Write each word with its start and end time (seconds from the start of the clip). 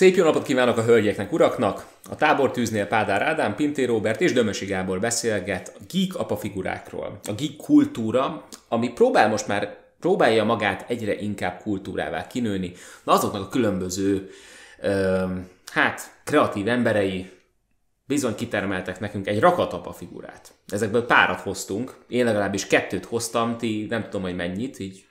Szép 0.00 0.16
jó 0.16 0.24
napot 0.24 0.42
kívánok 0.42 0.76
a 0.76 0.82
hölgyeknek, 0.82 1.32
uraknak! 1.32 1.86
A 2.10 2.14
tábortűznél 2.16 2.86
Pádár 2.86 3.22
Ádám, 3.22 3.54
Pinté 3.54 3.84
Robert 3.84 4.20
és 4.20 4.32
Dömösi 4.32 4.66
Gábor 4.66 5.00
beszélget 5.00 5.72
a 5.78 5.82
geek 5.92 6.16
apa 6.16 6.36
figurákról. 6.36 7.20
A 7.28 7.32
geek 7.32 7.56
kultúra, 7.56 8.44
ami 8.68 8.92
próbál 8.92 9.28
most 9.28 9.46
már 9.46 9.76
próbálja 9.98 10.44
magát 10.44 10.84
egyre 10.90 11.14
inkább 11.14 11.60
kultúrává 11.62 12.26
kinőni, 12.26 12.72
na 13.04 13.12
azoknak 13.12 13.42
a 13.42 13.48
különböző, 13.48 14.30
ö, 14.80 15.24
hát, 15.72 16.00
kreatív 16.24 16.68
emberei 16.68 17.30
bizony 18.04 18.34
kitermeltek 18.34 19.00
nekünk 19.00 19.26
egy 19.26 19.40
rakatapa 19.40 19.92
figurát. 19.92 20.52
Ezekből 20.66 21.06
párat 21.06 21.40
hoztunk, 21.40 21.94
én 22.08 22.24
legalábbis 22.24 22.66
kettőt 22.66 23.04
hoztam, 23.04 23.58
ti 23.58 23.86
nem 23.88 24.02
tudom, 24.02 24.22
hogy 24.22 24.36
mennyit, 24.36 24.78
így 24.78 25.04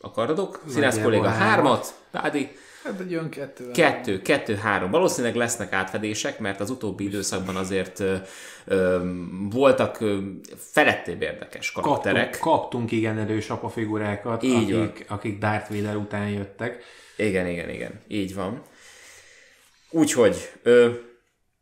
akaradok. 0.00 0.62
Színász 0.68 1.00
kolléga 1.00 1.28
hármat, 1.28 1.94
Pádi 2.10 2.56
Hát 2.86 3.00
egy 3.00 3.12
olyan 3.12 3.28
kettő. 3.28 3.70
Kettő, 3.70 4.22
kettő, 4.22 4.54
három. 4.54 4.90
Valószínűleg 4.90 5.36
lesznek 5.36 5.72
átfedések, 5.72 6.38
mert 6.38 6.60
az 6.60 6.70
utóbbi 6.70 7.04
időszakban 7.04 7.56
azért 7.56 8.00
ö, 8.00 8.16
ö, 8.64 9.10
voltak 9.50 10.00
ö, 10.00 10.18
felettébb 10.56 11.22
érdekes 11.22 11.72
karakterek. 11.72 12.30
Kaptunk, 12.30 12.42
kaptunk 12.42 12.92
igen 12.92 13.18
erős 13.18 13.50
apafigurákat, 13.50 14.42
Így 14.42 14.72
akik, 14.72 15.04
akik 15.08 15.38
Darth 15.38 15.70
Vader 15.70 15.96
után 15.96 16.28
jöttek. 16.28 16.84
Igen, 17.16 17.46
igen, 17.46 17.68
igen. 17.68 18.00
Így 18.08 18.34
van. 18.34 18.62
Úgyhogy, 19.90 20.52
ö, 20.62 20.90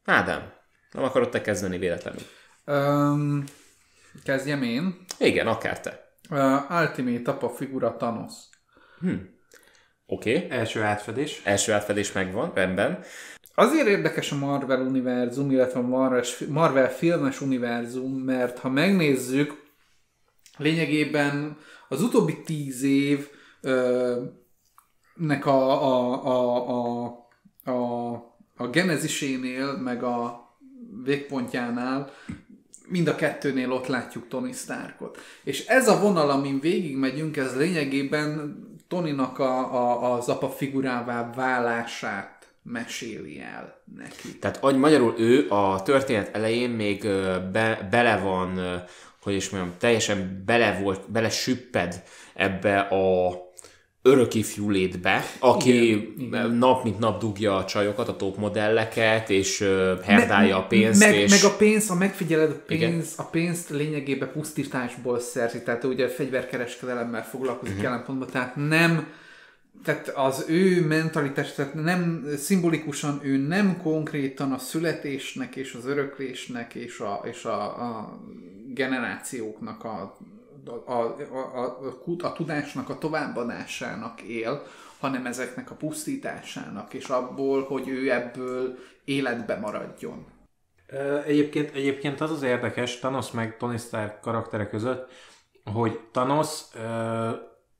Ádám, 0.04 0.52
nem 0.92 1.04
akarod 1.04 1.28
te 1.28 1.40
kezdeni 1.40 1.78
véletlenül? 1.78 2.22
Um, 2.66 3.44
kezdjem 4.24 4.62
én. 4.62 5.04
Igen, 5.18 5.46
akár 5.46 5.80
te. 5.80 6.12
Uh, 6.30 6.80
Ultimate 6.80 7.30
apa 7.30 7.48
figura 7.48 7.96
Thanos. 7.96 8.32
Oké, 10.14 10.36
okay. 10.36 10.58
Első 10.58 10.82
átfedés. 10.82 11.40
első 11.44 11.72
átfedés 11.72 12.12
megvan, 12.12 12.52
rendben. 12.54 12.98
Azért 13.54 13.86
érdekes 13.86 14.32
a 14.32 14.36
Marvel 14.36 14.80
univerzum, 14.80 15.50
illetve 15.50 15.78
a 15.78 16.22
Marvel, 16.48 16.90
filmes 16.90 17.40
univerzum, 17.40 18.12
mert 18.12 18.58
ha 18.58 18.68
megnézzük, 18.68 19.62
lényegében 20.56 21.56
az 21.88 22.02
utóbbi 22.02 22.42
tíz 22.42 22.82
év 22.82 23.28
ö, 23.60 24.22
nek 25.14 25.46
a, 25.46 25.82
a, 25.82 26.24
a, 26.26 26.68
a, 26.68 27.70
a, 27.70 28.12
a 28.56 28.68
genezisénél, 28.68 29.76
meg 29.76 30.02
a 30.02 30.48
végpontjánál 31.04 32.10
mind 32.88 33.08
a 33.08 33.14
kettőnél 33.14 33.72
ott 33.72 33.86
látjuk 33.86 34.28
Tony 34.28 34.52
Starkot. 34.52 35.18
És 35.44 35.66
ez 35.66 35.88
a 35.88 36.00
vonal, 36.00 36.30
amin 36.30 36.60
végigmegyünk, 36.60 37.36
ez 37.36 37.56
lényegében 37.56 38.58
Tonynak 38.94 39.38
a, 39.38 39.74
a, 39.74 40.12
az 40.12 40.28
apa 40.28 40.48
figurává 40.48 41.30
válását 41.34 42.48
meséli 42.62 43.40
el 43.40 43.82
neki. 43.96 44.38
Tehát 44.38 44.58
agy 44.60 44.76
magyarul 44.76 45.14
ő 45.18 45.48
a 45.48 45.82
történet 45.82 46.34
elején 46.34 46.70
még 46.70 47.02
be, 47.52 47.88
bele 47.90 48.18
van, 48.18 48.60
hogy 49.22 49.34
is 49.34 49.50
mondjam, 49.50 49.74
teljesen 49.78 50.42
bele 50.46 50.78
volt, 50.82 51.10
bele 51.10 51.30
süpped 51.30 52.02
ebbe 52.34 52.78
a 52.78 53.36
örökifjú 54.06 54.70
létbe, 54.70 55.24
aki 55.38 55.90
Igen, 56.18 56.50
nap 56.50 56.84
mint 56.84 56.98
nap 56.98 57.20
dugja 57.20 57.56
a 57.56 57.64
csajokat, 57.64 58.08
a 58.08 58.16
top 58.16 58.36
modelleket, 58.36 59.30
és 59.30 59.64
herdálja 60.04 60.56
a 60.56 60.66
pénzt, 60.66 61.00
meg, 61.00 61.14
és... 61.14 61.30
meg 61.30 61.52
a 61.52 61.56
pénz, 61.56 61.88
ha 61.88 61.94
megfigyeled, 61.94 62.50
a, 62.50 62.72
Igen. 62.72 62.90
pénz, 62.90 63.14
a 63.16 63.22
pénzt 63.22 63.70
lényegében 63.70 64.32
pusztításból 64.32 65.18
szerzi, 65.18 65.62
tehát 65.62 65.84
ugye 65.84 66.08
fegyverkereskedelemmel 66.08 67.24
foglalkozik 67.24 67.74
uh-huh. 67.74 67.90
jelen 67.90 68.04
pontban, 68.04 68.28
tehát 68.32 68.56
nem 68.56 69.06
tehát 69.84 70.08
az 70.08 70.44
ő 70.48 70.86
mentalitás, 70.86 71.52
tehát 71.52 71.74
nem 71.74 72.26
szimbolikusan 72.36 73.20
ő 73.22 73.36
nem 73.36 73.76
konkrétan 73.82 74.52
a 74.52 74.58
születésnek 74.58 75.56
és 75.56 75.74
az 75.74 75.86
öröklésnek 75.86 76.74
és 76.74 76.98
a, 76.98 77.22
és 77.24 77.44
a, 77.44 77.62
a 77.62 78.18
generációknak 78.74 79.84
a, 79.84 80.18
a, 80.68 80.92
a, 80.92 81.16
a, 81.54 82.22
a, 82.22 82.32
tudásnak 82.32 82.88
a 82.88 82.98
továbbadásának 82.98 84.20
él, 84.22 84.62
hanem 85.00 85.26
ezeknek 85.26 85.70
a 85.70 85.74
pusztításának, 85.74 86.94
és 86.94 87.08
abból, 87.08 87.62
hogy 87.62 87.88
ő 87.88 88.10
ebből 88.10 88.78
életbe 89.04 89.56
maradjon. 89.56 90.26
Egyébként, 91.26 91.74
egyébként 91.74 92.20
az 92.20 92.30
az 92.30 92.42
érdekes 92.42 92.98
Thanos 92.98 93.30
meg 93.30 93.56
Tony 93.56 93.78
Stark 93.78 94.20
karaktere 94.20 94.68
között, 94.68 95.10
hogy 95.72 96.00
Thanos 96.12 96.60
ö, 96.74 97.30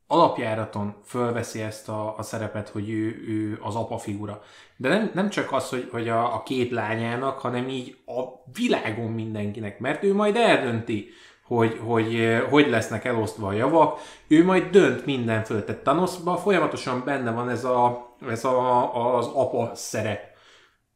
alapjáraton 0.06 0.96
fölveszi 1.04 1.60
ezt 1.60 1.88
a, 1.88 2.18
a 2.18 2.22
szerepet, 2.22 2.68
hogy 2.68 2.90
ő, 2.90 3.24
ő 3.28 3.58
az 3.62 3.74
apa 3.74 3.98
figura. 3.98 4.42
De 4.76 4.88
nem, 4.88 5.10
nem 5.14 5.28
csak 5.28 5.52
az, 5.52 5.68
hogy, 5.68 5.88
hogy 5.90 6.08
a, 6.08 6.34
a 6.34 6.42
két 6.42 6.70
lányának, 6.70 7.38
hanem 7.38 7.68
így 7.68 7.96
a 8.06 8.50
világon 8.52 9.10
mindenkinek, 9.10 9.78
mert 9.78 10.02
ő 10.02 10.14
majd 10.14 10.36
eldönti, 10.36 11.08
hogy, 11.47 11.81
hogy 11.84 12.15
eh, 12.15 12.41
hogy 12.41 12.69
lesznek 12.69 13.05
elosztva 13.05 13.49
a 13.49 13.53
javak, 13.53 14.00
ő 14.27 14.44
majd 14.44 14.71
dönt 14.71 15.06
minden 15.06 15.44
föl. 15.44 15.65
Tehát 15.65 15.82
Thanosban 15.82 16.37
folyamatosan 16.37 17.03
benne 17.05 17.31
van 17.31 17.49
ez, 17.49 17.65
a, 17.65 18.09
ez 18.28 18.44
a, 18.44 19.16
az 19.16 19.27
apa 19.27 19.71
szerep 19.75 20.32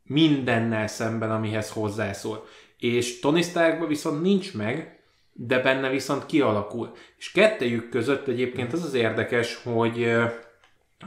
mindennel 0.03 0.87
szemben, 0.87 1.31
amihez 1.31 1.71
hozzászól. 1.71 2.45
És 2.79 3.21
Tony 3.21 3.43
Starkban 3.43 3.89
viszont 3.89 4.23
nincs 4.23 4.55
meg, 4.55 5.03
de 5.33 5.59
benne 5.59 5.89
viszont 5.89 6.27
kialakul. 6.27 6.93
És 7.17 7.31
kettejük 7.31 7.89
között 7.89 8.27
egyébként 8.27 8.73
az 8.73 8.85
az 8.85 8.95
érdekes, 8.95 9.61
hogy 9.63 10.03
ö, 10.03 10.25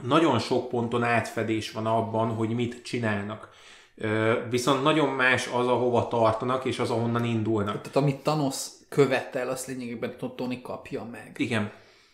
nagyon 0.01 0.39
sok 0.39 0.69
ponton 0.69 1.03
átfedés 1.03 1.71
van 1.71 1.85
abban, 1.85 2.29
hogy 2.29 2.49
mit 2.49 2.81
csinálnak. 2.83 3.49
Ö, 3.95 4.33
Viszont 4.49 4.83
nagyon 4.83 5.09
más 5.09 5.47
az, 5.47 5.67
ahova 5.67 6.07
tartanak, 6.07 6.65
és 6.65 6.79
az, 6.79 6.89
ahonnan 6.89 7.25
indulnak. 7.25 7.81
Tehát 7.81 7.95
amit 7.95 8.23
Thanos 8.23 8.65
követel, 8.95 9.49
azt 9.49 9.67
lényegében 9.67 10.13
Tony 10.35 10.61
kapja 10.61 11.07
meg. 11.11 11.31
Igen. 11.37 11.71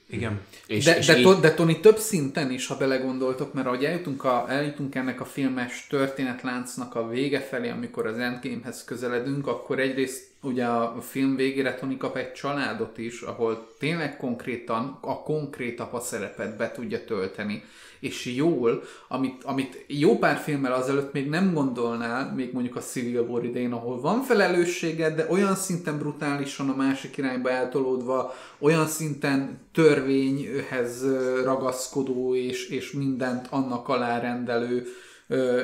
Igen. 0.10 0.42
és, 0.68 0.84
de, 0.84 0.98
és 0.98 1.06
de, 1.06 1.18
így- 1.18 1.40
de 1.40 1.54
Tony 1.54 1.82
több 1.82 1.98
szinten 1.98 2.52
is, 2.52 2.68
ha 2.68 2.78
belegondoltok, 2.78 3.54
mert 3.54 3.68
ahogy 3.68 3.86
eljutunk, 3.86 4.24
a, 4.24 4.46
eljutunk 4.50 4.96
ennek 4.96 5.22
a 5.22 5.26
filmes 5.26 5.88
történetláncnak 5.90 6.96
a 6.96 7.08
vége 7.08 7.40
felé, 7.40 7.70
amikor 7.70 8.06
az 8.06 8.18
Endgamehez 8.18 8.84
közeledünk, 8.84 9.48
akkor 9.48 9.80
egyrészt 9.80 10.24
ugye 10.48 10.66
a 10.66 11.02
film 11.02 11.36
végére 11.36 11.74
Tony 11.74 11.98
kap 11.98 12.16
egy 12.18 12.34
családot 12.34 12.98
is, 12.98 13.22
ahol 13.22 13.68
tényleg 13.80 14.18
konkrétan 14.18 14.98
a 15.02 15.22
konkrét 15.24 15.80
apa 15.80 16.00
szerepet 16.00 16.58
be 16.58 16.72
tudja 16.72 17.06
tölteni, 17.06 17.64
és 18.00 18.26
jól, 18.26 18.84
amit, 19.08 19.44
amit 19.44 19.86
jó 19.88 20.18
pár 20.18 20.38
filmmel 20.38 20.74
azelőtt 20.74 21.14
még 21.14 21.30
nem 21.30 21.54
gondolnál, 21.54 22.34
még 22.36 22.54
mondjuk 22.54 22.76
a 22.76 22.80
Civil 22.80 23.22
War 23.22 23.46
idején, 23.46 23.72
ahol 23.72 24.02
van 24.02 24.22
felelősséged, 24.22 25.16
de 25.16 25.28
olyan 25.30 25.56
szinten 25.56 25.98
brutálisan 25.98 26.70
a 26.70 26.76
másik 26.76 27.18
irányba 27.18 27.50
eltolódva, 27.50 28.34
olyan 28.60 28.88
szinten 28.88 29.60
törvényhez 29.74 31.06
ragaszkodó 31.44 32.36
és, 32.36 32.70
és 32.70 32.92
mindent 32.92 33.48
annak 33.50 33.90
alárendelő 33.90 34.86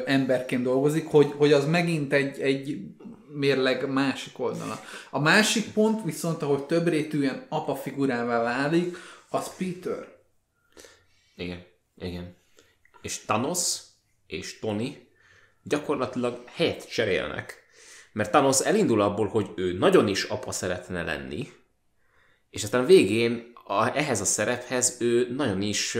emberként 0.05 0.63
dolgozik, 0.63 1.07
hogy, 1.07 1.33
hogy 1.38 1.53
az 1.53 1.65
megint 1.65 2.13
egy, 2.13 2.39
egy 2.39 2.79
mérleg 3.33 3.89
másik 3.89 4.39
oldala. 4.39 4.79
A 5.09 5.19
másik 5.19 5.71
pont 5.71 6.03
viszont, 6.03 6.41
ahogy 6.41 6.63
több 6.63 6.88
rétűen 6.88 7.45
apa 7.49 7.75
figurává 7.75 8.44
válik, 8.44 8.97
az 9.30 9.56
Peter. 9.57 10.07
Igen, 11.35 11.65
igen. 11.97 12.35
És 13.01 13.19
Thanos 13.19 13.77
és 14.27 14.59
Tony 14.59 15.07
gyakorlatilag 15.63 16.44
helyet 16.45 16.89
cserélnek. 16.89 17.62
Mert 18.12 18.30
Thanos 18.30 18.59
elindul 18.59 19.01
abból, 19.01 19.27
hogy 19.27 19.51
ő 19.56 19.74
nagyon 19.74 20.07
is 20.07 20.24
apa 20.24 20.51
szeretne 20.51 21.03
lenni, 21.03 21.51
és 22.50 22.63
aztán 22.63 22.83
a 22.83 22.85
végén 22.85 23.51
a, 23.65 23.97
ehhez 23.97 24.21
a 24.21 24.25
szerephez 24.25 24.97
ő 25.00 25.33
nagyon 25.35 25.62
is 25.62 25.97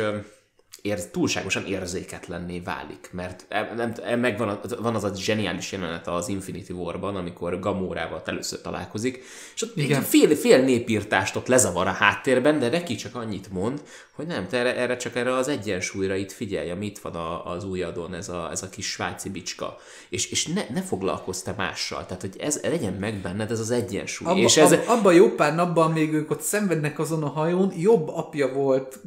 ér, 0.84 1.10
túlságosan 1.10 1.66
érzéketlenné 1.66 2.60
válik, 2.60 3.10
mert 3.12 3.46
e- 3.50 3.74
nem, 3.76 3.94
e- 4.04 4.16
megvan 4.16 4.50
a, 4.50 4.60
van 4.82 4.96
az 4.96 5.04
a 5.04 5.16
zseniális 5.16 5.72
jelenet 5.72 6.08
az 6.08 6.28
Infinity 6.28 6.72
War-ban, 6.72 7.16
amikor 7.16 7.60
Gamórával 7.60 8.22
először 8.26 8.62
találkozik, 8.62 9.24
és 9.56 9.62
ott 9.62 9.78
Igen. 9.78 10.02
fél, 10.02 10.36
fél 10.36 10.64
népírtást 10.64 11.36
ott 11.36 11.48
lezavar 11.48 11.88
a 11.88 11.92
háttérben, 11.92 12.60
de 12.60 12.70
neki 12.70 12.96
csak 12.96 13.16
annyit 13.16 13.52
mond, 13.52 13.82
hogy 14.16 14.26
nem, 14.26 14.48
te 14.48 14.58
erre, 14.58 14.76
erre 14.76 14.96
csak 14.96 15.16
erre 15.16 15.36
az 15.36 15.48
egyensúlyra 15.48 16.16
itt 16.16 16.32
figyelj, 16.32 16.70
ami 16.70 16.86
itt 16.86 17.00
van 17.00 17.16
a, 17.16 17.46
az 17.46 17.64
ujjadon, 17.64 18.14
ez 18.14 18.30
a, 18.30 18.52
ez 18.52 18.64
a 18.64 18.70
kis 18.70 18.90
svájci 18.90 19.30
bicska, 19.30 19.78
és, 20.10 20.32
és 20.32 20.46
ne, 20.46 20.66
ne 20.74 20.82
foglalkozz 20.82 21.42
te 21.42 21.54
mással, 21.58 22.06
tehát 22.06 22.22
hogy 22.22 22.36
ez 22.40 22.60
legyen 22.62 22.94
meg 22.94 23.16
benned 23.16 23.52
ez 23.52 23.60
az 23.60 23.72
egyensúly. 23.72 24.28
Abba, 24.28 24.40
és 24.40 24.58
ez, 24.58 24.72
ab, 24.72 24.84
abban 24.88 25.14
jó 25.14 25.30
pár 25.30 25.56
napban 25.56 25.92
még 25.92 26.14
ők 26.14 26.32
ott 26.32 26.42
szenvednek 26.42 27.00
azon 27.00 27.24
a 27.24 27.30
hajón, 27.30 27.74
jobb 27.78 28.08
apja 28.08 28.54
volt 28.54 29.00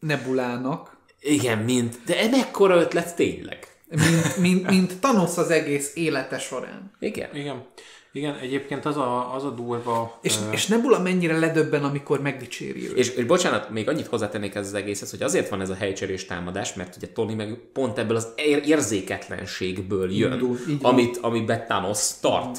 Nebulának, 0.00 0.96
igen, 1.20 1.58
mint, 1.58 1.96
de 2.04 2.28
mekkora 2.30 2.80
ötlet 2.80 3.16
tényleg. 3.16 3.66
mint, 3.88 4.36
mint, 4.36 4.66
mint 4.66 5.00
Thanos 5.00 5.36
az 5.36 5.50
egész 5.50 5.92
élete 5.94 6.38
során. 6.38 6.92
Igen. 6.98 7.34
Igen. 7.34 7.64
Igen, 8.12 8.36
egyébként 8.36 8.84
az 8.84 8.96
a, 8.96 9.34
az 9.34 9.44
a 9.44 9.50
durva... 9.50 10.18
És, 10.22 10.36
uh... 10.36 10.52
és 10.52 10.66
Nebula 10.66 10.98
mennyire 10.98 11.38
ledöbben, 11.38 11.84
amikor 11.84 12.20
megdicséri 12.20 12.88
őt. 12.88 12.96
És, 12.96 13.08
és 13.08 13.24
bocsánat, 13.24 13.70
még 13.70 13.88
annyit 13.88 14.06
hozzátennék 14.06 14.54
ez 14.54 14.66
az 14.66 14.74
egészhez, 14.74 15.10
hogy 15.10 15.22
azért 15.22 15.48
van 15.48 15.60
ez 15.60 15.70
a 15.70 15.74
helycserés 15.74 16.24
támadás, 16.24 16.74
mert 16.74 16.96
ugye 16.96 17.08
Tony 17.08 17.36
meg 17.36 17.58
pont 17.72 17.98
ebből 17.98 18.16
az 18.16 18.28
ér- 18.36 18.66
érzéketlenségből 18.66 20.12
jön, 20.12 20.32
Indul, 20.32 20.58
amit, 20.82 21.16
amiben 21.16 21.64
Thanos 21.66 22.18
tart. 22.20 22.58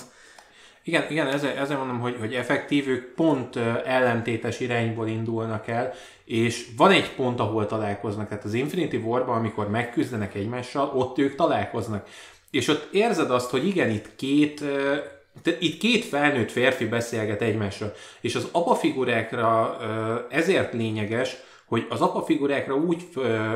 Igen, 0.83 1.06
igen 1.10 1.28
ezzel, 1.28 1.57
ezzel 1.57 1.78
mondom, 1.78 2.00
hogy, 2.00 2.16
hogy 2.19 2.33
effektív, 2.33 2.88
ők 2.88 3.13
pont 3.13 3.56
ellentétes 3.86 4.60
irányból 4.60 5.07
indulnak 5.07 5.68
el, 5.68 5.94
és 6.25 6.68
van 6.78 6.92
egy 6.92 7.12
pont, 7.16 7.39
ahol 7.39 7.66
találkoznak, 7.66 8.28
tehát 8.28 8.44
az 8.44 8.54
Infinity 8.54 8.95
War-ban, 8.95 9.38
amikor 9.38 9.69
megküzdenek 9.69 10.36
egymással, 10.36 10.92
ott 10.95 11.18
ők 11.18 11.36
találkoznak. 11.36 12.07
És 12.51 12.68
ott 12.68 12.94
érzed 12.94 13.31
azt, 13.31 13.50
hogy 13.50 13.68
igen, 13.68 13.89
itt 13.89 14.16
két 14.16 14.63
itt 15.60 15.78
két 15.78 16.06
felnőtt 16.06 16.51
férfi 16.51 16.86
beszélget 16.86 17.42
egymással, 17.42 17.94
és 18.22 18.36
az 18.36 18.48
apafigurákra 18.51 19.78
ezért 20.30 20.74
lényeges, 20.74 21.36
hogy 21.66 21.86
az 21.89 22.01
apafigurákra 22.01 22.75
úgy 22.75 23.07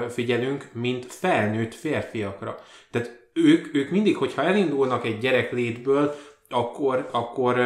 figyelünk, 0.10 0.70
mint 0.74 1.06
felnőtt 1.06 1.74
férfiakra. 1.74 2.60
Tehát 2.92 3.28
ők, 3.34 3.76
ők 3.76 3.90
mindig, 3.90 4.18
hogyha 4.18 4.44
elindulnak 4.44 5.06
egy 5.06 5.18
gyereklétből, 5.18 6.16
akkor, 6.50 7.10
akkor, 7.12 7.60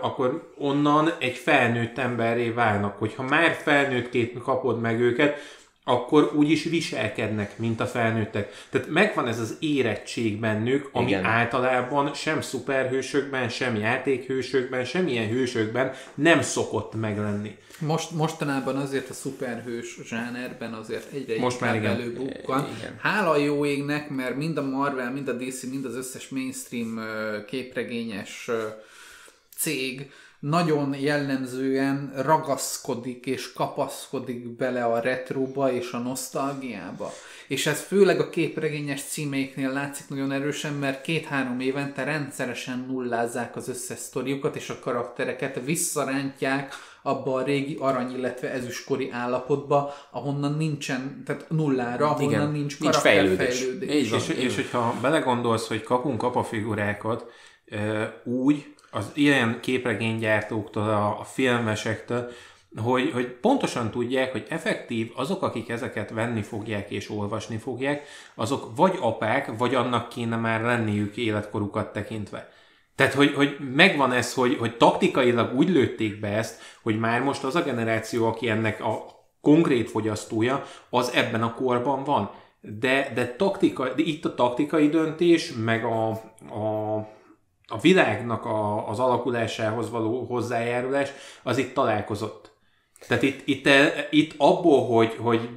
akkor 0.00 0.52
onnan 0.58 1.12
egy 1.18 1.36
felnőtt 1.36 1.98
emberré 1.98 2.50
válnak. 2.50 2.98
Hogyha 2.98 3.22
már 3.22 3.52
felnőttként 3.54 4.42
kapod 4.42 4.80
meg 4.80 5.00
őket, 5.00 5.38
akkor 5.84 6.32
úgy 6.34 6.50
is 6.50 6.64
viselkednek, 6.64 7.58
mint 7.58 7.80
a 7.80 7.86
felnőttek. 7.86 8.66
Tehát 8.70 8.88
megvan 8.88 9.28
ez 9.28 9.38
az 9.38 9.56
érettség 9.60 10.40
bennük, 10.40 10.88
ami 10.92 11.06
Igen. 11.06 11.24
általában 11.24 12.14
sem 12.14 12.40
szuperhősökben, 12.40 13.48
sem 13.48 13.76
játékhősökben, 13.76 14.84
semmilyen 14.84 15.28
hősökben 15.28 15.92
nem 16.14 16.42
szokott 16.42 16.94
meglenni. 16.94 17.56
Most, 17.78 18.10
mostanában 18.10 18.76
azért 18.76 19.10
a 19.10 19.12
szuperhős 19.12 19.98
zsánerben 20.04 20.72
azért 20.72 21.12
egyre 21.12 21.38
Most 21.38 21.60
már 21.60 21.74
igen. 21.74 21.90
előbukkan. 21.90 22.68
Igen. 22.78 22.98
Hála 23.00 23.36
jó 23.36 23.66
égnek, 23.66 24.08
mert 24.08 24.36
mind 24.36 24.56
a 24.56 24.62
Marvel, 24.62 25.12
mind 25.12 25.28
a 25.28 25.32
DC, 25.32 25.62
mind 25.62 25.84
az 25.84 25.94
összes 25.94 26.28
mainstream 26.28 27.00
képregényes 27.46 28.50
cég 29.56 30.10
nagyon 30.42 30.94
jellemzően 30.98 32.12
ragaszkodik 32.16 33.26
és 33.26 33.52
kapaszkodik 33.52 34.56
bele 34.56 34.84
a 34.84 35.00
retroba 35.00 35.72
és 35.72 35.90
a 35.92 35.98
nosztalgiába. 35.98 37.12
És 37.48 37.66
ez 37.66 37.80
főleg 37.80 38.20
a 38.20 38.30
képregényes 38.30 39.02
címeiknél 39.02 39.72
látszik 39.72 40.08
nagyon 40.08 40.32
erősen, 40.32 40.74
mert 40.74 41.02
két-három 41.02 41.60
évente 41.60 42.04
rendszeresen 42.04 42.84
nullázzák 42.88 43.56
az 43.56 43.68
összes 43.68 43.98
sztoriukat, 43.98 44.56
és 44.56 44.70
a 44.70 44.78
karaktereket 44.78 45.60
visszarántják 45.64 46.74
abba 47.02 47.34
a 47.34 47.42
régi 47.42 47.76
arany, 47.80 48.16
illetve 48.16 48.50
ezüstkori 48.50 49.10
állapotba, 49.10 49.94
ahonnan 50.10 50.56
nincsen, 50.56 51.22
tehát 51.26 51.46
nullára, 51.48 52.08
ahonnan 52.10 52.30
Igen, 52.30 52.50
nincs 52.50 52.78
karakterfejlődés. 52.78 53.66
És, 53.80 54.12
és, 54.12 54.28
és 54.28 54.54
hogyha 54.54 54.94
belegondolsz, 55.00 55.68
hogy 55.68 55.82
kapunk 55.82 56.22
apafigurákat, 56.22 57.30
úgy, 58.24 58.71
az 58.94 59.10
ilyen 59.14 59.58
képregénygyártóktól, 59.60 60.82
a, 60.82 61.20
a 61.20 61.24
filmesektől, 61.24 62.30
hogy, 62.76 63.10
hogy 63.12 63.26
pontosan 63.26 63.90
tudják, 63.90 64.32
hogy 64.32 64.46
effektív 64.48 65.12
azok, 65.14 65.42
akik 65.42 65.68
ezeket 65.68 66.10
venni 66.10 66.42
fogják 66.42 66.90
és 66.90 67.10
olvasni 67.10 67.56
fogják, 67.56 68.06
azok 68.34 68.76
vagy 68.76 68.98
apák, 69.00 69.56
vagy 69.58 69.74
annak 69.74 70.08
kéne 70.08 70.36
már 70.36 70.62
lenniük 70.62 71.16
életkorukat 71.16 71.92
tekintve. 71.92 72.48
Tehát, 72.94 73.14
hogy, 73.14 73.34
hogy 73.34 73.56
megvan 73.74 74.12
ez, 74.12 74.34
hogy, 74.34 74.56
hogy 74.56 74.76
taktikailag 74.76 75.54
úgy 75.54 75.68
lőtték 75.68 76.20
be 76.20 76.28
ezt, 76.28 76.60
hogy 76.82 76.98
már 76.98 77.22
most 77.22 77.44
az 77.44 77.54
a 77.54 77.62
generáció, 77.62 78.26
aki 78.26 78.48
ennek 78.48 78.84
a 78.84 79.04
konkrét 79.40 79.90
fogyasztója, 79.90 80.64
az 80.90 81.12
ebben 81.14 81.42
a 81.42 81.54
korban 81.54 82.04
van. 82.04 82.30
De, 82.60 83.10
de, 83.14 83.34
taktika, 83.36 83.94
de 83.94 84.02
itt 84.02 84.24
a 84.24 84.34
taktikai 84.34 84.88
döntés, 84.88 85.52
meg 85.64 85.84
a, 85.84 86.08
a 86.10 87.08
a 87.66 87.80
világnak 87.80 88.44
a, 88.44 88.88
az 88.88 88.98
alakulásához 88.98 89.90
való 89.90 90.24
hozzájárulás, 90.24 91.10
az 91.42 91.58
itt 91.58 91.74
találkozott. 91.74 92.50
Tehát 93.08 93.22
itt, 93.22 93.42
itt, 93.44 93.68
itt 94.10 94.34
abból, 94.36 94.86
hogy, 94.86 95.16
hogy 95.18 95.48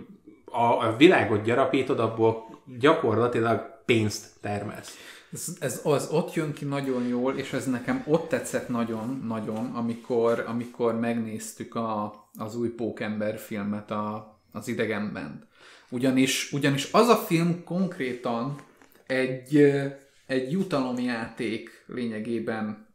a 0.45 0.95
világot 0.95 1.43
gyarapítod, 1.43 1.99
abból 1.99 2.45
gyakorlatilag 2.79 3.83
pénzt 3.85 4.25
termelsz. 4.41 4.97
Ez, 5.31 5.57
ez 5.59 5.81
az 5.83 6.09
ott 6.11 6.33
jön 6.33 6.53
ki 6.53 6.65
nagyon 6.65 7.07
jól, 7.07 7.37
és 7.37 7.53
ez 7.53 7.65
nekem 7.65 8.03
ott 8.07 8.29
tetszett 8.29 8.69
nagyon-nagyon, 8.69 9.71
amikor, 9.75 10.43
amikor 10.47 10.99
megnéztük 10.99 11.75
a, 11.75 12.13
az 12.37 12.55
új 12.55 12.69
Pókember 12.69 13.37
filmet, 13.37 13.91
a, 13.91 14.37
az 14.51 14.67
idegenben. 14.67 15.47
Ugyanis, 15.89 16.51
ugyanis 16.51 16.89
az 16.91 17.07
a 17.07 17.15
film 17.15 17.63
konkrétan 17.63 18.55
egy, 19.07 19.73
egy 20.25 20.51
jutalomjáték 20.51 21.74
lényegében 21.85 22.87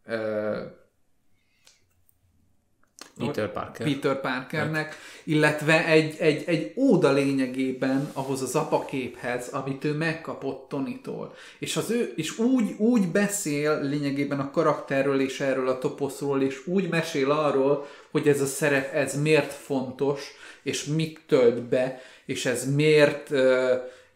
Peter 3.27 3.53
Parker. 3.53 3.87
Peter 3.87 4.21
Parkernek, 4.21 4.97
illetve 5.25 5.87
egy, 5.87 6.17
egy, 6.19 6.43
egy 6.47 6.73
óda 6.77 7.13
lényegében 7.13 8.11
ahhoz 8.13 8.43
az 8.43 8.55
apaképhez, 8.55 9.49
amit 9.49 9.85
ő 9.85 9.93
megkapott 9.93 10.69
Tonitól. 10.69 11.35
És, 11.59 11.77
az 11.77 11.91
ő, 11.91 12.13
és 12.17 12.39
úgy, 12.39 12.75
úgy 12.79 13.09
beszél 13.09 13.81
lényegében 13.83 14.41
a 14.41 14.51
karakterről 14.51 15.21
és 15.21 15.41
erről 15.41 15.69
a 15.69 15.79
toposzról, 15.79 16.43
és 16.43 16.67
úgy 16.67 16.89
mesél 16.89 17.31
arról, 17.31 17.87
hogy 18.11 18.29
ez 18.29 18.41
a 18.41 18.47
szerep, 18.47 18.95
ez 18.95 19.21
miért 19.23 19.53
fontos, 19.53 20.21
és 20.63 20.85
mit 20.85 21.21
tölt 21.27 21.63
be, 21.63 22.01
és 22.25 22.47
ez 22.47 22.75
miért 22.75 23.31
uh, 23.31 23.71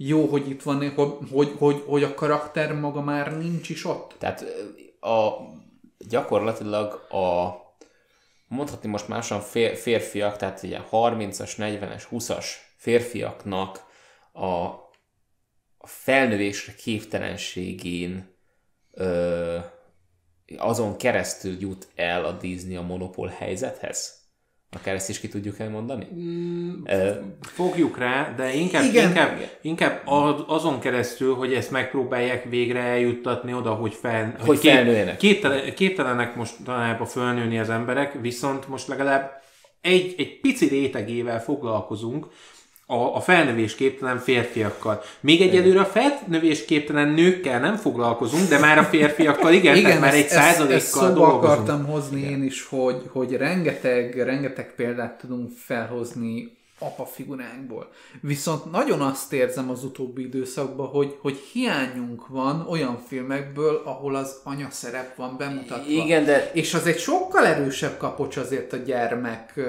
jó, 0.07 0.27
hogy 0.27 0.51
itt 0.51 0.63
van, 0.63 0.95
hogy, 0.95 1.17
hogy, 1.31 1.55
hogy, 1.59 1.83
hogy 1.87 2.03
a 2.03 2.15
karakter 2.15 2.73
maga 2.73 3.01
már 3.01 3.37
nincs 3.37 3.69
is 3.69 3.85
ott. 3.85 4.15
Tehát 4.19 4.45
a, 5.01 5.31
gyakorlatilag 5.99 6.93
a 7.13 7.55
mondhatni 8.49 8.89
most 8.89 9.09
máson 9.09 9.41
fér, 9.41 9.77
férfiak, 9.77 10.37
tehát 10.37 10.63
ugye 10.63 10.81
30-as, 10.91 11.53
40-es, 11.57 12.03
20-as 12.11 12.47
férfiaknak 12.77 13.85
a, 14.33 14.47
a 15.79 15.87
felnövésre 15.87 16.75
képtelenségén 16.75 18.37
ö, 18.91 19.59
azon 20.57 20.97
keresztül 20.97 21.57
jut 21.61 21.89
el 21.95 22.25
a 22.25 22.33
Disney 22.33 22.77
a 22.77 22.83
monopól 22.83 23.29
helyzethez? 23.29 24.24
Akár 24.75 24.95
ezt 24.95 25.09
is 25.09 25.21
ki 25.21 25.29
tudjuk 25.29 25.59
elmondani? 25.59 26.07
Mm, 26.15 26.71
fogjuk 27.41 27.99
rá, 27.99 28.35
de 28.37 28.55
inkább, 28.55 28.85
Igen. 28.85 29.09
inkább, 29.09 29.39
inkább 29.63 30.03
azon 30.47 30.81
keresztül, 30.81 31.35
hogy 31.35 31.55
ezt 31.55 31.71
megpróbálják 31.71 32.45
végre 32.45 32.81
eljuttatni 32.81 33.55
oda, 33.55 33.71
hogy, 33.71 33.95
fel, 33.95 34.35
hogy, 34.39 34.47
hogy 34.47 34.59
felnőjenek. 34.59 35.17
Képtelen, 35.17 35.75
képtelenek 35.75 36.37
most 36.37 36.55
talán 36.65 37.07
fölnőni 37.07 37.59
az 37.59 37.71
emberek, 37.71 38.21
viszont 38.21 38.69
most 38.69 38.89
legalább 38.89 39.43
egy, 39.81 40.15
egy 40.19 40.41
pici 40.41 40.69
rétegével 40.69 41.43
foglalkozunk, 41.43 42.27
a, 42.87 43.17
a 43.17 43.21
felnövésképtelen 43.21 44.19
férfiakkal. 44.19 45.03
Még 45.21 45.41
egyelőre 45.41 45.81
a 45.81 45.85
felnövésképtelen 45.85 47.09
nőkkel 47.09 47.61
nem 47.61 47.77
foglalkozunk, 47.77 48.49
de 48.49 48.59
már 48.59 48.79
a 48.79 48.85
férfiakkal 48.85 49.53
igen, 49.53 49.77
igen 49.77 49.85
tehát 49.85 50.01
már 50.01 50.15
egy 50.15 50.29
százalékkal 50.29 50.77
ezt, 50.77 50.97
ezt 50.97 51.15
dolgozunk. 51.15 51.45
akartam 51.45 51.87
hozni 51.87 52.21
igen. 52.21 52.31
én 52.31 52.43
is, 52.43 52.67
hogy, 52.67 53.03
hogy 53.13 53.33
rengeteg, 53.37 54.23
rengeteg 54.23 54.75
példát 54.75 55.19
tudunk 55.19 55.51
felhozni 55.57 56.57
apa 56.79 57.05
figuránkból. 57.05 57.91
Viszont 58.21 58.71
nagyon 58.71 59.01
azt 59.01 59.33
érzem 59.33 59.71
az 59.71 59.85
utóbbi 59.85 60.23
időszakban, 60.23 60.87
hogy, 60.87 61.17
hogy 61.21 61.37
hiányunk 61.53 62.29
van 62.29 62.67
olyan 62.69 62.99
filmekből, 63.07 63.83
ahol 63.85 64.15
az 64.15 64.41
anya 64.45 64.69
szerep 64.71 65.17
van 65.17 65.37
bemutatva. 65.39 65.91
Igen, 65.91 66.25
de... 66.25 66.51
És 66.53 66.75
az 66.75 66.87
egy 66.87 66.99
sokkal 66.99 67.47
erősebb 67.47 67.97
kapocs 67.97 68.37
azért 68.37 68.73
a 68.73 68.77
gyermek 68.77 69.61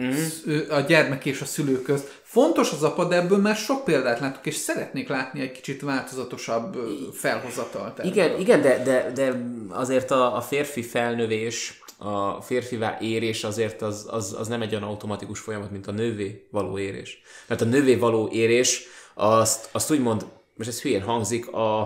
mm. 0.00 0.58
a 0.70 0.80
gyermek 0.80 1.26
és 1.26 1.40
a 1.40 1.44
szülő 1.44 1.82
közt. 1.82 2.20
Fontos 2.22 2.72
az 2.72 2.82
apa, 2.82 3.04
de 3.04 3.16
ebből 3.16 3.38
már 3.38 3.56
sok 3.56 3.84
példát 3.84 4.20
látok, 4.20 4.46
és 4.46 4.54
szeretnék 4.54 5.08
látni 5.08 5.40
egy 5.40 5.52
kicsit 5.52 5.82
változatosabb 5.82 6.76
felhozatalt. 7.12 8.04
Igen, 8.04 8.40
igen 8.40 8.62
de, 8.62 8.82
de, 8.82 9.10
de 9.14 9.32
azért 9.68 10.10
a, 10.10 10.36
a 10.36 10.40
férfi 10.40 10.82
felnövés, 10.82 11.82
a 11.98 12.40
férfivá 12.40 12.98
érés 13.00 13.44
azért 13.44 13.82
az, 13.82 14.06
az, 14.10 14.36
az 14.38 14.48
nem 14.48 14.62
egy 14.62 14.74
olyan 14.74 14.88
automatikus 14.88 15.40
folyamat, 15.40 15.70
mint 15.70 15.86
a 15.86 15.92
nővé 15.92 16.46
való 16.50 16.78
érés. 16.78 17.22
Mert 17.46 17.60
a 17.60 17.64
nővé 17.64 17.94
való 17.94 18.28
érés 18.32 18.82
azt, 19.14 19.68
azt 19.72 19.90
úgymond, 19.90 20.26
most 20.54 20.68
ez 20.68 20.82
hülyén 20.82 21.02
hangzik, 21.02 21.52
a, 21.52 21.80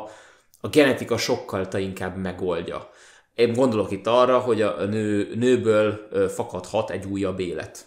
a 0.61 0.69
genetika 0.71 1.17
sokkal 1.17 1.69
inkább 1.73 2.17
megoldja. 2.17 2.91
Én 3.35 3.53
gondolok 3.53 3.91
itt 3.91 4.07
arra, 4.07 4.39
hogy 4.39 4.63
a 4.63 4.85
nő, 4.85 5.35
nőből 5.35 6.09
fakadhat 6.35 6.91
egy 6.91 7.05
újabb 7.05 7.41
élet 7.41 7.87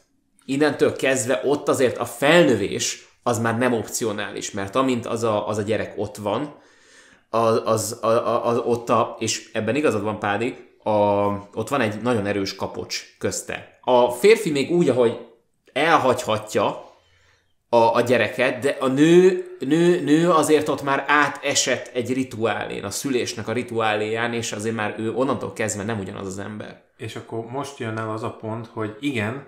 innentől 0.50 0.96
kezdve 0.96 1.42
ott 1.44 1.70
azért 1.70 1.98
a 1.98 2.06
felnövés 2.06 3.08
az 3.24 3.40
már 3.40 3.58
nem 3.58 3.74
opcionális, 3.74 4.52
mert 4.52 4.76
amint 4.76 5.06
az 5.06 5.24
a, 5.24 5.48
az 5.48 5.58
a 5.58 5.62
gyerek 5.62 5.94
ott 5.98 6.16
van, 6.16 6.56
az, 7.30 7.62
az, 7.66 7.98
az, 8.02 8.20
az 8.44 8.58
ott 8.58 8.90
a, 8.90 9.16
és 9.20 9.50
ebben 9.54 9.76
igazad 9.76 10.04
van 10.04 10.20
Pádi, 10.20 10.56
a, 10.84 10.92
ott 11.54 11.70
van 11.70 11.82
egy 11.82 12.02
nagyon 12.02 12.26
erős 12.26 12.56
kapocs 12.56 13.04
közte. 13.18 13.80
A 13.82 14.10
férfi 14.10 14.52
még 14.52 14.72
úgy, 14.72 14.90
ahogy 14.90 15.18
elhagyhatja 15.74 16.88
a, 17.70 17.94
a 17.96 18.02
gyereket, 18.02 18.60
de 18.60 18.78
a 18.80 18.88
nő, 18.88 19.46
nő, 19.60 20.02
nő 20.04 20.32
azért 20.32 20.68
ott 20.68 20.82
már 20.84 21.04
átesett 21.08 21.92
egy 21.94 22.14
rituálén, 22.14 22.84
a 22.84 22.90
szülésnek 22.90 23.48
a 23.48 23.54
rituáléján, 23.54 24.34
és 24.34 24.52
azért 24.52 24.76
már 24.76 24.96
ő 24.98 25.14
onnantól 25.14 25.54
kezdve 25.54 25.84
nem 25.84 26.00
ugyanaz 26.00 26.28
az 26.28 26.40
ember. 26.40 26.82
És 26.98 27.16
akkor 27.16 27.46
most 27.46 27.78
jön 27.78 27.98
el 27.98 28.10
az 28.12 28.24
a 28.24 28.32
pont, 28.32 28.68
hogy 28.68 28.98
igen, 29.00 29.46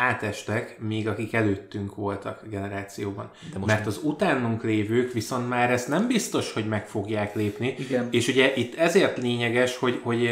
átestek, 0.00 0.76
míg 0.78 1.08
akik 1.08 1.32
előttünk 1.32 1.94
voltak 1.94 2.42
generációban. 2.50 3.30
De 3.52 3.58
most 3.58 3.72
Mert 3.72 3.86
az 3.86 4.00
utánunk 4.02 4.64
lévők 4.64 5.12
viszont 5.12 5.48
már 5.48 5.70
ezt 5.70 5.88
nem 5.88 6.06
biztos, 6.06 6.52
hogy 6.52 6.68
meg 6.68 6.86
fogják 6.86 7.34
lépni. 7.34 7.74
Igen. 7.78 8.08
És 8.10 8.28
ugye 8.28 8.52
itt 8.56 8.74
ezért 8.74 9.18
lényeges, 9.18 9.76
hogy, 9.76 10.00
hogy 10.02 10.30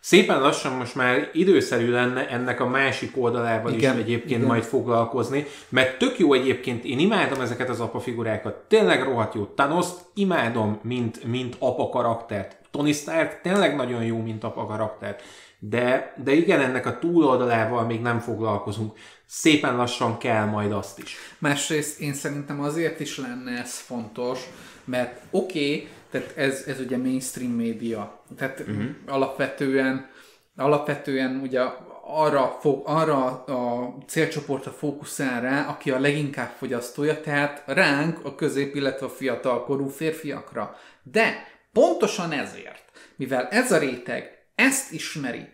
szépen 0.00 0.40
lassan 0.40 0.72
most 0.72 0.94
már 0.94 1.30
időszerű 1.32 1.90
lenne 1.90 2.28
ennek 2.28 2.60
a 2.60 2.66
másik 2.66 3.16
oldalával 3.16 3.72
Igen. 3.72 3.94
is 3.94 4.00
egyébként 4.00 4.30
Igen. 4.30 4.46
majd 4.46 4.62
foglalkozni, 4.62 5.46
mert 5.68 5.98
tök 5.98 6.18
jó 6.18 6.32
egyébként, 6.32 6.84
én 6.84 6.98
imádom 6.98 7.40
ezeket 7.40 7.68
az 7.68 7.80
apa 7.80 8.00
figurákat, 8.00 8.54
tényleg 8.68 9.02
rohadt 9.02 9.34
jó. 9.34 9.44
thanos 9.44 9.86
imádom, 10.14 10.78
mint, 10.82 11.24
mint 11.24 11.56
apa 11.58 11.88
karaktert. 11.88 12.56
Tony 12.70 12.92
Stark 12.92 13.40
tényleg 13.42 13.76
nagyon 13.76 14.04
jó, 14.04 14.18
mint 14.18 14.44
apa 14.44 14.66
karaktert 14.66 15.22
de, 15.68 16.14
de 16.24 16.32
igen, 16.32 16.60
ennek 16.60 16.86
a 16.86 16.98
túloldalával 16.98 17.84
még 17.84 18.00
nem 18.00 18.18
foglalkozunk. 18.18 18.98
Szépen 19.26 19.76
lassan 19.76 20.18
kell 20.18 20.44
majd 20.44 20.72
azt 20.72 20.98
is. 20.98 21.16
Másrészt 21.38 22.00
én 22.00 22.14
szerintem 22.14 22.60
azért 22.60 23.00
is 23.00 23.18
lenne 23.18 23.60
ez 23.60 23.78
fontos, 23.78 24.40
mert 24.84 25.20
oké, 25.30 25.74
okay, 25.74 25.88
tehát 26.10 26.36
ez, 26.36 26.64
ez 26.66 26.80
ugye 26.80 26.96
mainstream 26.96 27.50
média, 27.50 28.22
tehát 28.36 28.60
uh-huh. 28.60 28.84
alapvetően, 29.06 30.10
alapvetően 30.56 31.40
ugye 31.42 31.60
arra, 32.04 32.56
fog, 32.60 32.82
arra 32.86 33.44
a 33.44 33.94
célcsoportra 34.06 34.70
fókuszál 34.70 35.40
rá, 35.40 35.66
aki 35.68 35.90
a 35.90 36.00
leginkább 36.00 36.50
fogyasztója, 36.56 37.20
tehát 37.20 37.62
ránk, 37.66 38.24
a 38.24 38.34
közép, 38.34 38.74
illetve 38.74 39.06
a 39.06 39.10
fiatalkorú 39.10 39.88
férfiakra. 39.88 40.76
De 41.02 41.46
pontosan 41.72 42.32
ezért, 42.32 42.84
mivel 43.16 43.48
ez 43.48 43.72
a 43.72 43.78
réteg 43.78 44.41
ezt 44.54 44.92
ismeri, 44.92 45.48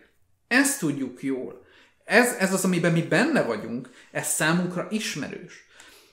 ezt 0.47 0.79
tudjuk 0.79 1.23
jól, 1.23 1.67
ez, 2.09 2.35
ez 2.39 2.53
az, 2.53 2.63
amiben 2.63 2.91
mi 2.91 3.01
benne 3.01 3.43
vagyunk, 3.43 3.89
ez 4.11 4.27
számunkra 4.27 4.87
ismerős. 4.89 5.67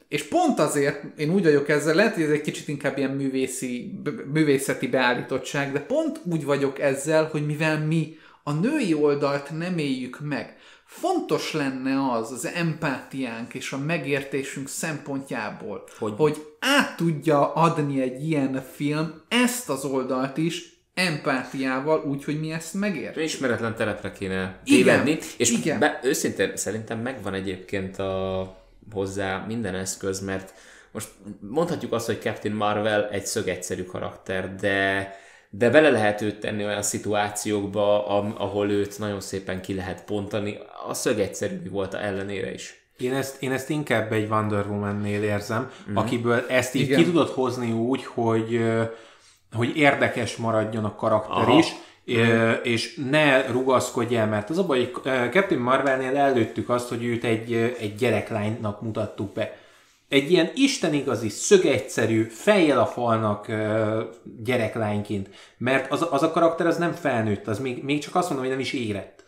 És 0.08 0.22
pont 0.22 0.58
azért, 0.58 1.18
én 1.18 1.30
úgy 1.30 1.42
vagyok 1.42 1.68
ezzel, 1.68 1.94
lehet, 1.94 2.14
hogy 2.14 2.22
ez 2.22 2.30
egy 2.30 2.40
kicsit 2.40 2.68
inkább 2.68 2.98
ilyen 2.98 3.10
művészi, 3.10 4.00
művészeti 4.32 4.86
beállítottság, 4.86 5.72
de 5.72 5.80
pont 5.80 6.20
úgy 6.24 6.44
vagyok 6.44 6.78
ezzel, 6.80 7.24
hogy 7.24 7.46
mivel 7.46 7.86
mi 7.86 8.18
a 8.42 8.52
női 8.52 8.94
oldalt 8.94 9.50
nem 9.58 9.78
éljük 9.78 10.20
meg, 10.20 10.56
fontos 10.84 11.52
lenne 11.52 12.12
az 12.12 12.32
az 12.32 12.46
empátiánk 12.46 13.54
és 13.54 13.72
a 13.72 13.78
megértésünk 13.78 14.68
szempontjából, 14.68 15.84
hogy, 15.98 16.12
hogy 16.16 16.46
át 16.60 16.96
tudja 16.96 17.52
adni 17.52 18.00
egy 18.00 18.28
ilyen 18.28 18.64
film 18.74 19.22
ezt 19.28 19.68
az 19.68 19.84
oldalt 19.84 20.36
is, 20.36 20.75
empátiával, 20.96 22.04
úgy, 22.04 22.24
hogy 22.24 22.40
mi 22.40 22.52
ezt 22.52 22.74
megértjük. 22.74 23.24
Ismeretlen 23.24 23.74
telepre 23.74 24.12
kéne 24.12 24.58
tévedni, 24.64 25.18
és 25.36 25.50
igen. 25.50 25.78
Be, 25.78 26.00
őszintén 26.02 26.56
szerintem 26.56 26.98
megvan 26.98 27.34
egyébként 27.34 27.98
a, 27.98 28.56
hozzá 28.92 29.44
minden 29.46 29.74
eszköz, 29.74 30.20
mert 30.20 30.54
most 30.92 31.08
mondhatjuk 31.40 31.92
azt, 31.92 32.06
hogy 32.06 32.20
Captain 32.20 32.54
Marvel 32.54 33.08
egy 33.08 33.26
szögegyszerű 33.26 33.82
karakter, 33.82 34.54
de 34.54 35.10
de 35.50 35.70
bele 35.70 35.90
lehet 35.90 36.22
őt 36.22 36.40
tenni 36.40 36.64
olyan 36.64 36.82
szituációkba, 36.82 38.06
ahol 38.38 38.70
őt 38.70 38.98
nagyon 38.98 39.20
szépen 39.20 39.60
ki 39.60 39.74
lehet 39.74 40.04
pontani. 40.04 40.58
A 40.88 40.94
szög 40.94 41.18
egyszerű 41.18 41.70
volt 41.70 41.94
a 41.94 42.04
ellenére 42.04 42.52
is. 42.52 42.86
Én 42.96 43.14
ezt, 43.14 43.42
én 43.42 43.52
ezt 43.52 43.70
inkább 43.70 44.12
egy 44.12 44.30
Wonder 44.30 44.66
Woman-nél 44.66 45.22
érzem, 45.22 45.70
mm-hmm. 45.82 45.96
akiből 45.96 46.44
ezt 46.48 46.74
így 46.74 46.82
Igen. 46.82 46.98
ki 46.98 47.04
tudod 47.04 47.28
hozni 47.28 47.72
úgy, 47.72 48.04
hogy 48.04 48.60
hogy 49.56 49.76
érdekes 49.76 50.36
maradjon 50.36 50.84
a 50.84 50.94
karakter 50.94 51.48
Aha. 51.48 51.58
is, 51.58 51.66
Mm. 52.12 52.50
és 52.62 53.00
ne 53.10 53.46
rugaszkodj 53.46 54.16
el, 54.16 54.26
mert 54.26 54.50
az 54.50 54.58
a 54.58 54.66
baj, 54.66 54.90
hogy 54.92 55.02
Captain 55.30 55.60
Marvelnél 55.60 56.16
előttük 56.16 56.68
azt, 56.68 56.88
hogy 56.88 57.04
őt 57.04 57.24
egy, 57.24 57.52
egy 57.78 57.94
gyereklánynak 57.94 58.82
mutattuk 58.82 59.32
be. 59.32 59.56
Egy 60.08 60.30
ilyen 60.30 60.50
istenigazi, 60.54 61.28
szögegyszerű, 61.28 62.22
fejjel 62.22 62.78
a 62.78 62.86
falnak 62.86 63.46
gyereklányként, 64.44 65.28
mert 65.58 65.92
az, 65.92 66.06
az 66.10 66.22
a 66.22 66.30
karakter 66.30 66.66
az 66.66 66.76
nem 66.76 66.92
felnőtt, 66.92 67.46
az 67.46 67.58
még, 67.58 67.84
még 67.84 67.98
csak 67.98 68.14
azt 68.14 68.28
mondom, 68.28 68.46
hogy 68.46 68.54
nem 68.56 68.64
is 68.64 68.72
érett. 68.72 69.24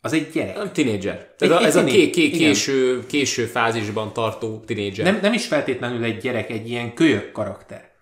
Az 0.00 0.12
egy 0.12 0.30
gyerek. 0.32 0.56
Nem 0.56 0.72
tínédzser. 0.72 1.34
Ez, 1.38 1.50
egy, 1.50 1.56
a, 1.56 1.64
ez 1.64 1.76
a 1.76 1.84
ké, 1.84 2.10
ké, 2.10 2.30
késő, 2.30 3.06
késő 3.06 3.44
fázisban 3.44 4.12
tartó 4.12 4.62
tínédzser. 4.66 5.04
Nem, 5.04 5.18
nem 5.22 5.32
is 5.32 5.46
feltétlenül 5.46 6.04
egy 6.04 6.18
gyerek, 6.18 6.50
egy 6.50 6.68
ilyen 6.68 6.94
kölyök 6.94 7.32
karakter. 7.32 7.92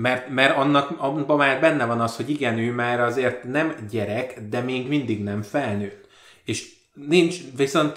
Mert, 0.00 0.28
mert 0.28 0.56
annak 0.56 0.90
abban 0.98 1.36
már 1.36 1.60
benne 1.60 1.84
van 1.84 2.00
az, 2.00 2.16
hogy 2.16 2.30
igen, 2.30 2.58
ő 2.58 2.72
már 2.72 3.00
azért 3.00 3.44
nem 3.44 3.74
gyerek, 3.90 4.40
de 4.48 4.60
még 4.60 4.88
mindig 4.88 5.22
nem 5.22 5.42
felnőtt. 5.42 6.08
És 6.44 6.72
nincs, 6.92 7.36
viszont, 7.56 7.96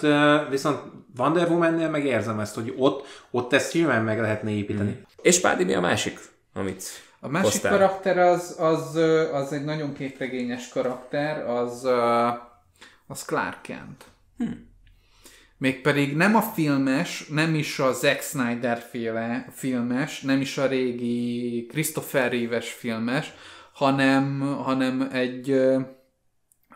viszont 0.50 0.80
Wonder 1.18 1.48
Woman-nél 1.48 1.88
meg 1.88 2.04
érzem 2.04 2.40
ezt, 2.40 2.54
hogy 2.54 2.74
ott, 2.76 3.06
ott 3.30 3.52
ezt 3.52 3.70
simán 3.70 4.04
meg 4.04 4.20
lehetne 4.20 4.50
építeni. 4.50 4.90
Mm. 4.90 5.02
És 5.22 5.40
Pádi, 5.40 5.64
mi 5.64 5.74
a 5.74 5.80
másik, 5.80 6.20
amit 6.54 6.84
A 7.20 7.28
másik 7.28 7.50
hoztál? 7.50 7.72
karakter 7.72 8.18
az, 8.18 8.56
az, 8.58 8.94
az 9.32 9.52
egy 9.52 9.64
nagyon 9.64 9.92
képregényes 9.94 10.68
karakter, 10.68 11.48
az, 11.48 11.84
az 13.06 13.24
Clark 13.24 13.62
Kent. 13.62 14.04
Hmm. 14.36 14.71
Mégpedig 15.62 16.16
nem 16.16 16.36
a 16.36 16.40
filmes, 16.40 17.26
nem 17.28 17.54
is 17.54 17.78
a 17.78 17.92
Zack 17.92 18.22
Snyder 18.22 18.78
féle 18.90 19.46
filmes, 19.52 20.20
nem 20.20 20.40
is 20.40 20.58
a 20.58 20.66
régi 20.66 21.66
Christopher 21.66 22.30
Reeves 22.30 22.72
filmes, 22.72 23.32
hanem, 23.72 24.40
hanem 24.40 25.08
egy, 25.12 25.50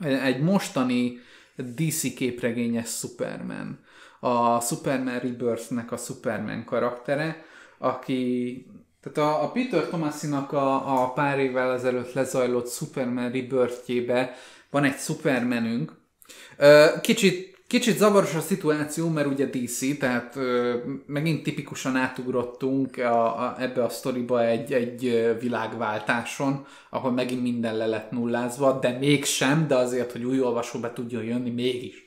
egy 0.01 0.41
mostani 0.41 1.19
DC 1.57 2.15
képregényes 2.15 2.89
Superman. 2.89 3.79
A 4.21 4.61
Superman 4.61 5.19
Rebirth-nek 5.19 5.93
a 5.93 5.97
Superman 5.97 6.65
karaktere, 6.65 7.45
aki 7.79 8.67
tehát 9.03 9.43
a, 9.43 9.51
Peter 9.51 9.89
Tomasinak 9.89 10.53
a, 10.53 11.03
a 11.03 11.13
pár 11.13 11.39
évvel 11.39 11.73
ezelőtt 11.73 12.13
lezajlott 12.13 12.71
Superman 12.71 13.31
Rebirth-jébe 13.31 14.35
van 14.71 14.85
egy 14.85 14.99
Supermanünk. 14.99 15.93
Kicsit 17.01 17.56
Kicsit 17.67 17.97
zavaros 17.97 18.35
a 18.35 18.41
szituáció, 18.41 19.09
mert 19.09 19.27
ugye 19.27 19.47
DC, 19.47 19.99
tehát 19.99 20.37
ö, 20.37 20.77
megint 21.07 21.43
tipikusan 21.43 21.97
átugrottunk 21.97 22.97
a, 22.97 23.41
a, 23.43 23.57
ebbe 23.59 23.85
a 23.85 23.89
sztoriba 23.89 24.45
egy, 24.45 24.73
egy 24.73 25.35
világváltáson, 25.41 26.67
ahol 26.91 27.11
megint 27.11 27.43
minden 27.43 27.77
le 27.77 27.87
lett 27.87 28.11
nullázva, 28.11 28.79
de 28.79 28.99
mégsem, 28.99 29.67
de 29.69 29.75
azért, 29.75 30.13
hogy 30.13 30.25
új 30.25 30.41
olvasó 30.41 30.79
be 30.79 30.93
tudjon 30.93 31.25
jönni, 31.25 31.51
mégis. 31.51 32.07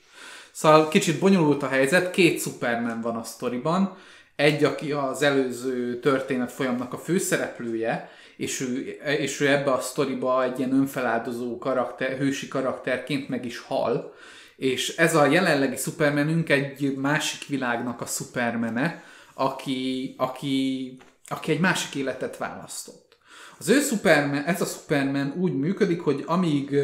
Szóval 0.50 0.88
kicsit 0.88 1.18
bonyolult 1.18 1.62
a 1.62 1.68
helyzet, 1.68 2.10
két 2.10 2.40
Superman 2.40 3.00
van 3.00 3.16
a 3.16 3.22
sztoriban, 3.22 3.96
egy, 4.36 4.64
aki 4.64 4.92
az 4.92 5.22
előző 5.22 5.98
történet 5.98 6.52
folyamnak 6.52 6.92
a 6.92 6.98
főszereplője, 6.98 8.10
és 8.36 8.60
ő, 8.60 8.98
és 9.18 9.40
ő 9.40 9.48
ebbe 9.48 9.72
a 9.72 9.80
sztoriba 9.80 10.44
egy 10.44 10.58
ilyen 10.58 10.72
önfeláldozó 10.72 11.58
karakter, 11.58 12.18
hősi 12.18 12.48
karakterként 12.48 13.28
meg 13.28 13.44
is 13.44 13.58
hal, 13.58 14.14
és 14.60 14.96
ez 14.96 15.14
a 15.14 15.26
jelenlegi 15.26 15.76
szupermenünk 15.76 16.48
egy 16.48 16.94
másik 16.96 17.48
világnak 17.48 18.00
a 18.00 18.06
szupermene, 18.06 19.02
aki, 19.34 20.14
aki, 20.18 20.96
aki 21.28 21.52
egy 21.52 21.60
másik 21.60 21.94
életet 21.94 22.36
választott. 22.36 23.16
Az 23.58 23.68
ő 23.68 23.80
szupermen, 23.80 24.44
ez 24.44 24.60
a 24.60 24.64
szupermen 24.64 25.34
úgy 25.38 25.58
működik, 25.58 26.00
hogy 26.00 26.24
amíg, 26.26 26.76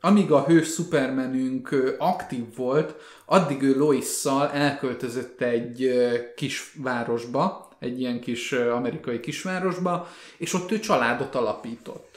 amíg 0.00 0.32
a 0.32 0.44
hős 0.44 0.66
szupermenünk 0.66 1.94
aktív 1.98 2.56
volt, 2.56 2.94
addig 3.24 3.62
ő 3.62 3.76
Loisszal 3.78 4.50
elköltözött 4.50 5.40
egy 5.40 5.92
kis 6.36 6.72
városba, 6.82 7.70
egy 7.78 8.00
ilyen 8.00 8.20
kis 8.20 8.52
amerikai 8.52 9.20
kisvárosba, 9.20 10.08
és 10.36 10.54
ott 10.54 10.72
ő 10.72 10.78
családot 10.78 11.34
alapított. 11.34 12.13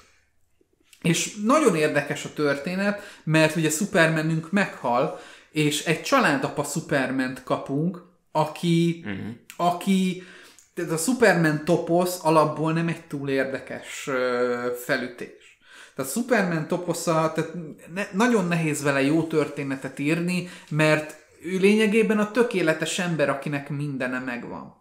És 1.01 1.35
nagyon 1.43 1.75
érdekes 1.75 2.25
a 2.25 2.33
történet, 2.33 3.19
mert 3.23 3.55
ugye 3.55 3.69
Supermanünk 3.69 4.51
meghal, 4.51 5.19
és 5.51 5.85
egy 5.85 6.01
családapa 6.01 6.63
Superment 6.63 7.43
kapunk, 7.43 8.03
aki, 8.31 9.03
uh-huh. 9.05 9.27
aki 9.57 10.23
tehát 10.73 10.91
a 10.91 10.97
Superman 10.97 11.65
toposz 11.65 12.19
alapból 12.23 12.73
nem 12.73 12.87
egy 12.87 13.03
túl 13.07 13.29
érdekes 13.29 14.09
felütés. 14.85 15.59
Tehát 15.95 16.11
a 16.11 16.13
Superman 16.13 16.67
toposza, 16.67 17.31
tehát 17.35 17.51
ne, 17.93 18.07
nagyon 18.11 18.47
nehéz 18.47 18.83
vele 18.83 19.01
jó 19.01 19.23
történetet 19.23 19.99
írni, 19.99 20.49
mert 20.69 21.15
ő 21.41 21.57
lényegében 21.57 22.19
a 22.19 22.31
tökéletes 22.31 22.99
ember, 22.99 23.29
akinek 23.29 23.69
mindene 23.69 24.19
megvan. 24.19 24.75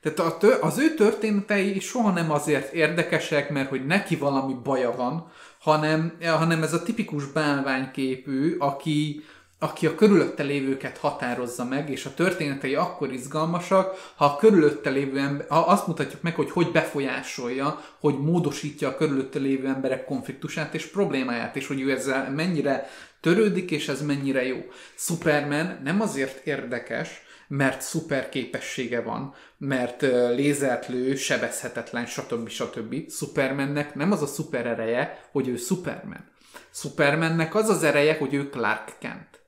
Tehát 0.00 0.18
a 0.18 0.36
tő, 0.36 0.52
az 0.52 0.78
ő 0.78 0.94
történetei 0.94 1.80
soha 1.80 2.10
nem 2.10 2.30
azért 2.30 2.72
érdekesek, 2.72 3.50
mert 3.50 3.68
hogy 3.68 3.86
neki 3.86 4.16
valami 4.16 4.54
baja 4.62 4.96
van, 4.96 5.32
hanem, 5.70 6.18
hanem 6.24 6.62
ez 6.62 6.72
a 6.72 6.82
tipikus 6.82 7.26
bálványképű, 7.26 8.56
aki, 8.58 9.24
aki 9.58 9.86
a 9.86 9.94
körülötte 9.94 10.42
lévőket 10.42 10.98
határozza 10.98 11.64
meg, 11.64 11.90
és 11.90 12.04
a 12.04 12.14
történetei 12.14 12.74
akkor 12.74 13.12
izgalmasak, 13.12 14.12
ha 14.16 14.24
a 14.24 14.36
körülötte 14.36 14.90
lévő 14.90 15.18
ember, 15.18 15.46
ha 15.48 15.58
azt 15.58 15.86
mutatjuk 15.86 16.22
meg, 16.22 16.34
hogy 16.34 16.50
hogy 16.50 16.70
befolyásolja, 16.70 17.84
hogy 18.00 18.18
módosítja 18.18 18.88
a 18.88 18.96
körülötte 18.96 19.38
lévő 19.38 19.66
emberek 19.66 20.04
konfliktusát 20.04 20.74
és 20.74 20.86
problémáját, 20.86 21.56
és 21.56 21.66
hogy 21.66 21.80
ő 21.80 21.90
ezzel 21.90 22.30
mennyire 22.30 22.88
törődik, 23.20 23.70
és 23.70 23.88
ez 23.88 24.02
mennyire 24.02 24.46
jó. 24.46 24.64
Superman 24.94 25.78
nem 25.84 26.00
azért 26.00 26.46
érdekes, 26.46 27.22
mert 27.48 27.80
szuper 27.82 28.28
képessége 28.28 29.00
van, 29.00 29.34
mert 29.58 30.02
lézert 30.34 30.88
lő, 30.88 31.14
sebezhetetlen, 31.14 32.06
stb. 32.06 32.48
stb. 32.48 33.10
Supermannek 33.10 33.94
nem 33.94 34.12
az 34.12 34.22
a 34.22 34.26
szuper 34.26 34.66
ereje, 34.66 35.28
hogy 35.32 35.48
ő 35.48 35.56
Superman. 35.56 36.30
Supermannek 36.72 37.54
az 37.54 37.68
az 37.68 37.82
ereje, 37.82 38.16
hogy 38.16 38.34
ő 38.34 38.48
Clark 38.48 38.96
Kent. 38.98 39.40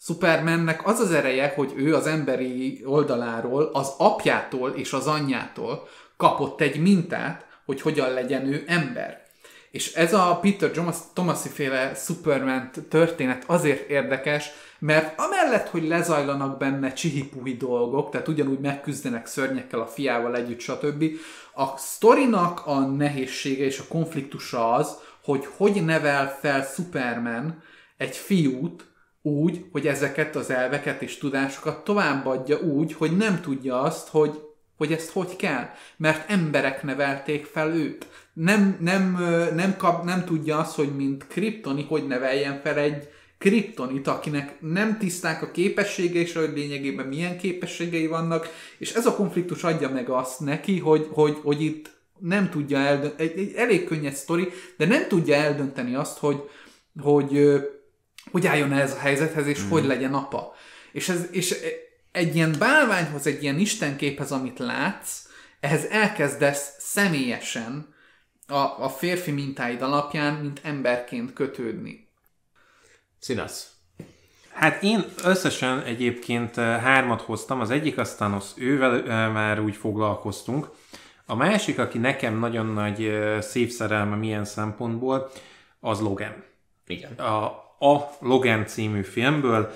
Supermannek 0.00 0.86
az 0.86 1.00
az 1.00 1.12
ereje, 1.12 1.52
hogy 1.54 1.72
ő 1.76 1.94
az 1.94 2.06
emberi 2.06 2.82
oldaláról, 2.84 3.70
az 3.72 3.94
apjától 3.98 4.70
és 4.70 4.92
az 4.92 5.06
anyjától 5.06 5.88
kapott 6.16 6.60
egy 6.60 6.80
mintát, 6.80 7.46
hogy 7.64 7.80
hogyan 7.80 8.12
legyen 8.12 8.46
ő 8.46 8.64
ember. 8.66 9.24
És 9.70 9.94
ez 9.94 10.12
a 10.12 10.38
Peter 10.42 10.70
Thomas 11.14 11.38
féle 11.52 11.94
Superman 11.94 12.70
történet 12.88 13.44
azért 13.46 13.88
érdekes, 13.90 14.50
mert 14.78 15.20
amellett, 15.20 15.68
hogy 15.68 15.88
lezajlanak 15.88 16.58
benne 16.58 16.92
csihipuhi 16.92 17.56
dolgok, 17.56 18.10
tehát 18.10 18.28
ugyanúgy 18.28 18.58
megküzdenek 18.58 19.26
szörnyekkel 19.26 19.80
a 19.80 19.86
fiával 19.86 20.36
együtt, 20.36 20.60
stb. 20.60 21.04
A 21.54 21.76
sztorinak 21.76 22.66
a 22.66 22.80
nehézsége 22.80 23.64
és 23.64 23.78
a 23.78 23.88
konfliktusa 23.88 24.72
az, 24.72 24.96
hogy 25.24 25.48
hogy 25.56 25.84
nevel 25.84 26.38
fel 26.40 26.62
Superman 26.62 27.62
egy 27.96 28.16
fiút, 28.16 28.86
úgy, 29.22 29.64
hogy 29.72 29.86
ezeket 29.86 30.36
az 30.36 30.50
elveket 30.50 31.02
és 31.02 31.18
tudásokat 31.18 31.84
továbbadja 31.84 32.58
úgy, 32.58 32.92
hogy 32.92 33.16
nem 33.16 33.40
tudja 33.40 33.80
azt, 33.80 34.08
hogy, 34.08 34.40
hogy 34.76 34.92
ezt 34.92 35.10
hogy 35.10 35.36
kell. 35.36 35.68
Mert 35.96 36.30
emberek 36.30 36.82
nevelték 36.82 37.44
fel 37.44 37.74
őt. 37.74 38.06
Nem, 38.32 38.76
nem, 38.80 39.12
nem, 39.54 39.76
kap, 39.76 40.04
nem 40.04 40.24
tudja 40.24 40.58
azt, 40.58 40.74
hogy 40.74 40.96
mint 40.96 41.26
kriptoni, 41.26 41.84
hogy 41.88 42.06
neveljen 42.06 42.60
fel 42.62 42.78
egy 42.78 43.08
kriptonit, 43.46 44.06
akinek 44.06 44.60
nem 44.60 44.98
tiszták 44.98 45.42
a 45.42 45.50
képessége, 45.50 46.20
és 46.20 46.32
hogy 46.32 46.52
lényegében 46.54 47.06
milyen 47.06 47.38
képességei 47.38 48.06
vannak, 48.06 48.48
és 48.78 48.92
ez 48.92 49.06
a 49.06 49.14
konfliktus 49.14 49.64
adja 49.64 49.88
meg 49.88 50.08
azt 50.08 50.40
neki, 50.40 50.78
hogy, 50.78 51.08
hogy, 51.10 51.38
hogy 51.42 51.62
itt 51.62 51.90
nem 52.18 52.50
tudja 52.50 52.78
eldönteni, 52.78 53.30
egy, 53.30 53.38
egy 53.38 53.54
elég 53.54 53.84
könnyed 53.84 54.14
sztori, 54.14 54.48
de 54.76 54.86
nem 54.86 55.08
tudja 55.08 55.34
eldönteni 55.34 55.94
azt, 55.94 56.18
hogy, 56.18 56.42
hogy 57.02 57.60
hogy 58.30 58.46
álljon 58.46 58.72
ez 58.72 58.92
a 58.92 58.98
helyzethez, 58.98 59.46
és 59.46 59.64
mm. 59.64 59.68
hogy 59.68 59.84
legyen 59.84 60.14
apa. 60.14 60.54
És, 60.92 61.08
ez, 61.08 61.26
és 61.30 61.56
egy 62.12 62.34
ilyen 62.34 62.54
bálványhoz, 62.58 63.26
egy 63.26 63.42
ilyen 63.42 63.58
istenképhez, 63.58 64.32
amit 64.32 64.58
látsz, 64.58 65.22
ehhez 65.60 65.84
elkezdesz 65.84 66.74
személyesen 66.78 67.94
a, 68.46 68.84
a 68.84 68.88
férfi 68.88 69.30
mintáid 69.30 69.82
alapján, 69.82 70.34
mint 70.34 70.60
emberként 70.62 71.32
kötődni. 71.32 72.05
Színasz. 73.18 73.76
Hát 74.56 74.82
én 74.82 75.04
összesen 75.24 75.82
egyébként 75.82 76.56
eh, 76.56 76.80
hármat 76.80 77.20
hoztam, 77.20 77.60
az 77.60 77.70
egyik 77.70 77.98
aztán 77.98 78.32
az 78.32 78.54
ővel 78.56 78.94
eh, 78.94 79.32
már 79.32 79.60
úgy 79.60 79.76
foglalkoztunk. 79.76 80.70
A 81.26 81.34
másik, 81.34 81.78
aki 81.78 81.98
nekem 81.98 82.38
nagyon 82.38 82.66
nagy 82.66 83.04
eh, 83.04 83.40
szép 83.40 83.70
szerelme 83.70 84.16
milyen 84.16 84.44
szempontból, 84.44 85.30
az 85.80 86.00
Logan. 86.00 86.44
Igen. 86.86 87.12
A, 87.12 87.44
a 87.78 88.10
Logan 88.20 88.66
című 88.66 89.02
filmből, 89.02 89.74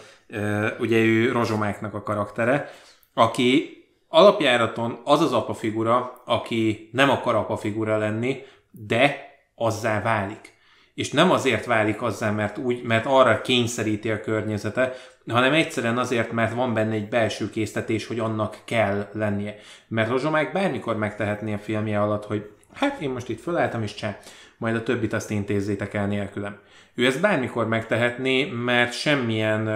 ugye 0.79 0.99
ő 0.99 1.33
Rozsomáknak 1.33 1.95
a 1.95 2.03
karaktere, 2.03 2.71
aki 3.15 3.81
alapjáraton 4.09 5.01
az 5.05 5.21
az 5.21 5.33
apa 5.33 5.55
figura, 5.55 6.23
aki 6.25 6.89
nem 6.93 7.11
akar 7.11 7.35
apa 7.35 7.57
figura 7.57 7.97
lenni, 7.99 8.43
de 8.71 9.17
azzá 9.55 10.03
válik. 10.03 10.55
És 11.01 11.11
nem 11.11 11.31
azért 11.31 11.67
válik 11.67 12.03
azzá, 12.03 12.31
mert, 12.31 12.59
úgy, 12.59 12.83
mert 12.83 13.07
arra 13.07 13.41
kényszeríti 13.41 14.11
a 14.11 14.21
környezete, 14.21 14.95
hanem 15.29 15.53
egyszerűen 15.53 15.99
azért, 15.99 16.33
mert 16.33 16.55
van 16.55 16.75
benne 16.75 16.95
egy 16.95 17.09
belső 17.09 17.51
késztetés, 17.51 18.07
hogy 18.07 18.19
annak 18.19 18.59
kell 18.65 19.09
lennie. 19.13 19.55
Mert 19.89 20.09
Rozsomák 20.09 20.53
bármikor 20.53 20.97
megtehetné 20.97 21.53
a 21.53 21.59
filmje 21.59 22.01
alatt, 22.01 22.25
hogy 22.25 22.51
hát 22.75 23.01
én 23.01 23.11
most 23.11 23.29
itt 23.29 23.41
fölálltam 23.41 23.83
és 23.83 23.95
csá, 23.95 24.19
majd 24.57 24.75
a 24.75 24.83
többit 24.83 25.13
azt 25.13 25.31
intézzétek 25.31 25.95
el 25.95 26.07
nélkülem. 26.07 26.59
Ő 26.95 27.07
ezt 27.07 27.21
bármikor 27.21 27.69
megtehetné, 27.69 28.45
mert 28.45 28.93
semmilyen 28.93 29.69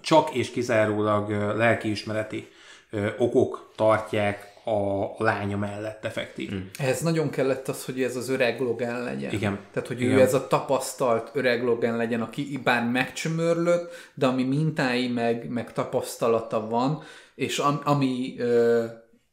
csak 0.00 0.34
és 0.34 0.50
kizárólag 0.50 1.30
lelkiismereti 1.56 2.48
okok 3.18 3.72
tartják 3.76 4.51
a 4.64 5.14
lánya 5.22 5.56
mellett 5.56 6.04
effektív. 6.04 6.52
Mm. 6.54 6.60
Ez 6.78 7.00
nagyon 7.00 7.30
kellett 7.30 7.68
az, 7.68 7.84
hogy 7.84 8.02
ez 8.02 8.16
az 8.16 8.28
öreg 8.28 8.60
Logan 8.60 9.02
legyen. 9.02 9.32
Igen. 9.32 9.58
Tehát, 9.72 9.88
hogy 9.88 10.00
Igen. 10.00 10.18
ő 10.18 10.20
ez 10.20 10.34
a 10.34 10.46
tapasztalt 10.46 11.30
öreg 11.34 11.64
Logan 11.64 11.96
legyen, 11.96 12.22
aki 12.22 12.60
bár 12.64 12.84
megcsömörlött, 12.84 13.92
de 14.14 14.26
ami 14.26 14.44
mintái 14.44 15.08
meg, 15.08 15.48
meg 15.48 15.72
tapasztalata 15.72 16.68
van, 16.68 17.02
és 17.34 17.58
am, 17.58 17.80
ami 17.84 18.34
ö, 18.38 18.84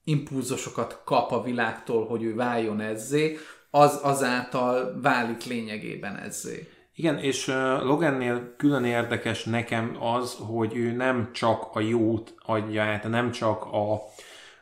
impulzusokat 0.03 1.01
kap 1.05 1.31
a 1.31 1.43
világtól, 1.43 2.05
hogy 2.05 2.23
ő 2.23 2.35
váljon 2.35 2.81
ezzé, 2.81 3.37
az 3.71 3.99
azáltal 4.03 4.99
válik 5.01 5.43
lényegében 5.43 6.17
ezzé. 6.17 6.67
Igen, 6.95 7.17
és 7.17 7.47
Logannél 7.83 8.53
külön 8.57 8.83
érdekes 8.83 9.43
nekem 9.43 9.97
az, 9.99 10.37
hogy 10.47 10.75
ő 10.75 10.91
nem 10.91 11.29
csak 11.33 11.69
a 11.73 11.79
jót 11.79 12.33
adja 12.45 12.83
át, 12.83 13.09
nem 13.09 13.31
csak 13.31 13.65
a, 13.65 14.01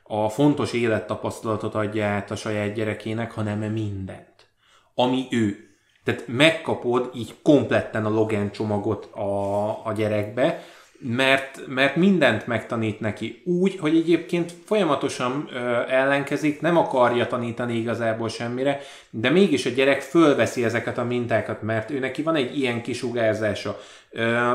a 0.07 0.29
fontos 0.29 0.73
élettapasztalatot 0.73 1.75
adja 1.75 2.05
át 2.05 2.31
a 2.31 2.35
saját 2.35 2.73
gyerekének, 2.73 3.31
hanem 3.31 3.59
mindent. 3.59 4.47
Ami 4.95 5.27
ő. 5.31 5.67
Tehát 6.03 6.23
megkapod 6.27 7.09
így 7.13 7.35
kompletten 7.41 8.05
a 8.05 8.09
Logan 8.09 8.51
csomagot 8.51 9.05
a, 9.05 9.85
a 9.85 9.93
gyerekbe, 9.95 10.63
mert, 10.99 11.61
mert 11.67 11.95
mindent 11.95 12.47
megtanít 12.47 12.99
neki 12.99 13.41
úgy, 13.45 13.77
hogy 13.79 13.95
egyébként 13.95 14.53
folyamatosan 14.65 15.49
ö, 15.53 15.57
ellenkezik, 15.87 16.61
nem 16.61 16.77
akarja 16.77 17.27
tanítani 17.27 17.75
igazából 17.75 18.29
semmire, 18.29 18.79
de 19.09 19.29
mégis 19.29 19.65
a 19.65 19.69
gyerek 19.69 20.01
fölveszi 20.01 20.63
ezeket 20.63 20.97
a 20.97 21.03
mintákat, 21.03 21.61
mert 21.61 21.91
ő 21.91 21.99
neki 21.99 22.21
van 22.21 22.35
egy 22.35 22.57
ilyen 22.57 22.81
kisugárzása. 22.81 23.79
Ö, 24.11 24.51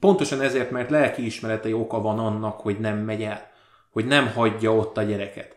pontosan 0.00 0.40
ezért, 0.40 0.70
mert 0.70 0.90
lelkiismeretei 0.90 1.72
oka 1.72 2.00
van 2.00 2.18
annak, 2.18 2.60
hogy 2.60 2.78
nem 2.78 2.98
megy 2.98 3.22
el, 3.22 3.50
hogy 3.90 4.06
nem 4.06 4.32
hagyja 4.32 4.74
ott 4.74 4.96
a 4.96 5.02
gyereket. 5.02 5.56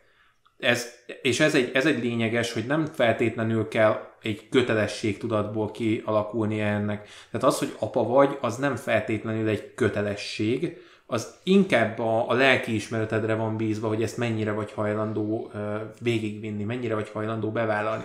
Ez, 0.59 0.87
és 1.21 1.39
ez 1.39 1.55
egy, 1.55 1.71
ez 1.73 1.85
egy 1.85 2.03
lényeges, 2.03 2.53
hogy 2.53 2.65
nem 2.65 2.85
feltétlenül 2.85 3.67
kell 3.67 4.09
egy 4.21 4.49
kötelesség 4.49 5.17
tudatból 5.17 5.71
kialakulni 5.71 6.59
ennek. 6.59 7.09
Tehát 7.31 7.47
az, 7.47 7.59
hogy 7.59 7.75
apa 7.79 8.03
vagy, 8.03 8.37
az 8.41 8.55
nem 8.55 8.75
feltétlenül 8.75 9.47
egy 9.47 9.73
kötelesség, 9.73 10.77
az 11.11 11.35
inkább 11.43 11.99
a, 11.99 12.29
a 12.29 12.33
lelki 12.33 12.75
ismeretedre 12.75 13.35
van 13.35 13.57
bízva, 13.57 13.87
hogy 13.87 14.03
ezt 14.03 14.17
mennyire 14.17 14.51
vagy 14.51 14.71
hajlandó 14.71 15.51
uh, 15.53 15.75
végigvinni, 16.01 16.63
mennyire 16.63 16.95
vagy 16.95 17.09
hajlandó 17.09 17.51
bevállalni. 17.51 18.03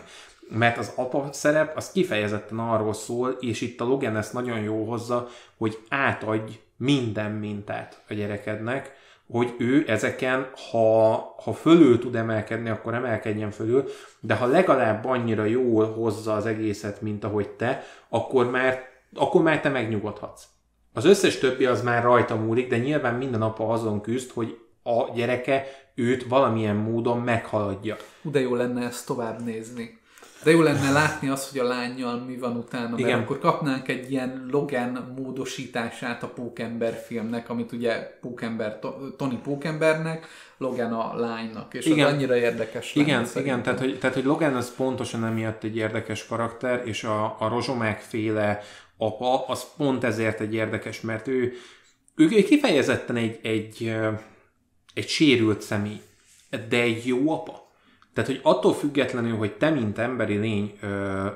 Mert 0.48 0.78
az 0.78 0.92
apa 0.96 1.28
szerep 1.32 1.76
az 1.76 1.92
kifejezetten 1.92 2.58
arról 2.58 2.92
szól, 2.92 3.36
és 3.40 3.60
itt 3.60 3.80
a 3.80 3.84
Logan 3.84 4.16
ezt 4.16 4.32
nagyon 4.32 4.58
jó 4.58 4.84
hozza, 4.84 5.28
hogy 5.56 5.78
átadj 5.88 6.52
minden 6.76 7.30
mintát 7.30 8.02
a 8.08 8.14
gyerekednek, 8.14 8.94
hogy 9.30 9.54
ő 9.58 9.84
ezeken, 9.86 10.50
ha, 10.70 11.14
ha 11.42 11.52
fölül 11.52 11.98
tud 11.98 12.14
emelkedni, 12.14 12.68
akkor 12.68 12.94
emelkedjen 12.94 13.50
fölül, 13.50 13.84
de 14.20 14.34
ha 14.34 14.46
legalább 14.46 15.04
annyira 15.04 15.44
jól 15.44 15.92
hozza 15.92 16.34
az 16.34 16.46
egészet, 16.46 17.00
mint 17.00 17.24
ahogy 17.24 17.48
te, 17.48 17.82
akkor 18.08 18.50
már, 18.50 18.82
akkor 19.14 19.42
már 19.42 19.60
te 19.60 19.68
megnyugodhatsz. 19.68 20.44
Az 20.92 21.04
összes 21.04 21.38
többi 21.38 21.64
az 21.64 21.82
már 21.82 22.02
rajta 22.02 22.36
múlik, 22.36 22.68
de 22.68 22.78
nyilván 22.78 23.14
minden 23.14 23.42
apa 23.42 23.68
azon 23.68 24.00
küzd, 24.00 24.30
hogy 24.30 24.58
a 24.82 25.12
gyereke 25.14 25.66
őt 25.94 26.28
valamilyen 26.28 26.76
módon 26.76 27.20
meghaladja. 27.20 27.96
De 28.22 28.40
jó 28.40 28.54
lenne 28.54 28.86
ezt 28.86 29.06
tovább 29.06 29.44
nézni. 29.44 29.98
De 30.46 30.52
jó 30.52 30.60
lenne 30.60 30.90
látni 30.90 31.28
azt, 31.28 31.50
hogy 31.50 31.60
a 31.60 31.64
lányjal 31.64 32.18
mi 32.18 32.36
van 32.36 32.56
utána, 32.56 32.88
mert 32.88 32.98
Igen. 32.98 33.20
akkor 33.20 33.38
kapnánk 33.38 33.88
egy 33.88 34.10
ilyen 34.10 34.46
Logan 34.50 35.14
módosítását 35.18 36.22
a 36.22 36.28
Pókember 36.28 37.02
filmnek, 37.06 37.50
amit 37.50 37.72
ugye 37.72 38.18
Pókember, 38.20 38.78
Tony 39.16 39.40
Pókembernek, 39.42 40.26
Logan 40.58 40.92
a 40.92 41.16
lánynak, 41.16 41.74
és 41.74 41.86
igen. 41.86 42.06
az 42.06 42.12
annyira 42.12 42.36
érdekes 42.36 42.94
lenne. 42.94 43.08
Igen, 43.08 43.26
igen 43.34 43.62
tehát, 43.62 43.78
hogy, 43.78 43.98
tehát 43.98 44.14
hogy 44.14 44.24
Logan 44.24 44.54
az 44.54 44.74
pontosan 44.74 45.24
emiatt 45.24 45.64
egy 45.64 45.76
érdekes 45.76 46.26
karakter, 46.26 46.82
és 46.84 47.04
a, 47.04 47.36
a 47.38 47.48
Rozsomák 47.48 48.00
féle 48.00 48.60
apa, 48.96 49.44
az 49.46 49.64
pont 49.76 50.04
ezért 50.04 50.40
egy 50.40 50.54
érdekes, 50.54 51.00
mert 51.00 51.28
ő, 51.28 51.52
ő 52.16 52.28
kifejezetten 52.28 53.16
egy, 53.16 53.38
egy, 53.42 53.94
egy 54.94 55.08
sérült 55.08 55.60
személy 55.60 56.00
de 56.68 56.80
egy 56.80 57.06
jó 57.06 57.32
apa. 57.32 57.65
Tehát, 58.16 58.30
hogy 58.30 58.40
attól 58.42 58.74
függetlenül, 58.74 59.36
hogy 59.36 59.52
te, 59.52 59.70
mint 59.70 59.98
emberi 59.98 60.36
lény, 60.36 60.78
ö, 60.80 61.26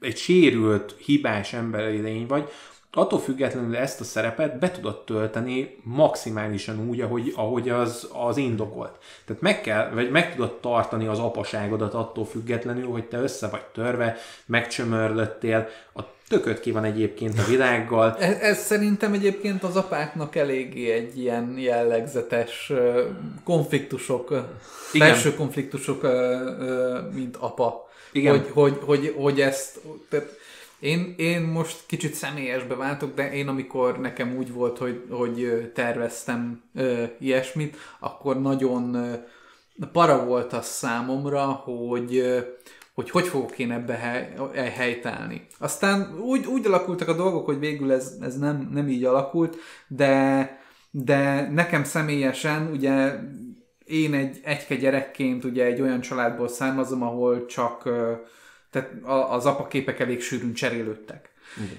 egy 0.00 0.16
sérült, 0.16 0.94
hibás 0.98 1.52
emberi 1.52 1.98
lény 1.98 2.26
vagy, 2.26 2.48
attól 2.92 3.18
függetlenül 3.18 3.76
ezt 3.76 4.00
a 4.00 4.04
szerepet 4.04 4.58
be 4.58 4.70
tudod 4.70 5.04
tölteni 5.04 5.76
maximálisan 5.82 6.88
úgy, 6.88 7.00
ahogy, 7.00 7.32
ahogy 7.36 7.68
az, 7.68 8.10
az 8.12 8.36
indokolt. 8.36 8.98
Tehát 9.24 9.42
meg 9.42 9.60
kell, 9.60 9.90
vagy 9.90 10.10
meg 10.10 10.34
tudod 10.34 10.60
tartani 10.60 11.06
az 11.06 11.18
apaságodat 11.18 11.94
attól 11.94 12.24
függetlenül, 12.24 12.90
hogy 12.90 13.04
te 13.04 13.18
össze 13.18 13.48
vagy 13.48 13.64
törve, 13.64 14.16
megcsömörlöttél, 14.46 15.68
a 15.94 16.00
tököt 16.30 16.60
ki 16.60 16.70
van 16.70 16.84
egyébként 16.84 17.38
a 17.38 17.44
világgal. 17.44 18.16
Ez, 18.18 18.38
ez 18.40 18.58
szerintem 18.58 19.12
egyébként 19.12 19.62
az 19.62 19.76
apáknak 19.76 20.36
eléggé 20.36 20.90
egy 20.90 21.18
ilyen 21.18 21.54
jellegzetes 21.58 22.72
konfliktusok, 23.44 24.30
Igen. 24.92 25.08
belső 25.08 25.34
konfliktusok, 25.34 26.06
mint 27.14 27.36
apa. 27.36 27.88
Igen. 28.12 28.32
Hogy, 28.32 28.50
hogy, 28.52 28.78
hogy, 28.84 29.14
hogy 29.16 29.40
ezt, 29.40 29.78
tehát 30.08 30.38
én, 30.78 31.14
én 31.16 31.40
most 31.40 31.76
kicsit 31.86 32.14
személyesbe 32.14 32.74
váltok, 32.74 33.14
de 33.14 33.32
én 33.32 33.48
amikor 33.48 34.00
nekem 34.00 34.36
úgy 34.36 34.52
volt, 34.52 34.78
hogy, 34.78 35.04
hogy 35.10 35.70
terveztem 35.74 36.62
ö, 36.74 37.04
ilyesmit, 37.18 37.76
akkor 37.98 38.40
nagyon 38.40 38.94
ö, 38.94 39.14
para 39.92 40.24
volt 40.24 40.52
az 40.52 40.66
számomra, 40.66 41.44
hogy 41.44 42.16
ö, 42.16 42.38
hogy 43.00 43.10
hogy 43.10 43.28
fogok 43.28 43.58
én 43.58 43.70
ebbe 43.70 43.94
hely, 43.94 44.34
e, 44.54 44.62
helytállni. 44.62 45.46
Aztán 45.58 46.18
úgy, 46.20 46.46
úgy 46.46 46.66
alakultak 46.66 47.08
a 47.08 47.16
dolgok, 47.16 47.44
hogy 47.44 47.58
végül 47.58 47.92
ez, 47.92 48.16
ez 48.20 48.38
nem, 48.38 48.68
nem 48.72 48.88
így 48.88 49.04
alakult, 49.04 49.56
de, 49.88 50.58
de 50.90 51.50
nekem 51.50 51.84
személyesen 51.84 52.70
ugye 52.72 53.14
én 53.84 54.14
egy 54.14 54.40
egyke 54.44 54.74
gyerekként 54.74 55.44
ugye 55.44 55.64
egy 55.64 55.80
olyan 55.80 56.00
családból 56.00 56.48
származom, 56.48 57.02
ahol 57.02 57.46
csak 57.46 57.82
tehát 58.70 58.90
az 59.30 59.46
apaképek 59.46 60.00
elég 60.00 60.20
sűrűn 60.20 60.52
cserélődtek. 60.52 61.30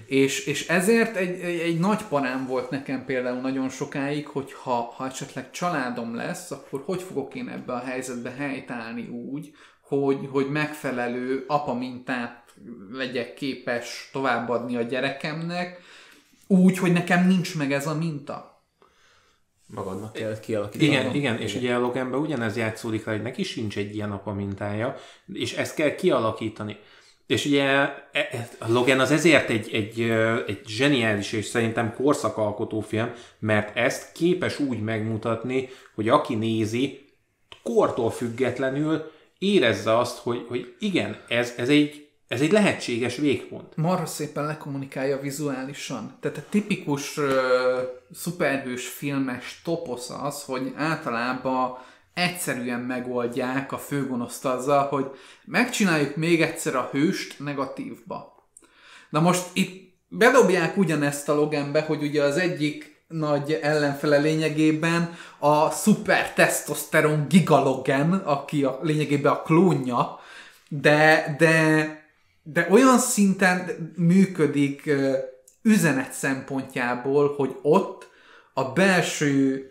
És, 0.06 0.46
és 0.46 0.68
ezért 0.68 1.16
egy, 1.16 1.40
egy, 1.40 1.60
egy 1.60 1.80
nagy 1.80 2.04
panám 2.04 2.46
volt 2.48 2.70
nekem 2.70 3.06
például 3.06 3.40
nagyon 3.40 3.70
sokáig, 3.70 4.28
hogy 4.28 4.54
ha, 4.54 4.94
ha 4.96 5.06
esetleg 5.08 5.52
családom 5.52 6.16
lesz, 6.16 6.52
akkor 6.52 6.82
hogy 6.86 7.02
fogok 7.02 7.36
én 7.36 7.50
ebbe 7.50 7.74
a 7.74 7.80
helyzetbe 7.80 8.30
helytállni 8.38 9.08
úgy, 9.08 9.52
hogy, 10.00 10.28
hogy 10.32 10.50
megfelelő 10.50 11.44
apa 11.48 11.74
mintát 11.74 12.54
legyek 12.92 13.34
képes 13.34 14.10
továbbadni 14.12 14.76
a 14.76 14.82
gyerekemnek, 14.82 15.80
úgy, 16.48 16.78
hogy 16.78 16.92
nekem 16.92 17.28
nincs 17.28 17.58
meg 17.58 17.72
ez 17.72 17.88
a 17.88 17.96
minta. 17.96 18.64
Magadnak 19.68 20.14
kell 20.14 20.40
kialakítani. 20.40 20.92
Igen, 20.92 21.02
igen, 21.02 21.16
igen, 21.16 21.38
és 21.38 21.56
ugye 21.56 21.76
a 21.76 21.80
Loganben 21.80 22.20
ugyanez 22.20 22.58
játszódik 22.58 23.06
le, 23.06 23.12
hogy 23.12 23.22
neki 23.22 23.44
sincs 23.44 23.78
egy 23.78 23.96
ilyen 23.96 24.12
apa 24.12 24.34
mintája, 24.34 24.96
és 25.34 25.54
ezt 25.54 25.76
kell 25.76 25.96
kialakítani. 25.96 26.78
És 27.28 27.46
ugye 27.46 27.64
e, 27.64 28.10
e, 28.12 28.50
a 28.60 28.72
Logan 28.72 29.00
az 29.00 29.12
ezért 29.12 29.50
egy, 29.50 29.70
egy, 29.74 30.02
egy 30.48 30.62
zseniális 30.68 31.32
és 31.32 31.46
szerintem 31.46 31.94
korszakalkotó 31.94 32.80
film, 32.80 33.12
mert 33.40 33.78
ezt 33.78 34.12
képes 34.12 34.60
úgy 34.60 34.82
megmutatni, 34.82 35.70
hogy 35.96 36.10
aki 36.10 36.36
nézi, 36.36 37.10
kortól 37.64 38.12
függetlenül 38.12 39.12
érezze 39.42 39.98
azt, 39.98 40.18
hogy, 40.18 40.46
hogy 40.48 40.76
igen, 40.80 41.18
ez, 41.28 41.54
ez, 41.58 41.70
egy, 41.70 42.10
ez 42.28 42.42
egy 42.42 42.52
lehetséges 42.52 43.16
végpont. 43.16 43.76
Marha 43.76 44.06
szépen 44.06 44.46
lekommunikálja 44.46 45.20
vizuálisan. 45.20 46.18
Tehát 46.20 46.38
a 46.38 46.44
tipikus 46.50 47.18
uh, 47.18 47.26
szuperhős 48.14 48.88
filmes 48.88 49.62
toposz 49.64 50.10
az, 50.10 50.44
hogy 50.44 50.74
általában 50.76 51.78
egyszerűen 52.14 52.80
megoldják 52.80 53.72
a 53.72 53.78
főgonoszt 53.78 54.46
azzal, 54.46 54.88
hogy 54.88 55.12
megcsináljuk 55.46 56.16
még 56.16 56.42
egyszer 56.42 56.76
a 56.76 56.90
hőst 56.92 57.40
negatívba. 57.40 58.46
Na 59.10 59.20
most 59.20 59.46
itt 59.54 59.94
bedobják 60.08 60.78
ugyanezt 60.78 61.30
a 61.30 61.34
Loganbe, 61.34 61.82
hogy 61.82 62.04
ugye 62.04 62.24
az 62.24 62.38
egyik 62.38 62.91
nagy 63.12 63.60
ellenfele 63.62 64.18
lényegében 64.18 65.16
a 65.40 65.70
szuper 65.70 66.34
tesztoszteron 66.34 67.26
gigalogen, 67.30 68.14
aki 68.14 68.64
a, 68.64 68.80
lényegében 68.82 69.32
a 69.32 69.42
klónja, 69.42 70.20
de, 70.70 71.36
de, 71.38 71.86
de 72.44 72.68
olyan 72.70 73.00
szinten 73.00 73.92
működik 73.96 74.92
üzenet 75.62 76.12
szempontjából, 76.12 77.34
hogy 77.36 77.56
ott 77.62 78.10
a 78.54 78.64
belső 78.64 79.66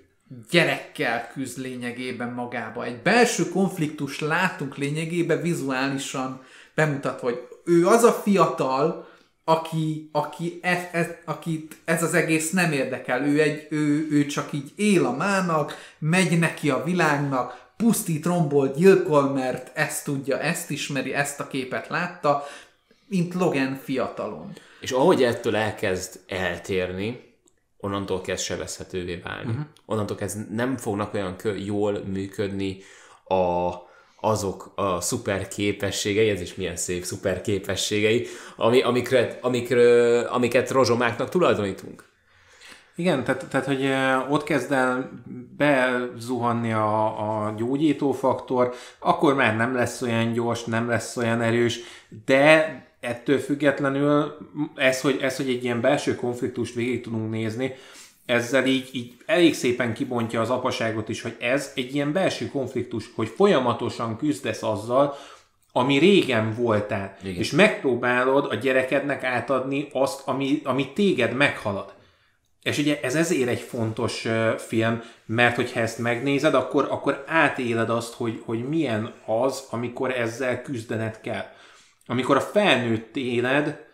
gyerekkel 0.51 1.29
küzd 1.33 1.59
lényegében 1.59 2.33
magába. 2.33 2.85
Egy 2.85 3.03
belső 3.03 3.49
konfliktus 3.49 4.21
látunk 4.21 4.77
lényegében 4.77 5.43
vizuálisan 5.43 6.43
bemutatva, 6.75 7.27
hogy 7.27 7.49
ő 7.65 7.87
az 7.87 8.05
a 8.05 8.13
fiatal, 8.13 9.09
aki, 9.51 10.09
aki 10.13 10.59
ez, 10.63 10.79
ez, 10.93 11.07
akit 11.25 11.77
ez 11.85 12.03
az 12.03 12.15
egész 12.15 12.51
nem 12.51 12.73
érdekel. 12.73 13.23
Ő, 13.25 13.41
egy, 13.41 13.67
ő, 13.71 14.09
ő 14.11 14.27
csak 14.27 14.53
így 14.53 14.73
él 14.77 15.05
a 15.05 15.17
mának, 15.17 15.95
megy 15.99 16.39
neki 16.39 16.71
a 16.71 16.83
világnak, 16.85 17.69
pusztít, 17.77 18.25
rombol, 18.25 18.69
gyilkol, 18.69 19.23
mert 19.23 19.77
ezt 19.77 20.05
tudja, 20.05 20.39
ezt 20.39 20.71
ismeri, 20.71 21.15
ezt 21.15 21.41
a 21.41 21.47
képet 21.47 21.89
látta, 21.89 22.45
mint 23.07 23.35
Logan 23.35 23.81
fiatalon. 23.83 24.53
És 24.81 24.91
ahogy 24.91 25.23
ettől 25.23 25.57
elkezd 25.57 26.21
eltérni, 26.27 27.35
onnantól 27.77 28.21
kezd 28.21 28.45
sebezhetővé 28.45 29.17
válni. 29.17 29.51
Uh-huh. 29.51 29.67
Onnantól 29.87 30.17
kezd 30.17 30.55
nem 30.55 30.77
fognak 30.77 31.15
olyan 31.15 31.37
jól 31.57 32.03
működni 32.05 32.79
a, 33.25 33.71
azok 34.21 34.73
a 34.75 35.01
szuper 35.01 35.49
képességei, 35.49 36.29
ez 36.29 36.41
is 36.41 36.55
milyen 36.55 36.77
szép 36.77 37.05
szuper 37.05 37.41
képességei, 37.41 38.27
ami, 38.57 38.83
amikre, 38.83 39.39
amikre, 39.41 40.21
amiket 40.21 40.71
rozsomáknak 40.71 41.29
tulajdonítunk. 41.29 42.09
Igen, 42.97 43.25
tehát, 43.25 43.47
tehát 43.49 43.67
hogy 43.67 43.89
ott 44.33 44.45
kezd 44.45 44.73
el 44.73 45.11
bezuhanni 45.57 46.73
a, 46.73 47.47
a 47.47 47.55
gyógyítófaktor, 47.57 48.75
akkor 48.99 49.35
már 49.35 49.57
nem 49.57 49.75
lesz 49.75 50.03
olyan 50.03 50.33
gyors, 50.33 50.65
nem 50.65 50.89
lesz 50.89 51.17
olyan 51.17 51.41
erős, 51.41 51.79
de 52.25 52.75
ettől 53.01 53.39
függetlenül 53.39 54.37
ez, 54.75 55.01
hogy, 55.01 55.19
ez, 55.21 55.37
hogy 55.37 55.49
egy 55.49 55.65
ilyen 55.65 55.81
belső 55.81 56.15
konfliktust 56.15 56.75
végig 56.75 57.03
tudunk 57.03 57.31
nézni, 57.31 57.75
ezzel 58.27 58.67
így, 58.67 58.89
így 58.93 59.15
elég 59.27 59.55
szépen 59.55 59.95
kibontja 59.95 60.41
az 60.41 60.51
apaságot 60.51 61.09
is, 61.09 61.23
hogy 61.23 61.37
ez 61.41 61.73
egy 61.75 61.95
ilyen 61.95 62.13
belső 62.13 62.49
konfliktus, 62.49 63.05
hogy 63.15 63.29
folyamatosan 63.29 64.17
küzdesz 64.17 64.63
azzal, 64.63 65.17
ami 65.73 65.99
régen 65.99 66.55
voltál, 66.55 67.17
Igen. 67.23 67.35
és 67.35 67.51
megpróbálod 67.51 68.47
a 68.51 68.55
gyerekednek 68.55 69.25
átadni 69.25 69.89
azt, 69.93 70.29
ami, 70.29 70.61
ami 70.65 70.93
téged 70.93 71.33
meghalad. 71.33 71.93
És 72.63 72.79
ugye 72.79 73.01
ez 73.03 73.15
ezért 73.15 73.49
egy 73.49 73.61
fontos 73.61 74.25
uh, 74.25 74.57
film, 74.57 75.03
mert 75.27 75.57
hogyha 75.57 75.81
ezt 75.81 75.99
megnézed, 75.99 76.55
akkor, 76.55 76.87
akkor 76.91 77.25
átéled 77.27 77.91
azt, 77.91 78.15
hogy, 78.15 78.43
hogy 78.45 78.69
milyen 78.69 79.13
az, 79.27 79.67
amikor 79.71 80.11
ezzel 80.11 80.63
küzdened 80.63 81.21
kell. 81.21 81.45
Amikor 82.07 82.37
a 82.37 82.41
felnőtt 82.41 83.17
éled 83.17 83.89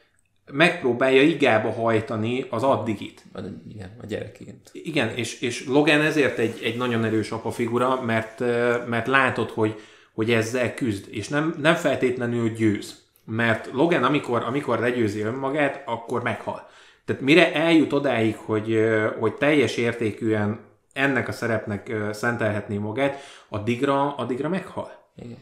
megpróbálja 0.53 1.23
igába 1.23 1.71
hajtani 1.71 2.47
az 2.51 2.63
addigit. 2.63 3.25
Igen, 3.69 3.97
a 4.03 4.07
gyereként. 4.07 4.71
Igen, 4.73 5.09
és, 5.09 5.41
és 5.41 5.67
Logan 5.67 6.01
ezért 6.01 6.39
egy, 6.39 6.61
egy 6.63 6.77
nagyon 6.77 7.05
erős 7.05 7.31
apa 7.31 7.51
figura, 7.51 8.03
mert, 8.03 8.41
mert 8.87 9.07
látod, 9.07 9.51
hogy, 9.51 9.81
hogy 10.15 10.31
ezzel 10.31 10.75
küzd, 10.75 11.07
és 11.11 11.29
nem, 11.29 11.55
nem 11.63 11.75
feltétlenül 11.75 12.49
győz. 12.49 13.05
Mert 13.25 13.69
Logan, 13.73 14.05
amikor, 14.05 14.43
amikor 14.43 14.79
legyőzi 14.79 15.21
önmagát, 15.21 15.83
akkor 15.87 16.23
meghal. 16.23 16.69
Tehát 17.05 17.23
mire 17.23 17.55
eljut 17.55 17.93
odáig, 17.93 18.37
hogy, 18.37 18.79
hogy 19.19 19.35
teljes 19.35 19.77
értékűen 19.77 20.61
ennek 20.93 21.29
a 21.29 21.33
szerepnek 21.33 21.93
szentelhetné 22.13 22.77
magát, 22.77 23.19
addigra, 23.49 24.15
addigra 24.15 24.49
meghal. 24.49 25.11
Igen. 25.17 25.39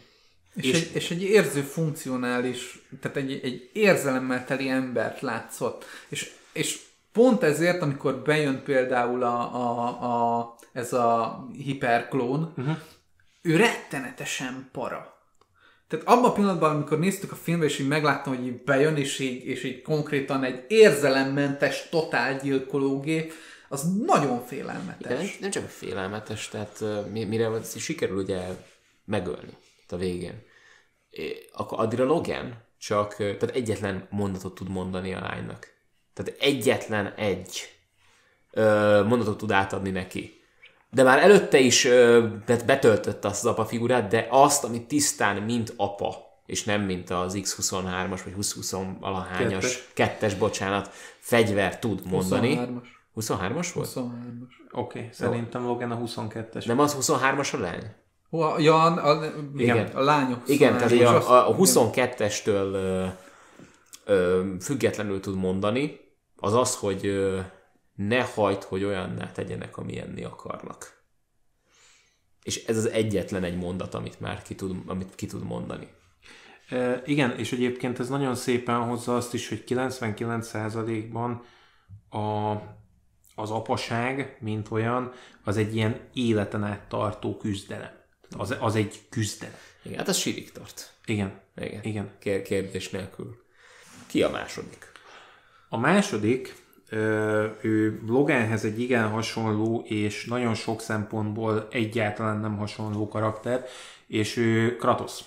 És, 0.54 0.66
és, 0.66 0.74
egy, 0.74 0.90
és 0.94 1.10
egy 1.10 1.22
érző 1.22 1.60
funkcionális, 1.60 2.78
tehát 3.00 3.16
egy, 3.16 3.40
egy 3.42 3.70
érzelemmel 3.72 4.44
teli 4.44 4.68
embert 4.68 5.20
látszott. 5.20 5.84
És, 6.08 6.32
és 6.52 6.80
pont 7.12 7.42
ezért, 7.42 7.82
amikor 7.82 8.22
bejön 8.22 8.62
például 8.64 9.22
a, 9.22 9.54
a, 9.54 10.38
a, 10.38 10.54
ez 10.72 10.92
a 10.92 11.46
hiperklón, 11.52 12.52
uh-huh. 12.56 12.76
ő 13.42 13.56
rettenetesen 13.56 14.68
para. 14.72 15.12
Tehát 15.88 16.06
abban 16.06 16.30
a 16.30 16.32
pillanatban, 16.32 16.70
amikor 16.74 16.98
néztük 16.98 17.32
a 17.32 17.36
filmet, 17.36 17.68
és 17.68 17.78
így 17.78 17.88
megláttam, 17.88 18.36
hogy 18.36 18.46
így 18.46 18.62
bejön, 18.62 18.96
és 18.96 19.18
így, 19.18 19.46
és 19.46 19.64
így 19.64 19.82
konkrétan 19.82 20.44
egy 20.44 20.64
érzelemmentes 20.68 21.88
totál 21.88 22.38
gyilkológép, 22.38 23.32
az 23.68 23.92
nagyon 24.06 24.44
félelmetes. 24.46 25.22
Igen, 25.22 25.36
nem 25.40 25.50
csak 25.50 25.68
félelmetes, 25.68 26.48
tehát 26.48 26.84
mire 27.12 27.50
sikerül 27.76 28.16
ugye 28.16 28.40
megölni 29.04 29.56
a 29.92 29.96
végén. 29.96 30.42
Akkor 31.52 31.80
addigra 31.80 32.04
Logan 32.04 32.62
csak, 32.78 33.14
tehát 33.14 33.50
egyetlen 33.50 34.06
mondatot 34.10 34.54
tud 34.54 34.68
mondani 34.68 35.14
a 35.14 35.20
lánynak. 35.20 35.72
Tehát 36.12 36.40
egyetlen 36.40 37.12
egy 37.16 37.68
mondatot 39.06 39.38
tud 39.38 39.50
átadni 39.50 39.90
neki. 39.90 40.42
de 40.90 41.02
már 41.02 41.18
előtte 41.18 41.58
is 41.58 41.84
bet- 42.46 42.66
betöltötte 42.66 43.28
azt 43.28 43.44
az 43.44 43.50
apa 43.50 43.64
figurát, 43.64 44.08
de 44.08 44.26
azt, 44.30 44.64
amit 44.64 44.88
tisztán 44.88 45.42
mint 45.42 45.72
apa, 45.76 46.16
és 46.46 46.64
nem 46.64 46.82
mint 46.82 47.10
az 47.10 47.38
X23-as 47.38 48.20
vagy 48.24 48.34
20-20 48.36 48.96
valahányas, 49.00 49.62
Kettes. 49.62 49.92
kettes, 49.94 50.34
bocsánat, 50.34 50.90
fegyver 51.18 51.78
tud 51.78 52.06
mondani. 52.06 52.58
23-as. 52.58 52.86
23-as 53.20 53.70
volt? 53.74 53.88
23-as. 53.94 54.52
Oké, 54.70 54.98
okay, 54.98 55.10
szerintem 55.12 55.64
Logan 55.64 55.90
a 55.90 55.98
22-es. 55.98 56.66
Nem 56.66 56.78
az 56.78 56.96
23-as 57.00 57.54
a 57.54 57.58
lány? 57.58 57.94
A- 58.40 58.58
Ja, 58.60 58.82
a, 58.82 59.24
igen, 59.56 59.76
Igen. 59.76 59.96
a 59.96 60.00
lányok. 60.00 60.48
Igen, 60.48 60.72
tehát 60.76 60.90
23-as, 60.90 60.94
ugye 60.94 61.08
azt- 61.08 61.28
a, 61.28 61.48
a 61.50 61.56
22-estől 61.56 62.72
ö, 62.72 63.06
ö, 64.04 64.42
függetlenül 64.60 65.20
tud 65.20 65.36
mondani, 65.36 66.00
az 66.36 66.54
az, 66.54 66.76
hogy 66.76 67.06
ö, 67.06 67.40
ne 67.94 68.22
hagyd, 68.24 68.62
hogy 68.62 68.84
olyanná 68.84 69.32
tegyenek, 69.32 69.76
amilyenni 69.76 70.24
akarnak. 70.24 71.02
És 72.42 72.64
ez 72.64 72.76
az 72.76 72.88
egyetlen 72.88 73.44
egy 73.44 73.56
mondat, 73.56 73.94
amit 73.94 74.20
már 74.20 74.42
ki 74.42 74.54
tud, 74.54 74.76
amit 74.86 75.14
ki 75.14 75.26
tud 75.26 75.42
mondani. 75.44 75.88
E, 76.68 77.02
igen, 77.06 77.38
és 77.38 77.52
egyébként 77.52 77.98
ez 77.98 78.08
nagyon 78.08 78.34
szépen 78.34 78.76
hozza 78.82 79.16
azt 79.16 79.34
is, 79.34 79.48
hogy 79.48 79.64
99%-ban 79.66 81.42
a, 82.10 82.52
az 83.34 83.50
apaság, 83.50 84.36
mint 84.40 84.70
olyan, 84.70 85.12
az 85.44 85.56
egy 85.56 85.74
ilyen 85.76 86.00
életen 86.12 86.64
át 86.64 86.88
tartó 86.88 87.36
küzdelem. 87.36 88.02
Az, 88.36 88.56
az 88.60 88.74
egy 88.74 89.00
küzdelem. 89.10 89.54
Igen, 89.82 89.98
hát 89.98 90.08
az 90.08 90.16
sírig 90.16 90.52
tart. 90.52 90.92
Igen, 91.06 91.40
Igen. 91.56 91.80
igen. 91.82 92.10
Kér- 92.18 92.42
kérdés 92.42 92.90
nélkül. 92.90 93.42
Ki 94.06 94.22
a 94.22 94.30
második? 94.30 94.92
A 95.68 95.78
második, 95.78 96.54
ő 97.60 98.00
Loganhez 98.06 98.64
egy 98.64 98.80
igen 98.80 99.08
hasonló, 99.08 99.84
és 99.88 100.24
nagyon 100.24 100.54
sok 100.54 100.80
szempontból 100.80 101.68
egyáltalán 101.70 102.40
nem 102.40 102.56
hasonló 102.56 103.08
karakter, 103.08 103.66
és 104.06 104.36
ő 104.36 104.76
Kratos, 104.76 105.20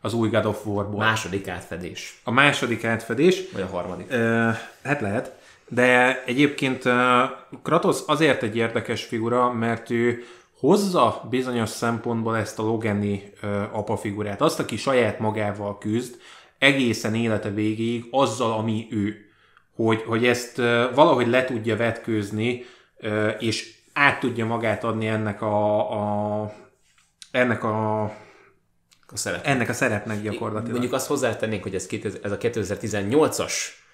az 0.00 0.12
új 0.12 0.28
God 0.28 0.44
of 0.46 0.66
War-ból. 0.66 0.98
Második 0.98 1.48
átfedés. 1.48 2.20
A 2.24 2.30
második 2.30 2.84
átfedés, 2.84 3.50
Vagy 3.52 3.62
a 3.62 3.66
harmadik. 3.66 4.12
Hát 4.82 5.00
lehet. 5.00 5.36
De 5.68 6.22
egyébként 6.24 6.82
Kratos 7.62 7.98
azért 8.06 8.42
egy 8.42 8.56
érdekes 8.56 9.04
figura, 9.04 9.52
mert 9.52 9.90
ő 9.90 10.24
hozza 10.58 11.26
bizonyos 11.30 11.68
szempontból 11.68 12.36
ezt 12.36 12.58
a 12.58 12.62
Logani 12.62 13.32
ö, 13.42 13.62
apa 13.72 13.96
figurát. 13.96 14.40
Azt, 14.40 14.60
aki 14.60 14.76
saját 14.76 15.18
magával 15.18 15.78
küzd, 15.78 16.20
egészen 16.58 17.14
élete 17.14 17.50
végéig 17.50 18.08
azzal, 18.10 18.52
ami 18.52 18.86
ő. 18.90 19.16
Hogy, 19.74 20.02
hogy 20.02 20.26
ezt 20.26 20.56
valahogy 20.94 21.26
le 21.26 21.44
tudja 21.44 21.76
vetkőzni, 21.76 22.64
és 23.38 23.74
át 23.92 24.20
tudja 24.20 24.46
magát 24.46 24.84
adni 24.84 25.06
ennek 25.06 25.42
a, 25.42 25.92
a 26.42 26.52
ennek 27.30 27.64
a, 27.64 28.02
A 28.02 28.12
szerep. 29.14 29.46
ennek 29.46 29.68
a 29.68 29.72
szerepnek 29.72 30.22
gyakorlatilag. 30.22 30.70
Mondjuk 30.72 30.92
azt 30.92 31.06
hozzátennénk, 31.06 31.62
hogy 31.62 31.74
ez, 31.74 31.86
2000, 31.86 32.20
ez 32.22 32.32
a 32.32 32.38
2018-as 32.38 33.52
ö, 33.52 33.87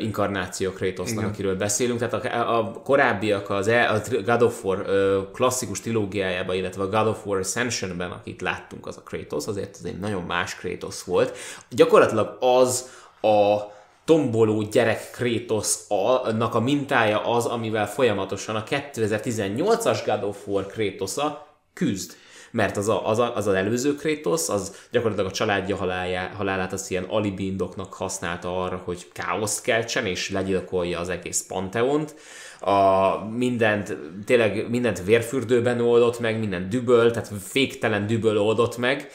inkarnáció 0.00 0.70
Kratosnak, 0.70 1.18
Igen. 1.18 1.28
akiről 1.28 1.56
beszélünk, 1.56 1.98
tehát 1.98 2.24
a, 2.24 2.58
a 2.58 2.72
korábbiak 2.72 3.50
az 3.50 3.68
e, 3.68 3.90
a 3.90 4.00
God 4.24 4.42
of 4.42 4.64
War 4.64 4.86
klasszikus 5.32 5.80
trilógiájában, 5.80 6.56
illetve 6.56 6.82
a 6.82 6.88
God 6.88 7.06
of 7.06 7.26
War 7.26 7.38
Ascensionben, 7.38 8.10
akit 8.10 8.40
láttunk, 8.40 8.86
az 8.86 8.96
a 8.96 9.02
Kratos, 9.02 9.46
azért 9.46 9.76
ez 9.76 9.84
egy 9.84 9.98
nagyon 9.98 10.22
más 10.22 10.54
Kratos 10.54 11.04
volt. 11.04 11.36
Gyakorlatilag 11.70 12.36
az 12.40 12.90
a 13.20 13.56
tomboló 14.04 14.62
gyerek 14.62 15.10
Kratosnak 15.10 16.54
a 16.54 16.60
mintája 16.60 17.24
az, 17.24 17.46
amivel 17.46 17.88
folyamatosan 17.88 18.56
a 18.56 18.64
2018-as 18.64 19.98
God 20.06 20.22
of 20.22 20.46
War 20.46 20.66
Kratosa 20.66 21.46
küzd. 21.72 22.16
Mert 22.56 22.76
az, 22.76 22.88
a, 22.88 23.08
az, 23.08 23.18
a, 23.18 23.36
az 23.36 23.46
az 23.46 23.54
előző 23.54 23.94
Kratos, 23.94 24.48
az 24.48 24.74
gyakorlatilag 24.90 25.30
a 25.30 25.34
családja 25.34 25.76
haláljá, 25.76 26.30
halálát 26.36 26.72
az 26.72 26.90
ilyen 26.90 27.04
alibindoknak 27.04 27.94
használta 27.94 28.62
arra, 28.62 28.82
hogy 28.84 29.06
káoszt 29.12 29.62
keltsen, 29.62 30.06
és 30.06 30.30
legyilkolja 30.30 30.98
az 30.98 31.08
egész 31.08 31.44
panteont. 31.48 32.14
A 32.60 33.14
mindent, 33.24 33.96
tényleg 34.24 34.70
mindent 34.70 35.04
vérfürdőben 35.04 35.80
oldott 35.80 36.20
meg, 36.20 36.38
minden 36.38 36.68
düböl, 36.68 37.10
tehát 37.10 37.30
féktelen 37.48 38.06
düböl 38.06 38.38
oldott 38.38 38.76
meg, 38.76 39.10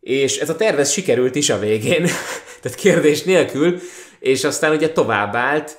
és 0.00 0.38
ez 0.38 0.50
a 0.50 0.56
tervez 0.56 0.90
sikerült 0.90 1.34
is 1.34 1.50
a 1.50 1.58
végén, 1.58 2.02
tehát 2.62 2.78
kérdés 2.78 3.22
nélkül, 3.22 3.78
és 4.18 4.44
aztán 4.44 4.72
ugye 4.72 4.92
továbbált, 4.92 5.78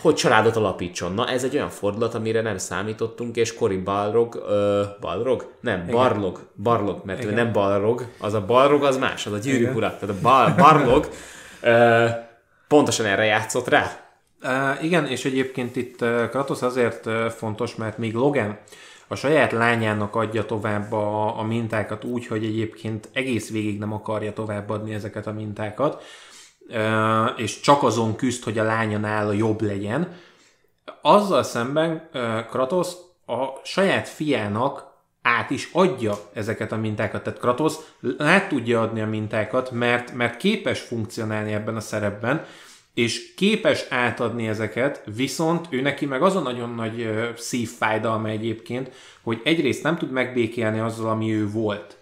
hogy 0.00 0.14
családot 0.14 0.56
alapítson. 0.56 1.12
Na, 1.12 1.28
ez 1.28 1.44
egy 1.44 1.54
olyan 1.54 1.68
fordulat, 1.68 2.14
amire 2.14 2.40
nem 2.40 2.58
számítottunk, 2.58 3.36
és 3.36 3.54
Cory 3.54 3.76
Balrog, 3.76 4.44
ö, 4.48 4.82
Balrog? 5.00 5.52
Nem, 5.60 5.86
Barlog, 5.90 6.40
Barlog, 6.62 7.00
mert 7.04 7.24
ő 7.24 7.30
nem 7.30 7.52
Balrog, 7.52 8.06
az 8.18 8.34
a 8.34 8.44
Balrog 8.44 8.84
az 8.84 8.96
más, 8.96 9.26
az 9.26 9.32
a 9.32 9.38
gyűrűk 9.38 9.76
ura, 9.76 9.96
tehát 9.98 10.16
a 10.16 10.20
Bal, 10.22 10.54
Barlog 10.56 11.08
ö, 11.60 12.06
pontosan 12.68 13.06
erre 13.06 13.24
játszott 13.24 13.68
rá. 13.68 13.98
Uh, 14.42 14.84
igen, 14.84 15.06
és 15.06 15.24
egyébként 15.24 15.76
itt 15.76 15.96
Kratos 16.30 16.62
azért 16.62 17.08
fontos, 17.32 17.74
mert 17.74 17.98
még 17.98 18.14
Logan 18.14 18.58
a 19.08 19.14
saját 19.14 19.52
lányának 19.52 20.16
adja 20.16 20.44
tovább 20.44 20.92
a, 20.92 21.38
a 21.38 21.42
mintákat 21.42 22.04
úgy, 22.04 22.26
hogy 22.26 22.44
egyébként 22.44 23.08
egész 23.12 23.50
végig 23.50 23.78
nem 23.78 23.92
akarja 23.92 24.32
továbbadni 24.32 24.94
ezeket 24.94 25.26
a 25.26 25.32
mintákat, 25.32 26.02
és 27.36 27.60
csak 27.60 27.82
azon 27.82 28.16
küzd, 28.16 28.44
hogy 28.44 28.58
a 28.58 28.64
lánya 28.64 28.98
nála 28.98 29.32
jobb 29.32 29.60
legyen. 29.60 30.16
Azzal 31.02 31.42
szemben 31.42 32.08
Kratos 32.50 32.88
a 33.26 33.44
saját 33.64 34.08
fiának 34.08 34.92
át 35.22 35.50
is 35.50 35.68
adja 35.72 36.18
ezeket 36.32 36.72
a 36.72 36.76
mintákat. 36.76 37.22
Tehát 37.22 37.38
Kratos 37.38 37.74
át 38.18 38.48
tudja 38.48 38.80
adni 38.80 39.00
a 39.00 39.06
mintákat, 39.06 39.70
mert, 39.70 40.12
mert 40.12 40.36
képes 40.36 40.80
funkcionálni 40.80 41.52
ebben 41.52 41.76
a 41.76 41.80
szerepben, 41.80 42.44
és 42.94 43.34
képes 43.34 43.84
átadni 43.88 44.48
ezeket, 44.48 45.02
viszont 45.14 45.66
ő 45.70 45.80
neki 45.80 46.06
meg 46.06 46.22
az 46.22 46.36
a 46.36 46.40
nagyon 46.40 46.70
nagy 46.70 47.10
szívfájdalma 47.36 48.28
egyébként, 48.28 48.90
hogy 49.22 49.40
egyrészt 49.44 49.82
nem 49.82 49.96
tud 49.96 50.10
megbékélni 50.10 50.78
azzal, 50.78 51.10
ami 51.10 51.34
ő 51.34 51.50
volt, 51.50 51.96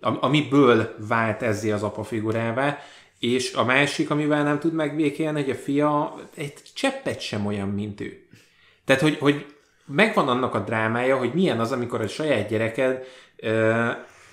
am- 0.00 0.18
amiből 0.20 0.94
vált 1.08 1.42
ezzé 1.42 1.70
az 1.70 1.82
apa 1.82 2.02
figurává, 2.02 2.78
és 3.22 3.52
a 3.52 3.64
másik, 3.64 4.10
amivel 4.10 4.42
nem 4.42 4.58
tud 4.58 4.72
megbékélni, 4.72 5.40
hogy 5.40 5.50
a 5.50 5.54
fia 5.54 6.14
egy 6.34 6.52
cseppet 6.74 7.20
sem 7.20 7.46
olyan, 7.46 7.68
mint 7.68 8.00
ő. 8.00 8.26
Tehát, 8.84 9.02
hogy, 9.02 9.18
hogy 9.18 9.46
megvan 9.86 10.28
annak 10.28 10.54
a 10.54 10.58
drámája, 10.58 11.16
hogy 11.16 11.32
milyen 11.34 11.60
az, 11.60 11.72
amikor 11.72 12.00
a 12.00 12.08
saját 12.08 12.48
gyereked 12.48 13.04
ö, 13.36 13.86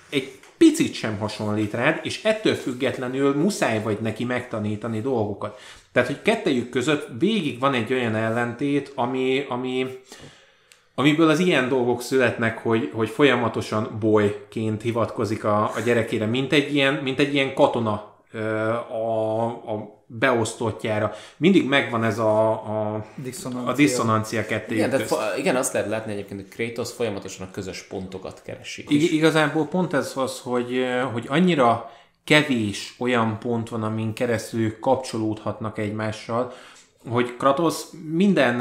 egy 0.08 0.38
picit 0.56 0.94
sem 0.94 1.18
hasonlít 1.18 1.72
rád, 1.72 2.00
és 2.02 2.24
ettől 2.24 2.54
függetlenül 2.54 3.34
muszáj 3.34 3.82
vagy 3.82 3.98
neki 4.00 4.24
megtanítani 4.24 5.00
dolgokat. 5.00 5.60
Tehát, 5.92 6.08
hogy 6.08 6.22
kettejük 6.22 6.70
között 6.70 7.08
végig 7.18 7.58
van 7.58 7.74
egy 7.74 7.92
olyan 7.92 8.14
ellentét, 8.14 8.92
ami, 8.94 9.44
ami, 9.48 9.86
amiből 10.94 11.28
az 11.28 11.38
ilyen 11.38 11.68
dolgok 11.68 12.02
születnek, 12.02 12.58
hogy, 12.58 12.90
hogy 12.94 13.08
folyamatosan 13.08 13.96
bolyként 14.00 14.82
hivatkozik 14.82 15.44
a, 15.44 15.62
a 15.62 15.80
gyerekére, 15.84 16.26
mint 16.26 16.52
egy 16.52 16.74
ilyen, 16.74 16.94
mint 16.94 17.18
egy 17.18 17.34
ilyen 17.34 17.54
katona 17.54 18.09
a, 18.90 19.46
a 19.46 20.02
beosztottjára. 20.06 21.12
Mindig 21.36 21.68
megvan 21.68 22.04
ez 22.04 22.18
a, 22.18 22.50
a, 22.50 23.04
Diszonancia. 23.14 23.70
a 23.72 23.74
diszonancia 23.74 24.46
kettőjük 24.46 24.86
Igen, 24.86 25.00
fa- 25.00 25.38
igen, 25.38 25.56
azt 25.56 25.72
lehet 25.72 25.88
látni 25.88 26.12
egyébként, 26.12 26.40
hogy 26.40 26.50
Kratos 26.50 26.92
folyamatosan 26.92 27.46
a 27.46 27.50
közös 27.50 27.82
pontokat 27.82 28.42
keresi. 28.42 28.84
Ig- 28.88 29.12
igazából 29.12 29.66
pont 29.66 29.92
ez 29.92 30.12
az, 30.16 30.40
hogy, 30.40 30.84
hogy 31.12 31.24
annyira 31.28 31.90
kevés 32.24 32.94
olyan 32.98 33.38
pont 33.38 33.68
van, 33.68 33.82
amin 33.82 34.12
keresztül 34.12 34.78
kapcsolódhatnak 34.78 35.78
egymással, 35.78 36.52
hogy 37.08 37.36
Kratos 37.36 37.74
minden 38.12 38.56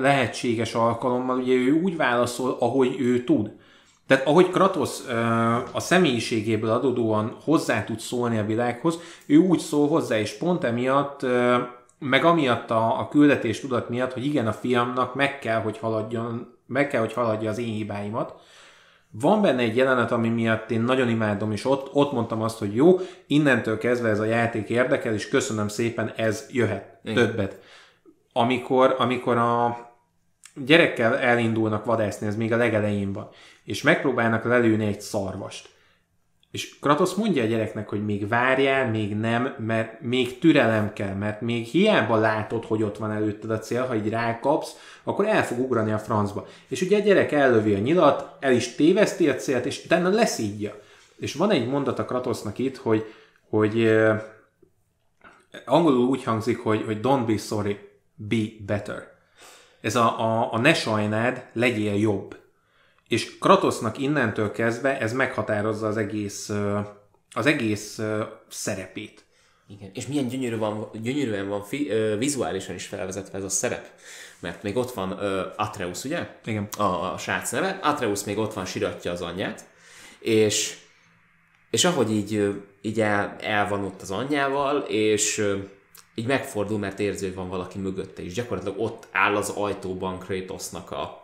lehetséges 0.00 0.74
alkalommal 0.74 1.36
ugye 1.38 1.54
ő 1.54 1.80
úgy 1.82 1.96
válaszol, 1.96 2.56
ahogy 2.60 2.96
ő 3.00 3.24
tud. 3.24 3.50
Tehát 4.06 4.26
ahogy 4.26 4.50
Kratos 4.50 4.98
ö, 5.08 5.12
a 5.72 5.80
személyiségéből 5.80 6.70
adódóan 6.70 7.36
hozzá 7.44 7.84
tud 7.84 7.98
szólni 7.98 8.38
a 8.38 8.44
világhoz, 8.44 8.98
ő 9.26 9.36
úgy 9.36 9.58
szól 9.58 9.88
hozzá, 9.88 10.18
és 10.18 10.36
pont 10.36 10.64
emiatt, 10.64 11.26
meg 11.98 12.24
amiatt 12.24 12.70
a, 12.70 13.00
a 13.00 13.08
küldetés 13.08 13.60
tudat 13.60 13.88
miatt, 13.88 14.12
hogy 14.12 14.24
igen, 14.24 14.46
a 14.46 14.52
fiamnak 14.52 15.14
meg 15.14 15.38
kell, 15.38 15.60
hogy 15.60 15.78
haladjon, 15.78 16.56
meg 16.66 16.88
kell, 16.88 17.00
hogy 17.00 17.12
haladja 17.12 17.50
az 17.50 17.58
én 17.58 17.74
hibáimat, 17.74 18.34
van 19.20 19.42
benne 19.42 19.62
egy 19.62 19.76
jelenet, 19.76 20.12
ami 20.12 20.28
miatt 20.28 20.70
én 20.70 20.80
nagyon 20.80 21.08
imádom, 21.08 21.52
és 21.52 21.64
ott, 21.64 21.94
ott 21.94 22.12
mondtam 22.12 22.42
azt, 22.42 22.58
hogy 22.58 22.74
jó, 22.74 22.98
innentől 23.26 23.78
kezdve 23.78 24.08
ez 24.08 24.20
a 24.20 24.24
játék 24.24 24.68
érdekel, 24.68 25.14
és 25.14 25.28
köszönöm 25.28 25.68
szépen, 25.68 26.12
ez 26.16 26.46
jöhet 26.50 26.98
Igen. 27.04 27.14
többet. 27.14 27.58
Amikor, 28.32 28.94
amikor 28.98 29.36
a 29.36 29.76
gyerekkel 30.54 31.18
elindulnak 31.18 31.84
vadászni, 31.84 32.26
ez 32.26 32.36
még 32.36 32.52
a 32.52 32.56
legelején 32.56 33.12
van, 33.12 33.28
és 33.64 33.82
megpróbálnak 33.82 34.44
lelőni 34.44 34.86
egy 34.86 35.00
szarvast. 35.00 35.70
És 36.52 36.78
Kratos 36.78 37.14
mondja 37.14 37.42
a 37.42 37.46
gyereknek, 37.46 37.88
hogy 37.88 38.04
még 38.04 38.28
várjál, 38.28 38.90
még 38.90 39.16
nem, 39.16 39.54
mert 39.58 40.00
még 40.00 40.38
türelem 40.38 40.92
kell, 40.92 41.14
mert 41.14 41.40
még 41.40 41.64
hiába 41.64 42.16
látod, 42.16 42.64
hogy 42.64 42.82
ott 42.82 42.98
van 42.98 43.10
előtted 43.10 43.50
a 43.50 43.58
cél, 43.58 43.86
ha 43.86 43.94
így 43.94 44.08
rákapsz, 44.08 44.76
akkor 45.02 45.26
el 45.26 45.44
fog 45.44 45.58
ugrani 45.58 45.92
a 45.92 45.98
francba. 45.98 46.46
És 46.68 46.82
ugye 46.82 46.96
a 46.96 47.00
gyerek 47.00 47.32
ellövi 47.32 47.74
a 47.74 47.78
nyilat, 47.78 48.36
el 48.40 48.52
is 48.52 48.74
téveszti 48.74 49.28
a 49.28 49.34
célt, 49.34 49.64
és 49.64 49.84
utána 49.84 50.08
leszídja. 50.08 50.80
És 51.16 51.34
van 51.34 51.50
egy 51.50 51.68
mondat 51.68 51.98
a 51.98 52.04
Kratosnak 52.04 52.58
itt, 52.58 52.76
hogy, 52.76 53.04
hogy 53.48 53.84
eh, 53.84 54.22
angolul 55.64 56.06
úgy 56.06 56.24
hangzik, 56.24 56.58
hogy, 56.58 56.82
hogy 56.84 56.98
don't 57.02 57.24
be 57.26 57.36
sorry, 57.36 57.78
be 58.14 58.44
better. 58.66 59.12
Ez 59.80 59.96
a, 59.96 60.20
a, 60.20 60.52
a 60.52 60.58
ne 60.58 60.74
sajnád, 60.74 61.46
legyél 61.52 61.94
jobb. 61.94 62.36
És 63.12 63.38
Kratosnak 63.38 63.98
innentől 63.98 64.50
kezdve 64.50 64.98
ez 64.98 65.12
meghatározza 65.12 65.86
az 65.86 65.96
egész, 65.96 66.48
az 67.32 67.46
egész 67.46 68.00
szerepét. 68.48 69.24
Igen, 69.68 69.90
és 69.94 70.06
milyen 70.06 70.28
gyönyörű 70.28 70.56
van, 70.56 70.90
gyönyörűen 71.02 71.48
van 71.48 71.62
fi, 71.62 71.90
ö, 71.90 72.16
vizuálisan 72.16 72.74
is 72.74 72.86
felvezetve 72.86 73.38
ez 73.38 73.44
a 73.44 73.48
szerep. 73.48 73.90
Mert 74.40 74.62
még 74.62 74.76
ott 74.76 74.90
van 74.90 75.18
ö, 75.18 75.46
Atreus, 75.56 76.04
ugye? 76.04 76.28
Igen. 76.44 76.68
A, 76.76 77.12
a 77.12 77.18
srác 77.18 77.50
neve. 77.52 77.78
Atreus 77.82 78.24
még 78.24 78.38
ott 78.38 78.52
van, 78.52 78.64
siratja 78.64 79.12
az 79.12 79.22
anyját. 79.22 79.64
És, 80.18 80.78
és 81.70 81.84
ahogy 81.84 82.10
így, 82.10 82.62
így 82.82 83.00
el, 83.00 83.36
el 83.40 83.68
van 83.68 83.84
ott 83.84 84.02
az 84.02 84.10
anyjával, 84.10 84.80
és 84.80 85.38
ö, 85.38 85.58
így 86.14 86.26
megfordul, 86.26 86.78
mert 86.78 86.98
érzi, 86.98 87.24
hogy 87.24 87.34
van 87.34 87.48
valaki 87.48 87.78
mögötte, 87.78 88.22
és 88.22 88.32
gyakorlatilag 88.32 88.80
ott 88.80 89.08
áll 89.10 89.36
az 89.36 89.48
ajtóban 89.48 90.18
Kratosnak 90.18 90.90
a, 90.90 91.21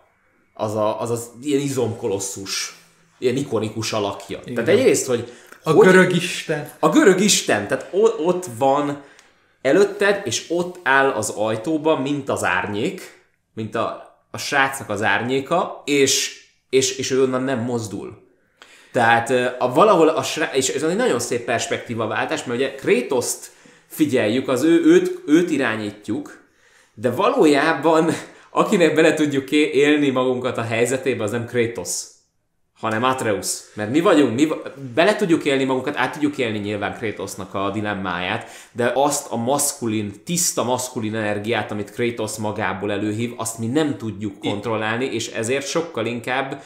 az, 0.61 0.75
a, 0.75 1.01
az 1.01 1.11
az 1.11 1.31
ilyen 1.43 1.61
izomkolosszus, 1.61 2.75
ilyen 3.19 3.37
ikonikus 3.37 3.93
alakja. 3.93 4.41
Igen. 4.45 4.55
Tehát 4.65 4.81
egyrészt, 4.81 5.07
hogy 5.07 5.33
a 5.63 5.71
hogy, 5.71 5.87
görög 5.87 6.15
isten. 6.15 6.71
A 6.79 6.89
görög 6.89 7.21
isten, 7.21 7.69
tehát 7.69 7.89
ott 8.25 8.47
van 8.59 9.03
előtted, 9.63 10.21
és 10.25 10.45
ott 10.49 10.79
áll 10.83 11.11
az 11.11 11.31
ajtóban, 11.31 12.03
mint 12.03 12.29
az 12.29 12.45
árnyék, 12.45 13.23
mint 13.55 13.75
a, 13.75 14.19
a 14.31 14.39
srácnak 14.39 14.91
az 14.91 15.03
árnyéka, 15.03 15.83
és, 15.85 16.45
és, 16.71 16.97
és 16.97 17.11
ő 17.11 17.23
onnan 17.23 17.43
nem 17.43 17.59
mozdul. 17.59 18.27
Tehát 18.93 19.31
a, 19.59 19.73
valahol 19.73 20.09
a 20.09 20.23
srác, 20.23 20.55
és 20.55 20.69
ez 20.69 20.83
egy 20.83 20.97
nagyon 20.97 21.21
szép 21.21 21.45
perspektíva 21.45 22.07
váltás, 22.07 22.45
mert 22.45 22.59
ugye 22.59 22.75
Krétoszt 22.75 23.51
figyeljük, 23.87 24.49
az 24.49 24.63
ő, 24.63 24.85
őt, 24.85 25.23
őt 25.27 25.51
irányítjuk, 25.51 26.47
de 26.95 27.11
valójában 27.11 28.11
akinek 28.51 28.95
bele 28.95 29.15
tudjuk 29.15 29.51
élni 29.51 30.11
magunkat 30.11 30.59
a 30.59 30.63
helyzetébe, 30.63 31.23
az 31.23 31.31
nem 31.31 31.47
Kratos, 31.47 31.91
hanem 32.81 33.03
Atreus. 33.03 33.61
Mert 33.75 33.91
mi 33.91 34.01
vagyunk, 34.01 34.35
mi 34.35 34.49
bele 34.95 35.17
tudjuk 35.17 35.45
élni 35.45 35.65
magunkat, 35.65 35.97
át 35.97 36.13
tudjuk 36.13 36.39
élni 36.39 36.59
nyilván 36.59 36.97
Kratosnak 36.97 37.55
a 37.55 37.71
dilemmáját, 37.71 38.51
de 38.73 38.93
azt 38.95 39.33
a 39.33 39.37
maszkulin, 39.37 40.13
tiszta 40.25 40.65
maszkulin 40.65 41.15
energiát, 41.15 41.71
amit 41.71 41.91
Kratos 41.91 42.37
magából 42.37 42.93
előhív, 42.93 43.33
azt 43.37 43.59
mi 43.59 43.67
nem 43.67 43.97
tudjuk 43.97 44.39
kontrollálni, 44.39 45.05
és 45.05 45.27
ezért 45.29 45.69
sokkal 45.69 46.07
inkább 46.07 46.63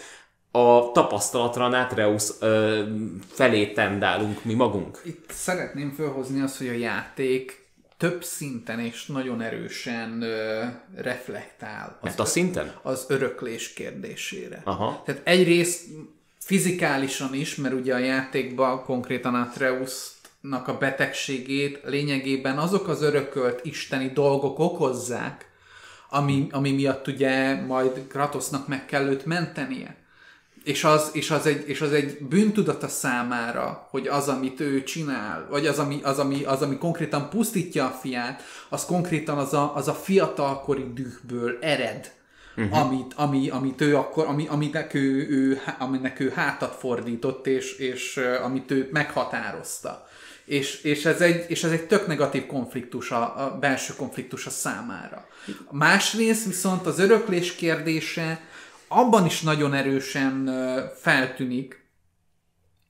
a 0.50 0.92
tapasztalatra 0.92 1.64
Atreus 1.64 2.30
ö, 2.40 2.82
felé 3.28 3.66
tendálunk 3.66 4.44
mi 4.44 4.54
magunk. 4.54 5.00
Itt 5.04 5.30
szeretném 5.30 5.90
felhozni 5.90 6.40
azt, 6.40 6.58
hogy 6.58 6.68
a 6.68 6.72
játék 6.72 7.61
több 8.02 8.24
szinten 8.24 8.78
és 8.78 9.06
nagyon 9.06 9.40
erősen 9.40 10.22
ö, 10.22 10.64
reflektál. 10.94 11.98
Az, 12.00 12.20
a 12.20 12.24
szinten? 12.24 12.72
Az 12.82 13.04
öröklés 13.08 13.72
kérdésére. 13.72 14.60
Aha. 14.64 15.02
Tehát 15.04 15.20
egyrészt 15.24 15.82
fizikálisan 16.38 17.34
is, 17.34 17.54
mert 17.54 17.74
ugye 17.74 17.94
a 17.94 17.98
játékban 17.98 18.84
konkrétan 18.84 19.34
Atreusnak 19.34 20.68
a 20.68 20.78
betegségét 20.78 21.80
lényegében 21.84 22.58
azok 22.58 22.88
az 22.88 23.02
örökölt 23.02 23.64
isteni 23.64 24.08
dolgok 24.08 24.58
okozzák, 24.58 25.50
ami, 26.08 26.46
ami 26.50 26.72
miatt 26.72 27.06
ugye 27.06 27.54
majd 27.54 28.06
Kratosnak 28.08 28.68
meg 28.68 28.86
kell 28.86 29.06
őt 29.06 29.24
mentenie 29.24 29.96
és 30.64 30.84
az, 30.84 31.10
és, 31.12 31.30
az 31.30 31.46
egy, 31.46 31.68
és 31.68 31.80
az 31.80 31.92
egy 31.92 32.18
bűntudata 32.20 32.88
számára, 32.88 33.86
hogy 33.90 34.06
az, 34.06 34.28
amit 34.28 34.60
ő 34.60 34.82
csinál, 34.82 35.46
vagy 35.50 35.66
az, 35.66 35.78
ami, 35.78 36.00
az, 36.02 36.18
ami, 36.18 36.44
az, 36.44 36.62
ami 36.62 36.78
konkrétan 36.78 37.30
pusztítja 37.30 37.84
a 37.84 37.98
fiát, 38.00 38.42
az 38.68 38.84
konkrétan 38.84 39.38
az 39.38 39.54
a, 39.54 39.74
az 39.74 39.88
a 39.88 39.94
fiatalkori 39.94 40.92
dühből 40.94 41.58
ered, 41.60 42.12
uh-huh. 42.56 42.78
amit, 42.78 43.12
ami, 43.16 43.48
amit 43.48 43.80
ő 43.80 43.96
akkor, 43.96 44.26
ami, 44.26 44.46
aminek, 44.48 44.94
ő, 44.94 45.28
ő, 45.28 45.60
aminek 45.78 46.20
ő 46.20 46.32
hátat 46.34 46.74
fordított, 46.74 47.46
és, 47.46 47.76
és 47.76 48.20
amit 48.42 48.70
ő 48.70 48.88
meghatározta. 48.92 50.06
És, 50.44 50.82
és, 50.82 51.04
ez 51.04 51.20
egy, 51.20 51.44
és 51.48 51.64
ez 51.64 51.70
egy 51.70 51.86
tök 51.86 52.06
negatív 52.06 52.46
konfliktus, 52.46 53.10
a, 53.10 53.44
a 53.44 53.58
belső 53.58 53.94
konfliktus 53.96 54.46
a 54.46 54.50
számára. 54.50 55.26
Másrészt 55.70 56.46
viszont 56.46 56.86
az 56.86 56.98
öröklés 56.98 57.54
kérdése, 57.54 58.40
abban 58.98 59.26
is 59.26 59.40
nagyon 59.40 59.74
erősen 59.74 60.50
feltűnik, 60.94 61.90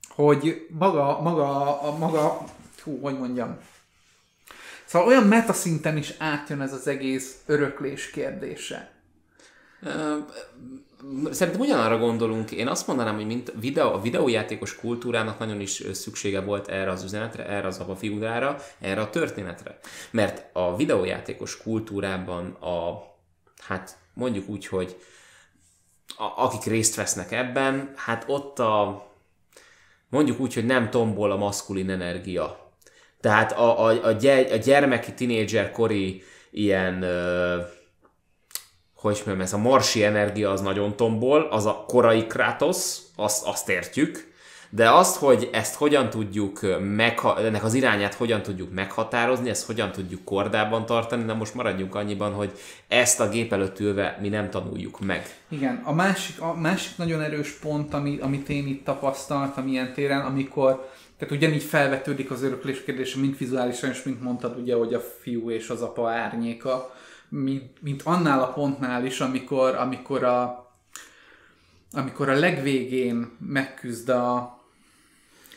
hogy 0.09 0.67
maga, 0.71 1.21
maga, 1.21 1.81
a 1.81 1.99
maga, 1.99 2.45
hú, 2.83 3.01
hogy 3.01 3.19
mondjam, 3.19 3.59
Szóval 4.93 5.09
olyan 5.09 5.23
metaszinten 5.23 5.97
is 5.97 6.15
átjön 6.19 6.61
ez 6.61 6.73
az 6.73 6.87
egész 6.87 7.43
öröklés 7.47 8.11
kérdése. 8.11 8.93
Szerintem 11.31 11.61
ugyanarra 11.61 11.99
gondolunk. 11.99 12.51
Én 12.51 12.69
azt 12.69 12.87
mondanám, 12.87 13.15
hogy 13.15 13.27
mint 13.27 13.53
videó, 13.61 13.93
a 13.93 14.01
videójátékos 14.01 14.77
kultúrának 14.77 15.39
nagyon 15.39 15.61
is 15.61 15.83
szüksége 15.93 16.41
volt 16.41 16.69
erre 16.69 16.91
az 16.91 17.03
üzenetre, 17.03 17.47
erre 17.47 17.67
az 17.67 17.83
figurára, 17.99 18.57
erre 18.81 19.01
a 19.01 19.11
történetre. 19.11 19.79
Mert 20.11 20.45
a 20.53 20.77
videójátékos 20.77 21.57
kultúrában 21.57 22.51
a, 22.51 23.03
hát 23.59 23.97
mondjuk 24.15 24.49
úgy, 24.49 24.67
hogy 24.67 24.97
a, 26.23 26.43
akik 26.45 26.65
részt 26.65 26.95
vesznek 26.95 27.33
ebben, 27.33 27.93
hát 27.97 28.25
ott 28.27 28.59
a 28.59 29.05
mondjuk 30.09 30.41
úgy, 30.41 30.55
hogy 30.55 30.67
nem 30.67 30.91
tombol 30.91 31.31
a 31.31 31.37
maszkulin 31.37 31.91
energia. 31.91 32.71
Tehát 33.21 33.53
a, 33.53 33.85
a, 33.85 34.07
a, 34.07 34.13
gy, 34.13 34.27
a 34.27 34.57
gyermeki, 34.57 35.13
tinédzser 35.13 35.71
kori 35.71 36.23
ilyen 36.51 37.03
ö, 37.03 37.61
hogy 38.95 39.15
mondjam, 39.17 39.41
ez 39.41 39.53
a 39.53 39.59
marsi 39.59 40.05
energia 40.05 40.51
az 40.51 40.61
nagyon 40.61 40.97
tombol, 40.97 41.43
az 41.43 41.67
a 41.67 41.85
korai 41.87 42.27
Kratos, 42.27 42.99
azt, 43.17 43.47
azt 43.47 43.69
értjük, 43.69 44.32
de 44.75 44.91
azt, 44.91 45.17
hogy 45.17 45.49
ezt 45.53 45.75
hogyan 45.75 46.11
tudjuk, 46.11 46.61
megha- 46.81 47.39
ennek 47.39 47.65
az 47.65 47.75
irányát 47.75 48.15
hogyan 48.15 48.43
tudjuk 48.43 48.73
meghatározni, 48.73 49.49
ezt 49.49 49.67
hogyan 49.67 49.93
tudjuk 49.93 50.25
kordában 50.25 50.87
tartani, 50.87 51.23
na 51.23 51.35
most 51.35 51.55
maradjunk 51.55 51.95
annyiban, 51.95 52.33
hogy 52.33 52.53
ezt 52.89 53.21
a 53.21 53.29
gép 53.29 53.53
előtt 53.53 53.81
ülve 53.81 54.19
mi 54.21 54.29
nem 54.29 54.51
tanuljuk 54.51 55.01
meg. 55.01 55.37
Igen, 55.49 55.81
a 55.85 55.93
másik, 55.93 56.41
a 56.41 56.55
másik 56.55 56.97
nagyon 56.97 57.21
erős 57.21 57.51
pont, 57.51 57.95
ami, 57.95 58.19
amit 58.21 58.49
én 58.49 58.67
itt 58.67 58.85
tapasztaltam 58.85 59.69
ilyen 59.69 59.93
téren, 59.93 60.21
amikor 60.21 60.91
tehát 61.19 61.37
ugyanígy 61.37 61.63
felvetődik 61.63 62.31
az 62.31 62.43
öröklés 62.43 62.85
kérdése, 62.85 63.19
mint 63.19 63.39
vizuálisan, 63.39 63.91
és 63.91 64.03
mint 64.03 64.23
mondtad, 64.23 64.59
ugye, 64.59 64.75
hogy 64.75 64.95
a 64.95 65.01
fiú 65.21 65.51
és 65.51 65.69
az 65.69 65.83
apa 65.83 66.11
árnyéka, 66.11 66.95
mint, 67.29 67.83
mint 67.83 68.03
annál 68.05 68.41
a 68.43 68.53
pontnál 68.53 69.05
is, 69.05 69.21
amikor, 69.21 69.75
amikor 69.75 70.25
a 70.25 70.61
amikor 71.95 72.29
a 72.29 72.39
legvégén 72.39 73.31
megküzd 73.39 74.09
a, 74.09 74.62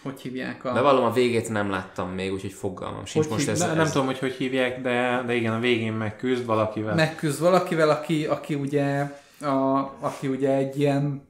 hogy 0.06 0.22
hívják 0.22 0.66
a... 0.66 0.74
De 0.74 0.82
valóban 0.82 1.10
a 1.10 1.14
végét 1.14 1.50
nem 1.50 1.70
láttam 1.70 2.10
még, 2.10 2.34
úgyhogy 2.34 2.54
fogalmam 2.54 3.06
sincs. 3.06 3.26
Hogy 3.26 3.34
most 3.34 3.46
hív... 3.46 3.56
ez, 3.56 3.62
ez... 3.62 3.76
Nem 3.76 3.86
tudom, 3.86 4.06
hogy 4.06 4.20
hogy 4.20 4.34
hívják, 4.34 4.82
de, 4.82 5.24
de 5.26 5.34
igen, 5.34 5.54
a 5.54 5.60
végén 5.60 5.94
megküzd 5.94 6.46
valakivel. 6.46 6.96
Megküzd 6.96 7.42
valakivel, 7.42 7.90
aki, 7.90 8.26
aki 8.26 8.54
ugye, 8.54 9.12
a, 9.42 9.78
aki 10.00 10.28
ugye 10.28 10.52
egy 10.52 10.80
ilyen, 10.80 11.28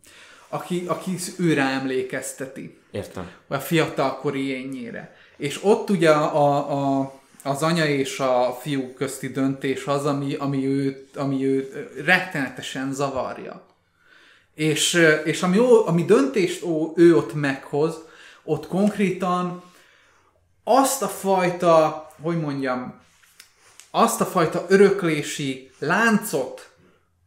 aki, 0.50 0.84
aki 0.88 1.16
őre 1.38 1.64
emlékezteti. 1.64 2.78
Értem. 2.92 3.30
A 3.48 3.58
fiatalkori 3.58 4.48
énjére. 4.48 5.16
És 5.38 5.64
ott 5.64 5.90
ugye 5.90 6.12
a, 6.12 7.00
a, 7.00 7.14
az 7.44 7.64
anya 7.64 7.86
és 7.86 8.20
a 8.20 8.58
fiú 8.62 8.94
közti 8.94 9.28
döntés 9.28 9.86
az, 9.86 10.06
ami, 10.06 10.34
ami, 10.34 10.68
őt, 10.68 11.18
ami 11.18 11.46
őt 11.46 11.74
rettenetesen 12.06 12.94
zavarja. 12.94 13.66
És, 14.54 15.06
és 15.24 15.42
ami, 15.42 15.58
ami 15.86 16.06
döntést 16.06 16.64
ó, 16.64 16.94
ő 16.96 17.16
ott 17.18 17.34
meghoz, 17.34 18.06
ott 18.46 18.68
konkrétan 18.68 19.64
azt 20.64 21.02
a 21.02 21.08
fajta, 21.08 22.08
hogy 22.22 22.40
mondjam, 22.40 23.02
azt 23.92 24.22
a 24.22 24.26
fajta 24.26 24.66
öröklési 24.68 25.72
láncot, 25.80 26.70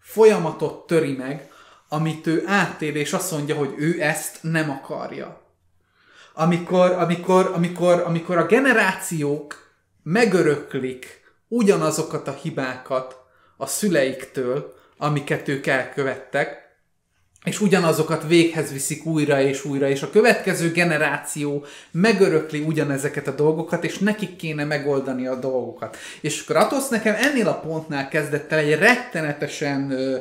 folyamatot 0.00 0.86
töri 0.86 1.12
meg, 1.12 1.50
amit 1.88 2.26
ő 2.26 2.42
átél, 2.46 2.94
és 2.94 3.12
azt 3.12 3.32
mondja, 3.32 3.56
hogy 3.56 3.74
ő 3.76 4.02
ezt 4.02 4.38
nem 4.40 4.70
akarja. 4.70 5.40
Amikor, 6.32 6.90
amikor, 6.90 7.50
amikor, 7.54 8.00
amikor 8.06 8.36
a 8.36 8.46
generációk 8.46 9.72
megöröklik 10.02 11.20
ugyanazokat 11.48 12.28
a 12.28 12.32
hibákat 12.32 13.16
a 13.56 13.66
szüleiktől, 13.66 14.74
amiket 14.96 15.48
ők 15.48 15.66
elkövettek, 15.66 16.67
és 17.49 17.61
ugyanazokat 17.61 18.26
véghez 18.26 18.72
viszik 18.72 19.05
újra 19.05 19.40
és 19.40 19.64
újra, 19.64 19.88
és 19.88 20.03
a 20.03 20.11
következő 20.11 20.70
generáció 20.70 21.64
megörökli 21.90 22.61
ugyanezeket 22.61 23.26
a 23.26 23.34
dolgokat, 23.34 23.84
és 23.84 23.99
nekik 23.99 24.36
kéne 24.36 24.64
megoldani 24.64 25.26
a 25.26 25.34
dolgokat. 25.34 25.96
És 26.20 26.44
Kratos 26.44 26.88
nekem 26.88 27.14
ennél 27.14 27.49
a 27.49 27.61
pontnál 27.61 28.09
kezdett 28.09 28.53
el 28.53 28.59
egy 28.59 28.78
rettenetesen 28.78 29.90
ö, 29.90 30.16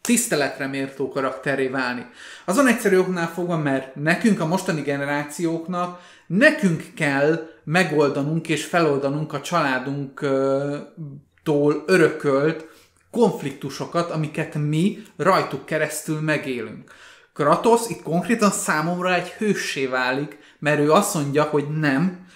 tiszteletre 0.00 0.66
méltó 0.66 1.08
karakteré 1.08 1.66
válni. 1.66 2.06
Azon 2.44 2.66
egyszerű 2.66 2.98
oknál 2.98 3.28
fogva, 3.28 3.56
mert 3.56 3.94
nekünk, 3.94 4.40
a 4.40 4.46
mostani 4.46 4.80
generációknak, 4.80 6.00
nekünk 6.26 6.84
kell 6.96 7.48
megoldanunk 7.64 8.48
és 8.48 8.64
feloldanunk 8.64 9.32
a 9.32 9.40
családunktól 9.40 11.84
örökölt 11.86 12.72
konfliktusokat, 13.14 14.10
amiket 14.10 14.54
mi 14.54 15.02
rajtuk 15.16 15.66
keresztül 15.66 16.20
megélünk. 16.20 16.92
Kratos 17.34 17.80
itt 17.88 18.02
konkrétan 18.02 18.50
számomra 18.50 19.14
egy 19.14 19.28
hőssé 19.28 19.86
válik, 19.86 20.38
mert 20.58 20.80
ő 20.80 20.92
azt 20.92 21.14
mondja, 21.14 21.42
hogy 21.42 21.78
nem, 21.78 22.26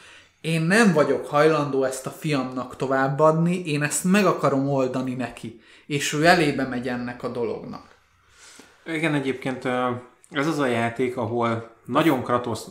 én 0.41 0.63
nem 0.63 0.93
vagyok 0.93 1.27
hajlandó 1.27 1.85
ezt 1.85 2.07
a 2.07 2.11
fiamnak 2.11 2.77
továbbadni, 2.77 3.63
én 3.67 3.83
ezt 3.83 4.05
meg 4.05 4.27
akarom 4.27 4.69
oldani 4.69 5.15
neki. 5.15 5.61
És 5.87 6.13
ő 6.13 6.27
elébe 6.27 6.65
megy 6.65 6.89
ennek 6.89 7.23
a 7.23 7.29
dolognak. 7.29 7.97
Igen, 8.87 9.15
egyébként 9.15 9.65
ez 10.31 10.47
az 10.47 10.59
a 10.59 10.67
játék, 10.67 11.17
ahol 11.17 11.71
nagyon 11.85 12.23
kratosz, 12.23 12.67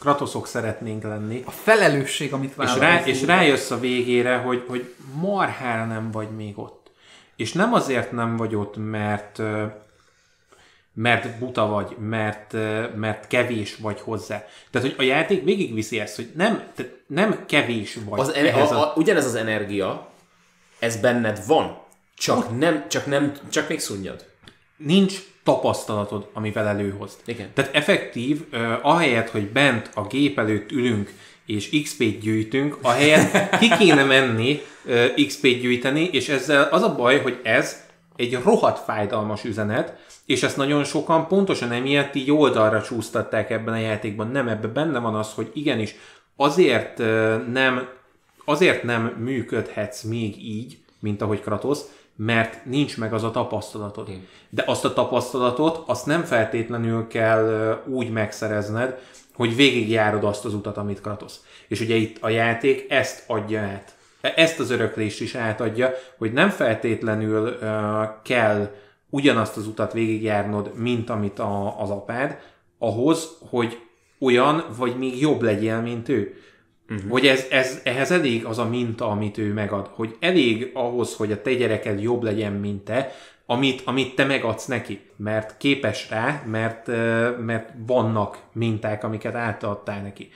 kratoszok 0.00 0.46
szeretnénk 0.46 1.02
lenni. 1.02 1.42
A 1.46 1.50
felelősség, 1.50 2.32
amit 2.32 2.54
és, 2.62 2.78
rá, 2.78 3.04
és 3.04 3.22
rájössz 3.22 3.70
a 3.70 3.78
végére, 3.78 4.36
hogy, 4.36 4.64
hogy 4.68 4.94
marhára 5.20 5.84
nem 5.84 6.10
vagy 6.10 6.30
még 6.30 6.58
ott. 6.58 6.83
És 7.36 7.52
nem 7.52 7.74
azért 7.74 8.12
nem 8.12 8.36
vagy 8.36 8.54
ott, 8.54 8.76
mert 8.76 9.42
mert 10.94 11.38
buta 11.38 11.66
vagy, 11.66 11.96
mert, 11.98 12.52
mert 12.96 13.26
kevés 13.26 13.76
vagy 13.76 14.00
hozzá. 14.00 14.46
Tehát, 14.70 14.88
hogy 14.88 15.06
a 15.06 15.08
játék 15.08 15.44
végigviszi 15.44 16.00
ezt, 16.00 16.16
hogy 16.16 16.30
nem, 16.34 16.64
tehát 16.74 16.92
nem 17.06 17.46
kevés 17.46 17.98
vagy. 18.04 18.20
Az 18.20 18.32
ene- 18.32 18.52
a, 18.52 18.70
a, 18.70 18.82
a, 18.82 18.92
ugyanez 18.96 19.24
az 19.24 19.34
energia, 19.34 20.10
ez 20.78 20.96
benned 20.96 21.46
van, 21.46 21.78
csak, 22.16 22.36
oh. 22.36 22.56
nem, 22.56 22.88
csak, 22.88 23.06
nem, 23.06 23.32
csak 23.50 23.68
még 23.68 23.80
szunnyad. 23.80 24.24
Nincs 24.76 25.18
tapasztalatod, 25.42 26.30
amivel 26.32 26.66
előhozd. 26.66 27.18
Igen. 27.24 27.50
Tehát 27.54 27.74
effektív, 27.74 28.44
uh, 28.52 28.78
ahelyett, 28.82 29.30
hogy 29.30 29.52
bent 29.52 29.90
a 29.94 30.06
gép 30.06 30.38
előtt 30.38 30.70
ülünk, 30.70 31.12
és 31.46 31.82
XP-t 31.82 32.20
gyűjtünk, 32.20 32.78
ahelyett 32.82 33.58
ki 33.58 33.68
kéne 33.78 34.04
menni 34.04 34.60
XP-t 35.26 35.60
gyűjteni, 35.60 36.08
és 36.12 36.28
ezzel 36.28 36.68
az 36.70 36.82
a 36.82 36.94
baj, 36.94 37.20
hogy 37.20 37.40
ez 37.42 37.84
egy 38.16 38.38
rohadt 38.44 38.84
fájdalmas 38.84 39.44
üzenet, 39.44 39.96
és 40.26 40.42
ezt 40.42 40.56
nagyon 40.56 40.84
sokan 40.84 41.28
pontosan 41.28 41.72
emiatt 41.72 42.14
így 42.14 42.30
oldalra 42.30 42.82
csúsztatták 42.82 43.50
ebben 43.50 43.74
a 43.74 43.78
játékban. 43.78 44.28
Nem, 44.28 44.48
ebben 44.48 44.72
benne 44.72 44.98
van 44.98 45.14
az, 45.14 45.32
hogy 45.34 45.50
igenis, 45.54 45.94
azért 46.36 46.98
nem, 47.52 47.88
azért 48.44 48.82
nem 48.82 49.02
működhetsz 49.18 50.02
még 50.02 50.36
így, 50.46 50.78
mint 51.00 51.22
ahogy 51.22 51.40
Kratos, 51.40 51.78
mert 52.16 52.64
nincs 52.64 52.98
meg 52.98 53.12
az 53.12 53.22
a 53.22 53.30
tapasztalatod. 53.30 54.08
De 54.50 54.62
azt 54.66 54.84
a 54.84 54.92
tapasztalatot, 54.92 55.82
azt 55.86 56.06
nem 56.06 56.22
feltétlenül 56.22 57.06
kell 57.06 57.82
úgy 57.86 58.10
megszerezned, 58.10 58.98
hogy 59.34 59.56
végigjárod 59.56 60.24
azt 60.24 60.44
az 60.44 60.54
utat, 60.54 60.76
amit 60.76 61.00
Kratosz. 61.00 61.44
És 61.68 61.80
ugye 61.80 61.94
itt 61.94 62.16
a 62.20 62.28
játék 62.28 62.86
ezt 62.88 63.24
adja 63.26 63.60
át. 63.60 63.96
Ezt 64.20 64.60
az 64.60 64.70
öröklést 64.70 65.20
is 65.20 65.34
átadja, 65.34 65.90
hogy 66.18 66.32
nem 66.32 66.48
feltétlenül 66.48 67.48
uh, 67.48 67.58
kell 68.22 68.74
ugyanazt 69.10 69.56
az 69.56 69.66
utat 69.66 69.92
végigjárnod, 69.92 70.70
mint 70.74 71.10
amit 71.10 71.38
a, 71.38 71.80
az 71.80 71.90
apád, 71.90 72.38
ahhoz, 72.78 73.38
hogy 73.48 73.78
olyan, 74.20 74.64
vagy 74.76 74.98
még 74.98 75.20
jobb 75.20 75.42
legyél, 75.42 75.80
mint 75.80 76.08
ő. 76.08 76.34
Uh-huh. 76.90 77.10
Hogy 77.10 77.26
ez, 77.26 77.46
ez, 77.50 77.80
ehhez 77.84 78.10
elég 78.10 78.44
az 78.44 78.58
a 78.58 78.68
minta, 78.68 79.08
amit 79.08 79.38
ő 79.38 79.52
megad. 79.52 79.90
Hogy 79.92 80.16
elég 80.20 80.70
ahhoz, 80.74 81.16
hogy 81.16 81.32
a 81.32 81.42
te 81.42 81.54
gyereked 81.54 82.02
jobb 82.02 82.22
legyen, 82.22 82.52
mint 82.52 82.84
te, 82.84 83.12
amit, 83.46 83.82
amit 83.84 84.14
te 84.14 84.24
megadsz 84.24 84.66
neki, 84.66 85.00
mert 85.16 85.56
képes 85.56 86.10
rá, 86.10 86.42
mert, 86.46 86.86
mert 87.44 87.72
vannak 87.86 88.38
minták, 88.52 89.04
amiket 89.04 89.34
átadtál 89.34 90.02
neki. 90.02 90.30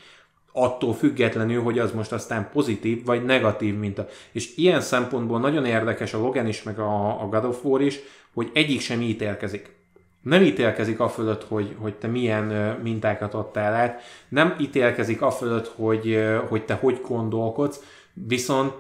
Attól 0.53 0.95
függetlenül, 0.95 1.63
hogy 1.63 1.79
az 1.79 1.93
most 1.93 2.13
aztán 2.13 2.49
pozitív 2.53 3.05
vagy 3.05 3.25
negatív 3.25 3.79
minta. 3.79 4.07
És 4.33 4.57
ilyen 4.57 4.81
szempontból 4.81 5.41
nagyon 5.41 5.65
érdekes 5.65 6.15
a 6.15 6.19
Logan 6.19 6.47
is, 6.47 6.63
meg 6.63 6.79
a, 6.79 7.23
a 7.23 7.29
God 7.29 7.45
of 7.45 7.65
War 7.65 7.81
is, 7.81 7.99
hogy 8.35 8.51
egyik 8.55 8.81
sem 8.81 9.01
ítélkezik. 9.01 9.77
Nem 10.23 10.43
ítélkezik 10.43 11.01
a 11.01 11.09
fölött, 11.09 11.45
hogy, 11.45 11.77
hogy 11.79 11.95
te 11.95 12.07
milyen 12.07 12.79
mintákat 12.83 13.35
adtál 13.35 13.75
át, 13.75 14.03
nem 14.29 14.57
ítélkezik 14.61 15.23
a 15.23 15.31
fölött, 15.31 15.69
hogy, 15.69 16.27
hogy 16.49 16.65
te 16.65 16.75
hogy 16.75 17.01
gondolkodsz, 17.09 17.83
viszont, 18.13 18.75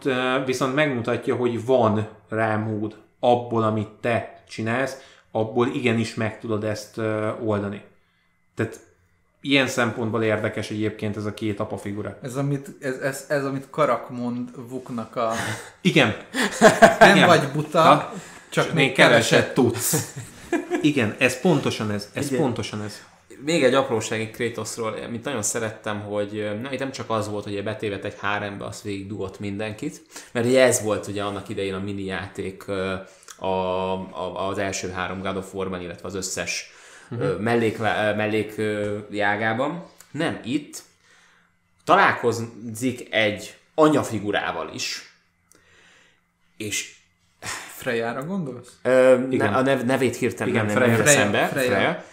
viszont 0.44 0.74
megmutatja, 0.74 1.36
hogy 1.36 1.64
van 1.66 2.08
rá 2.28 2.56
mód 2.56 2.96
abból, 3.20 3.62
amit 3.62 3.88
te 4.00 4.42
csinálsz, 4.48 4.96
abból 5.30 5.66
igenis 5.66 6.14
meg 6.14 6.40
tudod 6.40 6.64
ezt 6.64 6.98
oldani. 7.44 7.82
Tehát 8.54 8.80
ilyen 9.40 9.66
szempontból 9.66 10.22
érdekes 10.22 10.70
egyébként 10.70 11.16
ez 11.16 11.24
a 11.24 11.34
két 11.34 11.60
apa 11.60 11.78
figura. 11.78 12.18
Ez, 12.22 12.36
amit, 12.36 12.68
ez, 12.80 12.96
ez, 12.96 13.24
ez 13.28 13.44
amit 13.44 13.66
Karak 13.70 14.10
mond 14.10 14.50
Vuknak 14.68 15.16
a... 15.16 15.32
Igen. 15.80 16.16
Nem 16.98 17.16
Igen. 17.16 17.26
vagy 17.26 17.48
buta, 17.52 17.82
ha? 17.82 18.12
csak, 18.48 18.72
még 18.72 18.92
keveset 18.92 19.54
tudsz. 19.54 20.14
Igen, 20.82 21.14
ez 21.18 21.40
pontosan 21.40 21.90
ez. 21.90 22.10
Ez 22.12 22.26
Igen. 22.26 22.40
pontosan 22.40 22.82
ez. 22.82 23.02
Még 23.44 23.64
egy 23.64 23.74
apróság 23.74 24.30
Kratosról, 24.30 24.92
amit 25.06 25.24
nagyon 25.24 25.42
szerettem, 25.42 26.00
hogy 26.00 26.50
nem, 26.62 26.72
nem 26.78 26.90
csak 26.90 27.10
az 27.10 27.28
volt, 27.28 27.44
hogy 27.44 27.62
betévet 27.62 28.04
egy 28.04 28.16
hárembe, 28.20 28.64
azt 28.64 28.82
végig 28.82 29.06
dugott 29.06 29.38
mindenkit, 29.38 30.00
mert 30.32 30.46
ugye 30.46 30.62
ez 30.62 30.82
volt 30.82 31.06
ugye 31.06 31.22
annak 31.22 31.48
idején 31.48 31.74
a 31.74 31.78
mini 31.78 32.04
játék 32.04 32.68
a, 32.68 33.46
a, 33.46 34.48
az 34.48 34.58
első 34.58 34.90
három 34.90 35.20
God 35.20 35.36
of 35.36 35.54
War-ban, 35.54 35.80
illetve 35.80 36.08
az 36.08 36.14
összes 36.14 36.70
uh-huh. 37.10 37.40
mellék, 37.40 37.78
mellékjágában. 38.16 39.84
Nem, 40.10 40.40
itt 40.44 40.82
találkozik 41.84 43.14
egy 43.14 43.56
anyafigurával 43.74 44.70
is, 44.74 45.12
és 46.56 46.96
Frejára 47.76 48.24
gondolsz? 48.24 48.78
Ö, 48.82 49.18
ne, 49.30 49.46
a 49.48 49.62
nev, 49.62 49.84
nevét 49.84 50.16
hirtelen 50.16 50.54
Igen, 50.54 50.66
nem, 50.66 50.74
Freya. 50.74 50.96
nem 50.96 51.04
Freya. 51.04 51.46
Freya. 51.46 51.46
Freya. 51.46 52.04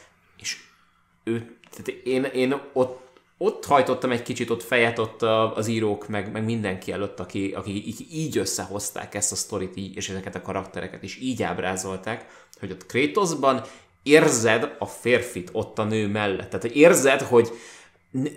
Ő, 1.28 1.57
tehát 1.71 1.88
én, 2.03 2.23
én 2.23 2.61
ott, 2.73 3.05
ott 3.38 3.65
hajtottam 3.65 4.11
egy 4.11 4.21
kicsit 4.21 4.49
ott 4.49 4.63
fejet 4.63 4.99
ott 4.99 5.21
az 5.55 5.67
írók, 5.67 6.07
meg, 6.07 6.32
meg 6.32 6.43
mindenki 6.43 6.91
előtt, 6.91 7.19
aki, 7.19 7.53
aki 7.55 7.84
így, 8.11 8.38
összehozták 8.38 9.15
ezt 9.15 9.32
a 9.32 9.36
sztorit 9.36 9.76
így, 9.76 9.95
és 9.95 10.09
ezeket 10.09 10.36
a 10.36 10.41
karaktereket 10.41 11.03
is 11.03 11.19
így 11.21 11.43
ábrázolták, 11.43 12.47
hogy 12.59 12.71
ott 12.71 12.86
Kratosban 12.86 13.61
érzed 14.03 14.76
a 14.80 14.86
férfit 14.86 15.49
ott 15.51 15.80
a 15.80 15.84
nő 15.84 16.07
mellett. 16.07 16.49
Tehát 16.49 16.76
érzed, 16.76 17.21
hogy 17.21 17.51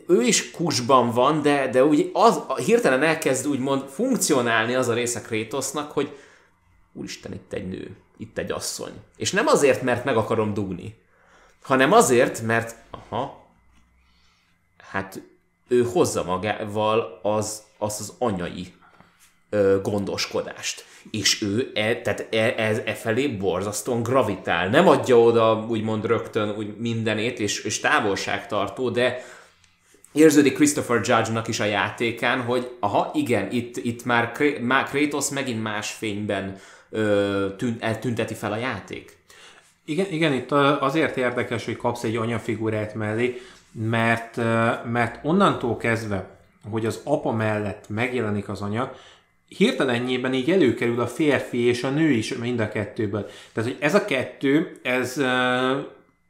ő 0.07 0.23
is 0.23 0.51
kusban 0.51 1.11
van, 1.11 1.43
de, 1.43 1.69
de 1.69 1.85
úgy 1.85 2.11
az, 2.13 2.41
hirtelen 2.65 3.03
elkezd 3.03 3.47
úgymond 3.47 3.83
funkcionálni 3.89 4.75
az 4.75 4.89
a 4.89 4.95
része 4.95 5.21
Kratosnak, 5.21 5.93
hogy 5.93 6.17
úristen, 6.93 7.33
itt 7.33 7.53
egy 7.53 7.69
nő, 7.69 7.97
itt 8.17 8.39
egy 8.39 8.51
asszony. 8.51 8.93
És 9.17 9.33
nem 9.33 9.47
azért, 9.47 9.83
mert 9.83 10.05
meg 10.05 10.17
akarom 10.17 10.55
dugni, 10.55 10.95
hanem 11.63 11.93
azért, 11.93 12.43
mert 12.43 12.77
aha, 12.91 13.47
hát 14.91 15.23
ő 15.69 15.83
hozza 15.83 16.25
magával 16.25 17.21
az, 17.23 17.63
az, 17.79 17.97
az 18.01 18.13
anyai 18.19 18.75
ö, 19.51 19.79
gondoskodást. 19.83 20.85
És 21.11 21.43
ő 21.43 21.71
e, 21.75 22.01
tehát 22.01 22.35
e, 22.35 22.55
e, 22.57 22.83
e 22.85 22.95
felé 22.95 23.29
borzasztóan 23.29 24.03
gravitál. 24.03 24.69
Nem 24.69 24.89
adja 24.89 25.21
oda 25.21 25.67
úgymond 25.69 26.05
rögtön 26.05 26.57
úgy 26.57 26.77
mindenét, 26.77 27.39
és, 27.39 27.65
és 27.65 27.81
távolságtartó, 27.81 28.91
de 28.91 29.25
érződik 30.13 30.55
Christopher 30.55 30.97
Judge-nak 30.97 31.49
is 31.49 31.61
a 31.61 31.65
játékán, 31.65 32.41
hogy 32.43 32.77
aha, 32.81 33.11
igen, 33.15 33.51
itt, 33.51 33.77
itt 33.77 34.05
már, 34.05 34.33
már 34.61 34.85
Kratos 34.85 35.29
megint 35.29 35.63
más 35.63 35.91
fényben 35.91 36.59
tűnt, 37.57 37.83
eltünteti 37.83 38.35
fel 38.35 38.53
a 38.53 38.57
játék. 38.57 39.18
Igen, 39.89 40.07
igen, 40.11 40.33
itt 40.33 40.53
azért 40.53 41.17
érdekes, 41.17 41.65
hogy 41.65 41.77
kapsz 41.77 42.03
egy 42.03 42.17
anyafigurát 42.17 42.95
mellé, 42.95 43.41
mert, 43.73 44.37
mert 44.91 45.25
onnantól 45.25 45.77
kezdve, 45.77 46.39
hogy 46.71 46.87
az 46.87 47.01
apa 47.05 47.33
mellett 47.33 47.89
megjelenik 47.89 48.49
az 48.49 48.61
anya, 48.61 48.93
hirtelennyében 49.49 50.35
így 50.35 50.51
előkerül 50.51 51.01
a 51.01 51.07
férfi 51.07 51.59
és 51.59 51.85
a 51.85 51.91
nő 51.91 52.11
is 52.11 52.35
mind 52.35 52.61
a 52.61 52.69
kettőből. 52.69 53.27
Tehát, 53.53 53.71
hogy 53.71 53.79
ez 53.81 53.95
a 53.95 54.05
kettő, 54.05 54.79
ez 54.83 55.19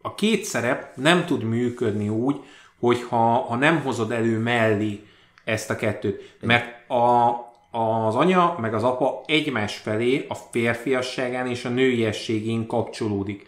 a 0.02 0.14
két 0.16 0.44
szerep 0.44 0.96
nem 0.96 1.24
tud 1.26 1.42
működni 1.42 2.08
úgy, 2.08 2.36
hogy 2.78 3.02
ha, 3.02 3.16
ha 3.26 3.56
nem 3.56 3.80
hozod 3.80 4.10
elő 4.10 4.38
mellé 4.38 5.00
ezt 5.44 5.70
a 5.70 5.76
kettőt. 5.76 6.36
Mert 6.40 6.90
a, 6.90 7.30
az 7.78 8.14
anya 8.14 8.56
meg 8.60 8.74
az 8.74 8.84
apa 8.84 9.22
egymás 9.26 9.76
felé 9.76 10.26
a 10.28 10.34
férfiasságán 10.34 11.46
és 11.46 11.64
a 11.64 11.68
nőiességén 11.68 12.66
kapcsolódik. 12.66 13.46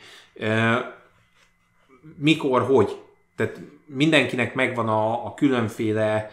mikor, 2.17 2.63
hogy. 2.63 2.97
Tehát 3.37 3.61
mindenkinek 3.87 4.55
megvan 4.55 4.89
a, 4.89 5.27
a 5.27 5.35
különféle 5.35 6.31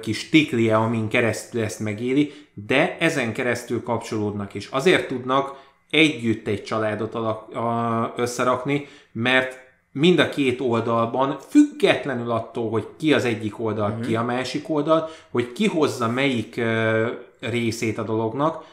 kis 0.00 0.28
tiklie, 0.28 0.76
amin 0.76 1.08
keresztül 1.08 1.62
ezt 1.62 1.80
megéli, 1.80 2.32
de 2.54 2.96
ezen 2.98 3.32
keresztül 3.32 3.82
kapcsolódnak, 3.82 4.54
és 4.54 4.68
azért 4.70 5.08
tudnak 5.08 5.62
együtt 5.90 6.46
egy 6.46 6.64
családot 6.64 7.14
alak, 7.14 7.48
összerakni, 8.16 8.86
mert 9.12 9.63
mind 9.94 10.18
a 10.18 10.28
két 10.28 10.60
oldalban, 10.60 11.38
függetlenül 11.48 12.30
attól, 12.30 12.70
hogy 12.70 12.86
ki 12.98 13.12
az 13.12 13.24
egyik 13.24 13.60
oldal, 13.60 13.90
uh-huh. 13.90 14.06
ki 14.06 14.16
a 14.16 14.22
másik 14.22 14.68
oldal, 14.68 15.08
hogy 15.30 15.52
ki 15.52 15.66
hozza 15.66 16.08
melyik 16.08 16.54
uh, 16.58 17.06
részét 17.40 17.98
a 17.98 18.02
dolognak, 18.02 18.64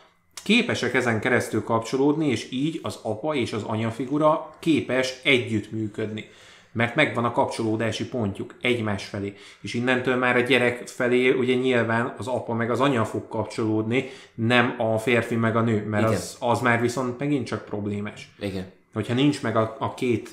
képesek 0.44 0.94
ezen 0.94 1.20
keresztül 1.20 1.64
kapcsolódni, 1.64 2.28
és 2.28 2.52
így 2.52 2.80
az 2.84 3.00
apa 3.02 3.36
és 3.36 3.54
az 3.54 3.64
anya 3.64 3.92
figura 3.92 4.56
képes 4.60 5.20
együttműködni. 5.24 6.30
Mert 6.74 6.96
megvan 6.96 7.26
a 7.26 7.32
kapcsolódási 7.32 8.08
pontjuk 8.08 8.56
egymás 8.62 9.06
felé. 9.06 9.34
És 9.62 9.74
innentől 9.74 10.16
már 10.16 10.36
a 10.36 10.40
gyerek 10.40 10.88
felé 10.88 11.32
ugye 11.32 11.54
nyilván 11.54 12.16
az 12.18 12.28
apa 12.28 12.54
meg 12.54 12.72
az 12.72 12.80
anya 12.80 13.06
fog 13.06 13.28
kapcsolódni, 13.28 14.10
nem 14.36 14.76
a 14.78 14.98
férfi 14.98 15.36
meg 15.36 15.56
a 15.56 15.62
nő, 15.62 15.86
mert 15.86 16.10
az, 16.10 16.38
az 16.40 16.60
már 16.60 16.82
viszont 16.82 17.20
megint 17.20 17.46
csak 17.46 17.66
problémás. 17.66 18.30
Igen. 18.40 18.66
Hogyha 18.94 19.14
nincs 19.14 19.42
meg 19.42 19.56
a, 19.56 19.76
a 19.80 19.94
két 19.94 20.30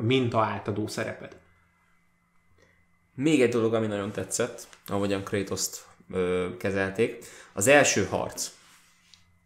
minta 0.00 0.40
átadó 0.40 0.86
szerepet. 0.86 1.36
Még 3.14 3.42
egy 3.42 3.50
dolog, 3.50 3.74
ami 3.74 3.86
nagyon 3.86 4.12
tetszett, 4.12 4.68
ahogyan 4.86 5.24
Kratos-t 5.24 5.84
ö, 6.10 6.48
kezelték. 6.58 7.24
Az 7.52 7.66
első 7.66 8.06
harc. 8.06 8.50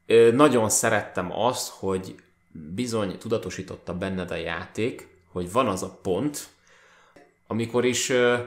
Ö, 0.07 0.33
nagyon 0.33 0.71
szerettem 0.71 1.33
azt, 1.33 1.69
hogy 1.69 2.15
bizony 2.53 3.19
tudatosította 3.19 3.95
benned 3.95 4.31
a 4.31 4.35
játék, 4.35 5.09
hogy 5.33 5.53
van 5.53 5.67
az 5.67 5.83
a 5.83 5.99
pont, 6.03 6.49
amikor 7.47 7.85
is 7.85 8.09
ö, 8.09 8.39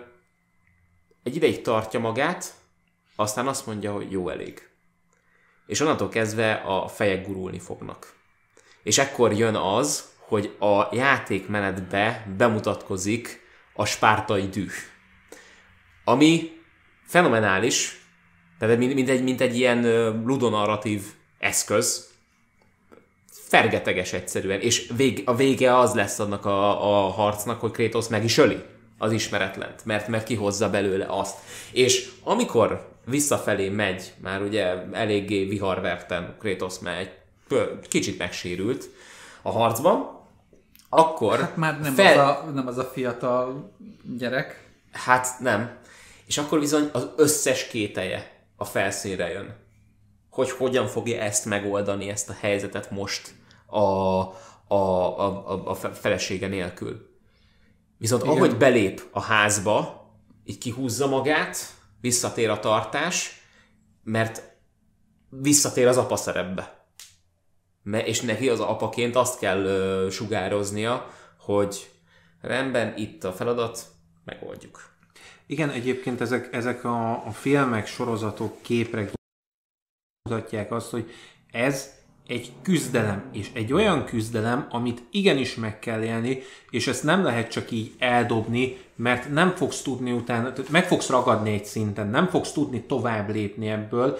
egy 1.23 1.35
ideig 1.35 1.61
tartja 1.61 1.99
magát, 1.99 2.53
aztán 3.15 3.47
azt 3.47 3.65
mondja, 3.65 3.93
hogy 3.93 4.11
jó 4.11 4.29
elég. 4.29 4.69
És 5.65 5.79
onnantól 5.79 6.09
kezdve 6.09 6.53
a 6.53 6.87
fejek 6.87 7.27
gurulni 7.27 7.59
fognak. 7.59 8.16
És 8.87 8.97
ekkor 8.97 9.33
jön 9.33 9.55
az, 9.55 10.03
hogy 10.17 10.55
a 10.59 10.95
játékmenetbe 10.95 12.27
bemutatkozik 12.37 13.41
a 13.73 13.85
spártai 13.85 14.47
düh. 14.47 14.71
Ami 16.03 16.51
fenomenális, 17.05 18.01
tehát 18.59 18.77
mint, 18.77 18.93
mint, 18.93 19.09
egy, 19.09 19.23
mint 19.23 19.41
egy 19.41 19.57
ilyen 19.57 19.81
ludonarratív 20.25 21.01
eszköz, 21.39 22.09
fergeteges 23.31 24.13
egyszerűen, 24.13 24.59
és 24.59 24.91
vég, 24.95 25.21
a 25.25 25.35
vége 25.35 25.77
az 25.77 25.93
lesz 25.93 26.19
annak 26.19 26.45
a, 26.45 26.69
a 27.05 27.09
harcnak, 27.09 27.59
hogy 27.59 27.71
Kratos 27.71 28.07
meg 28.07 28.23
is 28.23 28.37
öli 28.37 28.57
az 28.97 29.11
ismeretlent, 29.11 29.85
mert, 29.85 30.07
mert 30.07 30.25
kihozza 30.25 30.69
belőle 30.69 31.05
azt. 31.09 31.37
És 31.71 32.09
amikor 32.23 32.89
visszafelé 33.05 33.69
megy, 33.69 34.13
már 34.21 34.41
ugye 34.41 34.75
eléggé 34.91 35.45
viharverten 35.45 36.35
Kratos 36.39 36.79
megy, 36.79 37.25
kicsit 37.87 38.17
megsérült 38.17 38.89
a 39.41 39.51
harcban, 39.51 40.17
akkor... 40.89 41.39
Hát 41.39 41.55
már 41.55 41.79
nem, 41.79 41.93
fel... 41.93 42.29
az, 42.29 42.37
a, 42.37 42.51
nem 42.51 42.67
az 42.67 42.77
a 42.77 42.83
fiatal 42.83 43.71
gyerek. 44.17 44.69
Hát 44.91 45.39
nem. 45.39 45.77
És 46.25 46.37
akkor 46.37 46.59
bizony 46.59 46.89
az 46.93 47.07
összes 47.15 47.67
kételje 47.67 48.45
a 48.55 48.65
felszínre 48.65 49.29
jön. 49.29 49.55
Hogy 50.29 50.51
hogyan 50.51 50.87
fogja 50.87 51.21
ezt 51.21 51.45
megoldani, 51.45 52.09
ezt 52.09 52.29
a 52.29 52.35
helyzetet 52.39 52.91
most 52.91 53.33
a, 53.65 53.77
a, 53.77 54.75
a, 54.75 55.69
a 55.69 55.75
felesége 55.75 56.47
nélkül. 56.47 57.15
Viszont 57.97 58.23
Igen. 58.23 58.35
ahogy 58.35 58.57
belép 58.57 59.01
a 59.11 59.21
házba, 59.21 60.05
így 60.45 60.57
kihúzza 60.57 61.07
magát, 61.07 61.57
visszatér 62.01 62.49
a 62.49 62.59
tartás, 62.59 63.41
mert 64.03 64.55
visszatér 65.29 65.87
az 65.87 65.97
apa 65.97 66.15
szerepbe. 66.15 66.76
És 67.91 68.21
neki 68.21 68.49
az 68.49 68.59
apaként 68.59 69.15
azt 69.15 69.39
kell 69.39 70.07
sugároznia, 70.11 71.11
hogy 71.39 71.89
rendben, 72.41 72.97
itt 72.97 73.23
a 73.23 73.33
feladat, 73.33 73.85
megoldjuk. 74.25 74.89
Igen, 75.45 75.69
egyébként 75.69 76.21
ezek, 76.21 76.53
ezek 76.53 76.83
a, 76.83 77.25
a 77.25 77.31
filmek, 77.31 77.87
sorozatok, 77.87 78.61
képek 78.61 79.11
mutatják 80.29 80.71
azt, 80.71 80.89
hogy 80.89 81.11
ez 81.51 81.93
egy 82.27 82.51
küzdelem, 82.61 83.23
és 83.33 83.49
egy 83.53 83.73
olyan 83.73 84.05
küzdelem, 84.05 84.67
amit 84.69 85.01
igenis 85.11 85.55
meg 85.55 85.79
kell 85.79 86.03
élni, 86.03 86.41
és 86.69 86.87
ezt 86.87 87.03
nem 87.03 87.23
lehet 87.23 87.51
csak 87.51 87.71
így 87.71 87.91
eldobni, 87.99 88.77
mert 88.95 89.29
nem 89.29 89.55
fogsz 89.55 89.81
tudni 89.81 90.11
utána, 90.11 90.53
meg 90.69 90.87
fogsz 90.87 91.09
ragadni 91.09 91.53
egy 91.53 91.65
szinten, 91.65 92.07
nem 92.07 92.27
fogsz 92.27 92.51
tudni 92.51 92.81
tovább 92.81 93.29
lépni 93.33 93.67
ebből, 93.67 94.17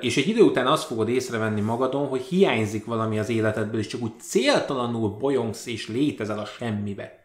és 0.00 0.16
egy 0.16 0.28
idő 0.28 0.42
után 0.42 0.66
azt 0.66 0.86
fogod 0.86 1.08
észrevenni 1.08 1.60
magadon, 1.60 2.06
hogy 2.06 2.20
hiányzik 2.20 2.84
valami 2.84 3.18
az 3.18 3.28
életedből, 3.28 3.80
és 3.80 3.86
csak 3.86 4.02
úgy 4.02 4.20
céltalanul 4.20 5.08
bolyongsz 5.08 5.66
és 5.66 5.88
létezel 5.88 6.38
a 6.38 6.44
semmibe. 6.44 7.18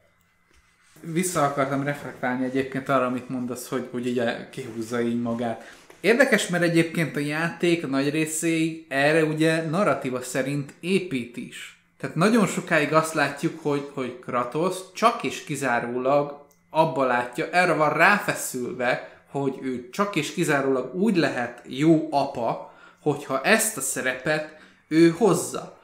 Vissza 1.01 1.43
akartam 1.43 1.84
reflektálni 1.84 2.45
egyébként 2.45 2.89
arra, 2.89 3.06
amit 3.06 3.30
mondasz, 3.30 3.68
hogy, 3.68 3.88
hogy 3.91 4.08
ugye 4.08 4.49
kihúzza 4.49 5.01
így 5.01 5.22
magát 5.22 5.64
Érdekes, 6.06 6.47
mert 6.47 6.64
egyébként 6.64 7.16
a 7.16 7.20
játék 7.20 7.88
nagy 7.88 8.10
részéig 8.10 8.86
erre 8.89 9.24
ugye 9.24 9.62
narratíva 9.70 10.22
szerint 10.22 10.74
épít 10.80 11.38
is. 11.38 11.80
Tehát 11.99 12.16
nagyon 12.16 12.47
sokáig 12.47 12.93
azt 12.93 13.14
látjuk, 13.14 13.60
hogy, 13.62 13.89
hogy 13.93 14.20
Kratos 14.20 14.78
csak 14.93 15.24
és 15.24 15.43
kizárólag 15.43 16.45
abba 16.70 17.06
látja, 17.06 17.49
erre 17.49 17.74
van 17.74 17.93
ráfeszülve, 17.93 19.10
hogy 19.32 19.58
ő 19.62 19.89
csak 19.89 20.16
és 20.16 20.34
kizárólag 20.34 20.95
úgy 20.95 21.16
lehet 21.16 21.62
jó 21.68 22.08
apa, 22.12 22.74
hogyha 23.01 23.41
ezt 23.41 23.78
a 23.78 23.82
szerepet 23.82 24.58
ő 24.88 25.10
hozza. 25.10 25.82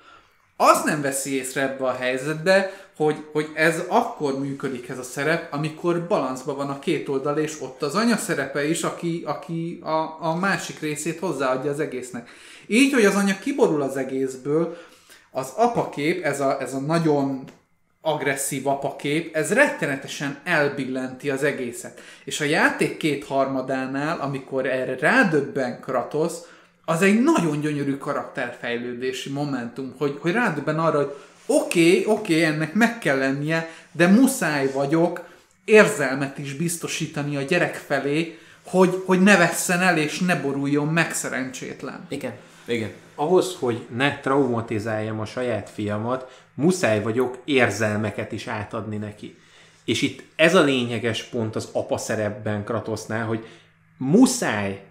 Az 0.57 0.83
nem 0.83 1.01
veszi 1.01 1.35
észre 1.35 1.61
ebbe 1.61 1.85
a 1.85 1.95
helyzetbe, 1.95 2.71
hogy, 3.03 3.25
hogy 3.31 3.49
ez 3.53 3.83
akkor 3.87 4.39
működik 4.39 4.89
ez 4.89 4.97
a 4.97 5.03
szerep, 5.03 5.53
amikor 5.53 6.07
balanszban 6.07 6.55
van 6.55 6.69
a 6.69 6.79
két 6.79 7.09
oldal, 7.09 7.37
és 7.37 7.61
ott 7.61 7.81
az 7.81 7.95
anya 7.95 8.17
szerepe 8.17 8.69
is, 8.69 8.83
aki, 8.83 9.23
aki 9.25 9.79
a, 9.83 10.17
a 10.19 10.35
másik 10.39 10.79
részét 10.79 11.19
hozzáadja 11.19 11.71
az 11.71 11.79
egésznek. 11.79 12.29
Így, 12.67 12.93
hogy 12.93 13.05
az 13.05 13.15
anya 13.15 13.39
kiborul 13.39 13.81
az 13.81 13.97
egészből, 13.97 14.77
az 15.31 15.53
apakép, 15.55 16.23
ez 16.23 16.41
a, 16.41 16.61
ez 16.61 16.73
a 16.73 16.79
nagyon 16.79 17.43
agresszív 18.01 18.67
apakép, 18.67 19.35
ez 19.35 19.53
rettenetesen 19.53 20.39
elbillenti 20.43 21.29
az 21.29 21.43
egészet. 21.43 22.01
És 22.23 22.41
a 22.41 22.45
játék 22.45 22.97
kétharmadánál, 22.97 24.19
amikor 24.19 24.65
erre 24.65 24.97
rádöbben 24.99 25.79
Kratos, 25.79 26.33
az 26.85 27.01
egy 27.01 27.21
nagyon 27.21 27.59
gyönyörű 27.59 27.97
karakterfejlődési 27.97 29.31
momentum, 29.31 29.95
hogy, 29.97 30.17
hogy 30.19 30.31
rádöbben 30.31 30.79
arra, 30.79 30.97
hogy 30.97 31.15
oké, 31.55 31.89
okay, 31.89 32.05
oké, 32.05 32.33
okay, 32.33 32.43
ennek 32.43 32.73
meg 32.73 32.99
kell 32.99 33.17
lennie, 33.17 33.69
de 33.91 34.07
muszáj 34.07 34.71
vagyok 34.71 35.29
érzelmet 35.65 36.37
is 36.37 36.53
biztosítani 36.53 37.35
a 37.35 37.41
gyerek 37.41 37.75
felé, 37.75 38.37
hogy, 38.63 39.03
hogy 39.05 39.21
ne 39.21 39.37
vesszen 39.37 39.81
el 39.81 39.97
és 39.97 40.19
ne 40.19 40.35
boruljon 40.35 40.87
meg 40.87 41.13
szerencsétlen. 41.13 42.05
Igen, 42.09 42.33
igen. 42.65 42.91
Ahhoz, 43.15 43.55
hogy 43.59 43.85
ne 43.95 44.19
traumatizáljam 44.19 45.19
a 45.19 45.25
saját 45.25 45.69
fiamat, 45.69 46.43
muszáj 46.55 47.01
vagyok 47.01 47.37
érzelmeket 47.45 48.31
is 48.31 48.47
átadni 48.47 48.97
neki. 48.97 49.37
És 49.85 50.01
itt 50.01 50.23
ez 50.35 50.55
a 50.55 50.61
lényeges 50.61 51.23
pont 51.23 51.55
az 51.55 51.69
apa 51.71 51.97
szerepben 51.97 52.63
Kratosznál, 52.63 53.25
hogy 53.25 53.45
muszáj, 53.97 54.83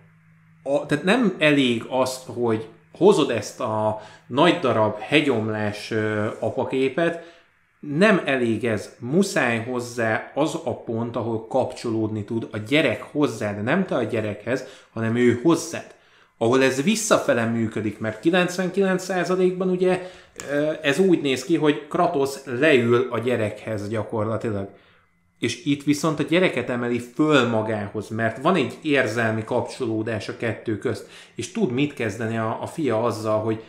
a, 0.62 0.86
tehát 0.86 1.04
nem 1.04 1.34
elég 1.38 1.84
azt, 1.88 2.26
hogy 2.26 2.68
hozod 3.00 3.30
ezt 3.30 3.60
a 3.60 4.00
nagy 4.26 4.58
darab 4.58 4.98
hegyomlás 4.98 5.92
apaképet, 6.38 7.38
nem 7.80 8.22
elég 8.24 8.64
ez, 8.64 8.96
muszáj 8.98 9.64
hozzá 9.64 10.32
az 10.34 10.54
a 10.64 10.74
pont, 10.74 11.16
ahol 11.16 11.46
kapcsolódni 11.46 12.24
tud 12.24 12.48
a 12.50 12.56
gyerek 12.58 13.02
hozzá, 13.02 13.52
nem 13.62 13.86
te 13.86 13.94
a 13.94 14.02
gyerekhez, 14.02 14.64
hanem 14.92 15.16
ő 15.16 15.40
hozzád. 15.42 15.94
Ahol 16.38 16.62
ez 16.62 16.82
visszafele 16.82 17.44
működik, 17.44 17.98
mert 17.98 18.20
99%-ban 18.24 19.68
ugye 19.68 20.10
ez 20.82 20.98
úgy 20.98 21.20
néz 21.20 21.44
ki, 21.44 21.56
hogy 21.56 21.86
Kratos 21.88 22.30
leül 22.44 23.06
a 23.10 23.18
gyerekhez 23.18 23.88
gyakorlatilag. 23.88 24.68
És 25.40 25.64
itt 25.64 25.82
viszont 25.82 26.18
a 26.18 26.22
gyereket 26.22 26.70
emeli 26.70 26.98
föl 26.98 27.48
magához, 27.48 28.08
mert 28.08 28.42
van 28.42 28.54
egy 28.54 28.78
érzelmi 28.82 29.44
kapcsolódás 29.44 30.28
a 30.28 30.36
kettő 30.36 30.78
közt, 30.78 31.08
és 31.34 31.52
tud 31.52 31.70
mit 31.70 31.94
kezdeni 31.94 32.36
a, 32.36 32.62
a 32.62 32.66
fia 32.66 33.02
azzal, 33.02 33.40
hogy 33.40 33.62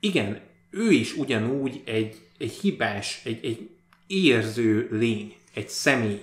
igen, 0.00 0.40
ő 0.70 0.90
is 0.90 1.16
ugyanúgy 1.16 1.82
egy, 1.84 2.16
egy 2.38 2.52
hibás, 2.52 3.20
egy, 3.24 3.44
egy 3.44 3.70
érző 4.06 4.88
lény, 4.90 5.34
egy 5.54 5.68
személy. 5.68 6.22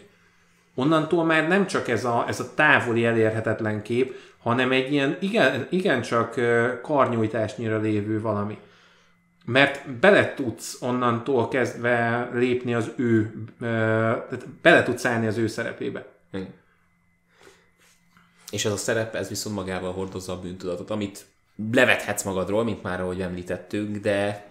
Onnantól 0.76 1.26
már 1.26 1.48
nem 1.48 1.68
csak 1.68 1.88
ez 1.88 2.06
a, 2.06 2.26
ez 2.28 2.40
a 2.40 2.54
távoli 2.54 3.06
elérhetetlen 3.06 3.82
kép, 3.82 4.16
hanem 4.42 4.72
egy 4.72 4.92
ilyen 4.92 5.18
igen, 5.20 5.68
igencsak 5.70 6.40
karnyújtásnyira 6.82 7.80
lévő 7.80 8.22
valami. 8.22 8.58
Mert 9.46 9.90
bele 9.90 10.34
tudsz 10.34 10.82
onnantól 10.82 11.48
kezdve 11.48 12.30
lépni 12.34 12.74
az 12.74 12.92
ő, 12.96 13.44
tehát 13.60 14.50
bele 14.50 14.84
tudsz 14.84 15.06
állni 15.06 15.28
az 15.28 15.38
ő 15.38 15.48
szerepébe. 15.48 16.06
És 18.52 18.66
ez 18.66 18.72
a 18.72 18.78
szerep, 18.78 19.16
ez 19.16 19.30
viszont 19.30 19.56
magával 19.56 19.94
hordozza 19.94 20.34
a 20.34 20.40
bűntudatot, 20.40 20.90
amit 20.90 21.26
levethetsz 21.72 22.24
magadról, 22.24 22.64
mint 22.64 22.84
már 22.84 23.02
ahogy 23.02 23.22
említettünk, 23.22 23.98
de 23.98 24.48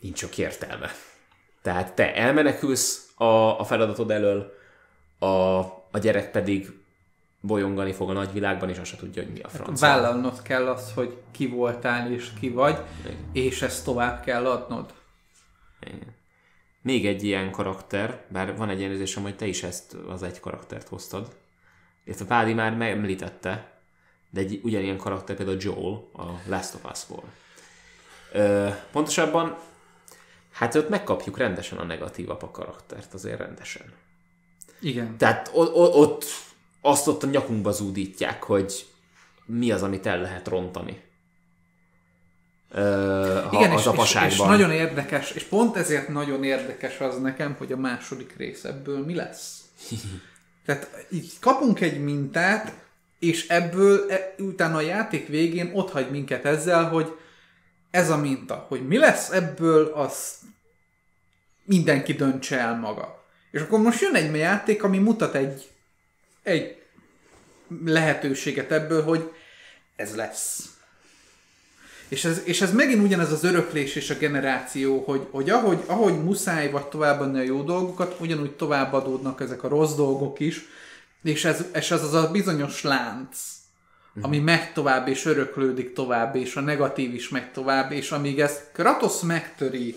nincs 0.00 0.18
sok 0.18 0.38
értelme. 0.38 0.90
Tehát 1.62 1.92
te 1.92 2.14
elmenekülsz 2.14 3.10
a, 3.16 3.60
a 3.60 3.64
feladatod 3.64 4.10
elől, 4.10 4.52
a, 5.18 5.26
a 5.90 5.98
gyerek 6.00 6.30
pedig 6.30 6.81
bolyongani 7.42 7.92
fog 7.92 8.10
a 8.10 8.12
nagyvilágban, 8.12 8.68
és 8.68 8.78
azt 8.78 8.90
se 8.90 8.96
tudja, 8.96 9.22
hogy 9.22 9.32
mi 9.32 9.40
a 9.40 9.48
franc. 9.48 9.80
Vállalnod 9.80 10.42
kell 10.42 10.68
azt, 10.68 10.94
hogy 10.94 11.16
ki 11.30 11.46
voltál 11.46 12.12
és 12.12 12.28
ki 12.40 12.50
vagy, 12.50 12.78
és 13.32 13.62
ezt 13.62 13.84
tovább 13.84 14.24
kell 14.24 14.46
adnod. 14.46 14.94
Igen. 15.80 16.14
Még 16.82 17.06
egy 17.06 17.22
ilyen 17.24 17.50
karakter, 17.50 18.24
bár 18.28 18.56
van 18.56 18.68
egy 18.68 18.78
ilyen 18.78 18.90
érzésem, 18.90 19.22
hogy 19.22 19.36
te 19.36 19.46
is 19.46 19.62
ezt 19.62 19.94
az 20.08 20.22
egy 20.22 20.40
karaktert 20.40 20.88
hoztad. 20.88 21.36
Illetve 22.04 22.24
Pádi 22.24 22.52
már 22.52 22.80
említette, 22.80 23.72
de 24.30 24.40
egy 24.40 24.60
ugyanilyen 24.62 24.96
karakter 24.96 25.36
például 25.36 25.58
Joel 25.60 26.04
a 26.12 26.24
Last 26.48 26.74
of 26.74 26.90
Us-ból. 26.90 27.24
Ö, 28.32 28.68
pontosabban, 28.92 29.56
hát 30.52 30.74
ott 30.74 30.88
megkapjuk 30.88 31.38
rendesen 31.38 31.78
a 31.78 31.84
negatív 31.84 32.30
apa 32.30 32.50
karaktert, 32.50 33.14
azért 33.14 33.38
rendesen. 33.38 33.92
Igen. 34.80 35.16
Tehát 35.16 35.50
o- 35.54 35.74
o- 35.76 35.94
ott 35.94 36.24
azt 36.82 37.06
ott 37.06 37.22
a 37.22 37.26
nyakunkba 37.26 37.72
zúdítják, 37.72 38.42
hogy 38.42 38.86
mi 39.44 39.70
az, 39.70 39.82
amit 39.82 40.06
el 40.06 40.20
lehet 40.20 40.48
rontani. 40.48 41.00
Ö, 42.70 43.40
ha 43.48 43.58
Igen, 43.58 43.70
az 43.70 43.78
és, 43.80 43.86
és, 43.86 43.92
apaságban. 43.92 44.30
és 44.30 44.36
nagyon 44.38 44.70
érdekes, 44.70 45.30
és 45.30 45.42
pont 45.42 45.76
ezért 45.76 46.08
nagyon 46.08 46.44
érdekes 46.44 46.98
az 47.00 47.20
nekem, 47.20 47.54
hogy 47.58 47.72
a 47.72 47.76
második 47.76 48.36
rész 48.36 48.64
ebből 48.64 49.04
mi 49.04 49.14
lesz. 49.14 49.60
Tehát 50.66 51.06
így 51.10 51.32
kapunk 51.40 51.80
egy 51.80 52.04
mintát, 52.04 52.72
és 53.18 53.48
ebből 53.48 54.10
e, 54.10 54.34
utána 54.38 54.76
a 54.76 54.80
játék 54.80 55.28
végén 55.28 55.70
ott 55.74 55.90
hagy 55.90 56.10
minket 56.10 56.44
ezzel, 56.44 56.88
hogy 56.88 57.16
ez 57.90 58.10
a 58.10 58.16
minta, 58.16 58.66
hogy 58.68 58.86
mi 58.86 58.98
lesz 58.98 59.30
ebből, 59.30 59.86
az 59.86 60.38
mindenki 61.64 62.12
döntse 62.12 62.58
el 62.58 62.78
maga. 62.78 63.24
És 63.50 63.60
akkor 63.60 63.80
most 63.80 64.00
jön 64.00 64.14
egy 64.14 64.36
játék, 64.36 64.82
ami 64.82 64.98
mutat 64.98 65.34
egy, 65.34 65.71
egy 66.42 66.82
lehetőséget 67.84 68.72
ebből, 68.72 69.02
hogy 69.02 69.32
ez 69.96 70.14
lesz. 70.14 70.66
És 72.08 72.24
ez, 72.24 72.40
és 72.44 72.60
ez 72.60 72.72
megint 72.72 73.02
ugyanez 73.02 73.32
az 73.32 73.44
öröklés 73.44 73.94
és 73.94 74.10
a 74.10 74.14
generáció, 74.14 75.02
hogy, 75.02 75.26
hogy 75.30 75.50
ahogy, 75.50 75.82
ahogy 75.86 76.24
muszáj 76.24 76.70
vagy 76.70 76.86
továbbadni 76.86 77.38
a 77.38 77.42
jó 77.42 77.62
dolgokat, 77.62 78.16
ugyanúgy 78.20 78.52
továbbadódnak 78.52 79.40
ezek 79.40 79.62
a 79.62 79.68
rossz 79.68 79.94
dolgok 79.94 80.40
is, 80.40 80.60
és 81.22 81.44
ez, 81.44 81.64
és 81.74 81.90
ez 81.90 82.02
az 82.02 82.14
a 82.14 82.30
bizonyos 82.30 82.82
lánc, 82.82 83.38
ami 84.20 84.38
megy 84.38 84.72
tovább 84.72 85.08
és 85.08 85.24
öröklődik 85.24 85.92
tovább, 85.92 86.36
és 86.36 86.56
a 86.56 86.60
negatív 86.60 87.14
is 87.14 87.28
megy 87.28 87.52
tovább, 87.52 87.92
és 87.92 88.10
amíg 88.10 88.40
ezt 88.40 88.70
Kratos 88.72 89.20
megtöri 89.20 89.96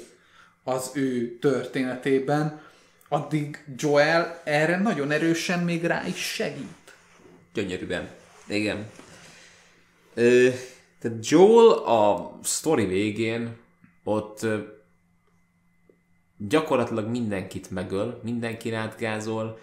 az 0.64 0.92
ő 0.94 1.38
történetében, 1.40 2.62
addig 3.10 3.64
Joel 3.76 4.42
erre 4.44 4.78
nagyon 4.78 5.12
erősen 5.12 5.60
még 5.60 5.84
rá 5.84 6.08
is 6.08 6.18
segít. 6.18 6.94
Gyönyörűen. 7.54 8.10
Igen. 8.48 8.90
Ö, 10.14 10.50
tehát 11.00 11.30
Joel 11.30 11.78
a 11.78 12.40
sztori 12.44 12.86
végén 12.86 13.58
ott 14.04 14.44
ö, 14.44 14.60
gyakorlatilag 16.38 17.08
mindenkit 17.08 17.72
megöl, 17.72 18.20
mindenki 18.24 18.74
átgázol, 18.74 19.60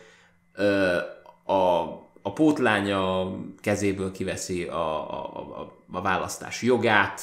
ö, 0.55 0.97
a, 1.45 1.81
a 2.23 2.33
pótlánya 2.35 3.33
kezéből 3.61 4.13
kiveszi 4.13 4.65
a, 4.65 5.11
a, 5.11 5.39
a, 5.61 5.77
a 5.93 6.01
választás 6.01 6.63
jogát, 6.63 7.21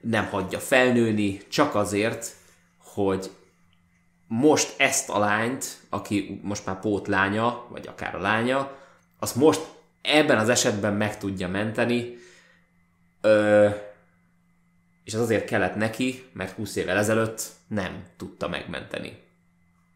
nem 0.00 0.26
hagyja 0.26 0.58
felnőni, 0.58 1.40
csak 1.48 1.74
azért, 1.74 2.34
hogy 2.78 3.30
most 4.28 4.80
ezt 4.80 5.08
a 5.08 5.18
lányt, 5.18 5.80
aki 5.88 6.40
most 6.42 6.66
már 6.66 6.80
pótlánya, 6.80 7.66
vagy 7.68 7.86
akár 7.86 8.14
a 8.14 8.20
lánya, 8.20 8.76
azt 9.18 9.34
most 9.34 9.60
ebben 10.02 10.38
az 10.38 10.48
esetben 10.48 10.94
meg 10.94 11.18
tudja 11.18 11.48
menteni, 11.48 12.16
ö, 13.20 13.68
és 15.04 15.14
az 15.14 15.20
azért 15.20 15.46
kellett 15.46 15.74
neki, 15.74 16.24
mert 16.32 16.56
20 16.56 16.76
évvel 16.76 16.96
ezelőtt 16.96 17.42
nem 17.68 18.04
tudta 18.16 18.48
megmenteni 18.48 19.18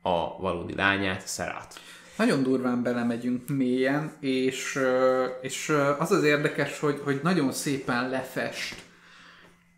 a 0.02 0.38
valódi 0.38 0.74
lányát, 0.74 1.26
Szerát. 1.26 1.80
Nagyon 2.16 2.42
durván 2.42 2.82
belemegyünk 2.82 3.48
mélyen, 3.48 4.12
és, 4.20 4.78
és 5.40 5.68
az 5.98 6.10
az 6.10 6.24
érdekes, 6.24 6.78
hogy, 6.78 7.00
hogy 7.04 7.20
nagyon 7.22 7.52
szépen 7.52 8.08
lefest 8.08 8.82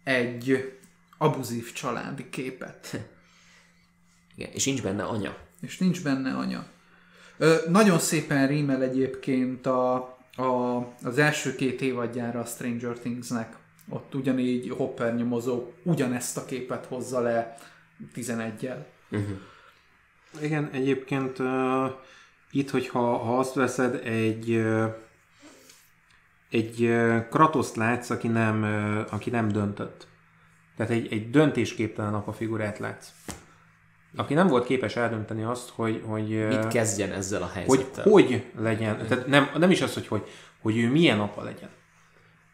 egy 0.04 0.72
abuzív 1.18 1.72
családi 1.72 2.30
képet. 2.30 2.90
Igen, 4.36 4.50
és 4.52 4.64
nincs 4.64 4.82
benne 4.82 5.02
anya. 5.02 5.36
És 5.60 5.78
nincs 5.78 6.02
benne 6.02 6.36
anya. 6.36 6.66
Ö, 7.38 7.54
nagyon 7.68 7.98
szépen 7.98 8.46
rímel 8.46 8.82
egyébként 8.82 9.66
a, 9.66 9.94
a, 10.36 10.76
az 11.02 11.18
első 11.18 11.54
két 11.54 11.80
évadjára 11.80 12.40
a 12.40 12.44
Stranger 12.44 12.98
Thingsnek. 12.98 13.56
Ott 13.88 14.14
ugyanígy 14.14 14.70
Hopper 14.70 15.14
nyomozó 15.14 15.72
ugyanezt 15.82 16.36
a 16.36 16.44
képet 16.44 16.86
hozza 16.86 17.20
le 17.20 17.56
11-jel. 18.14 18.84
Igen, 20.42 20.70
egyébként 20.72 21.38
uh, 21.38 21.90
itt, 22.50 22.70
hogyha 22.70 23.16
ha 23.16 23.38
azt 23.38 23.54
veszed, 23.54 23.94
egy 24.06 24.50
uh, 24.50 24.94
egy 26.50 26.82
uh, 26.82 27.28
Kratoszt 27.28 27.76
látsz, 27.76 28.10
aki 28.10 28.28
nem, 28.28 28.62
uh, 28.62 29.12
aki 29.12 29.30
nem 29.30 29.48
döntött. 29.48 30.06
Tehát 30.76 30.92
egy, 30.92 31.12
egy 31.12 31.30
döntésképtelen 31.30 32.14
apa 32.14 32.32
figurát 32.32 32.78
látsz. 32.78 33.08
Aki 34.16 34.34
nem 34.34 34.46
volt 34.46 34.64
képes 34.64 34.96
eldönteni 34.96 35.42
azt, 35.42 35.70
hogy, 35.74 36.02
hogy, 36.06 36.46
Mit 36.48 36.66
kezdjen 36.66 37.12
ezzel 37.12 37.42
a 37.42 37.44
hogy 37.44 37.54
helyzettel? 37.54 38.04
hogy 38.10 38.44
legyen, 38.60 39.06
tehát 39.08 39.26
nem, 39.26 39.50
nem 39.58 39.70
is 39.70 39.82
az, 39.82 39.94
hogy, 39.94 40.06
hogy 40.06 40.22
hogy 40.64 40.78
ő 40.78 40.90
milyen 40.90 41.20
apa 41.20 41.42
legyen. 41.42 41.68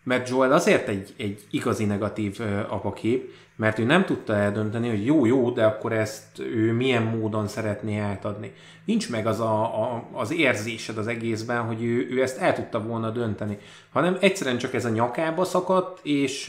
Mert 0.02 0.28
Joel 0.28 0.52
azért 0.52 0.88
egy, 0.88 1.14
egy 1.16 1.44
igazi 1.50 1.84
negatív 1.84 2.36
ö, 2.40 2.58
apakép, 2.68 3.32
mert 3.56 3.78
ő 3.78 3.84
nem 3.84 4.04
tudta 4.04 4.34
eldönteni, 4.34 4.88
hogy 4.88 5.04
jó, 5.04 5.26
jó, 5.26 5.50
de 5.50 5.64
akkor 5.64 5.92
ezt 5.92 6.38
ő 6.38 6.72
milyen 6.72 7.02
módon 7.02 7.48
szeretné 7.48 7.98
átadni. 7.98 8.52
Nincs 8.84 9.11
meg 9.11 9.26
az 9.26 9.40
a, 9.40 9.82
a, 9.82 10.08
az 10.12 10.32
érzésed 10.32 10.98
az 10.98 11.06
egészben, 11.06 11.62
hogy 11.62 11.82
ő, 11.82 12.08
ő 12.11 12.22
ezt 12.22 12.38
el 12.38 12.54
tudta 12.54 12.82
volna 12.82 13.11
dönteni, 13.11 13.58
hanem 13.92 14.16
egyszerűen 14.20 14.58
csak 14.58 14.74
ez 14.74 14.84
a 14.84 14.88
nyakába 14.88 15.44
szakadt, 15.44 16.00
és 16.02 16.46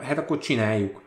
hát 0.00 0.18
akkor 0.18 0.38
csináljuk. 0.38 1.02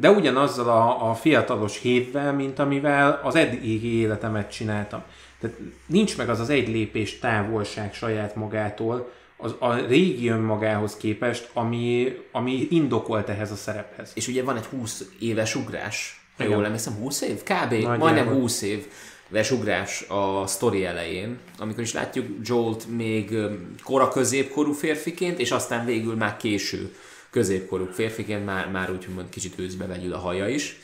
De 0.00 0.10
ugyanazzal 0.10 0.68
a, 0.68 1.10
a 1.10 1.14
fiatalos 1.14 1.80
hévvel, 1.80 2.32
mint 2.32 2.58
amivel 2.58 3.20
az 3.24 3.34
eddigi 3.34 3.94
életemet 3.94 4.50
csináltam. 4.52 5.02
Tehát 5.40 5.56
nincs 5.86 6.16
meg 6.16 6.28
az 6.28 6.40
az 6.40 6.50
egy 6.50 6.68
lépés 6.68 7.18
távolság 7.18 7.94
saját 7.94 8.34
magától, 8.34 9.10
az, 9.36 9.54
a 9.58 9.74
régi 9.74 10.28
önmagához 10.28 10.96
képest, 10.96 11.50
ami, 11.52 12.16
ami 12.32 12.66
indokolt 12.70 13.28
ehhez 13.28 13.50
a 13.50 13.54
szerephez. 13.54 14.10
És 14.14 14.28
ugye 14.28 14.42
van 14.42 14.56
egy 14.56 14.64
20 14.64 15.04
éves 15.20 15.54
ugrás. 15.54 16.26
Ha 16.36 16.44
jól 16.44 16.64
emlékszem, 16.64 16.92
20 16.92 17.20
év? 17.20 17.42
Kb. 17.42 17.70
Nagyjából. 17.70 17.96
Majdnem 17.96 18.28
20 18.28 18.62
éves 18.62 19.50
ugrás 19.50 20.04
a 20.08 20.46
sztori 20.46 20.84
elején, 20.84 21.38
amikor 21.58 21.82
is 21.82 21.92
látjuk 21.92 22.26
Jolt 22.42 22.86
még 22.96 23.36
kora 23.82 24.08
középkorú 24.08 24.72
férfiként, 24.72 25.38
és 25.38 25.50
aztán 25.50 25.84
végül 25.84 26.14
már 26.14 26.36
késő 26.36 26.94
középkorú 27.30 27.88
férfiként 27.92 28.44
már, 28.44 28.70
már 28.70 28.90
úgymond 28.90 29.28
kicsit 29.28 29.54
őszbe 29.58 29.86
vegyül 29.86 30.12
a 30.12 30.18
haja 30.18 30.48
is. 30.48 30.78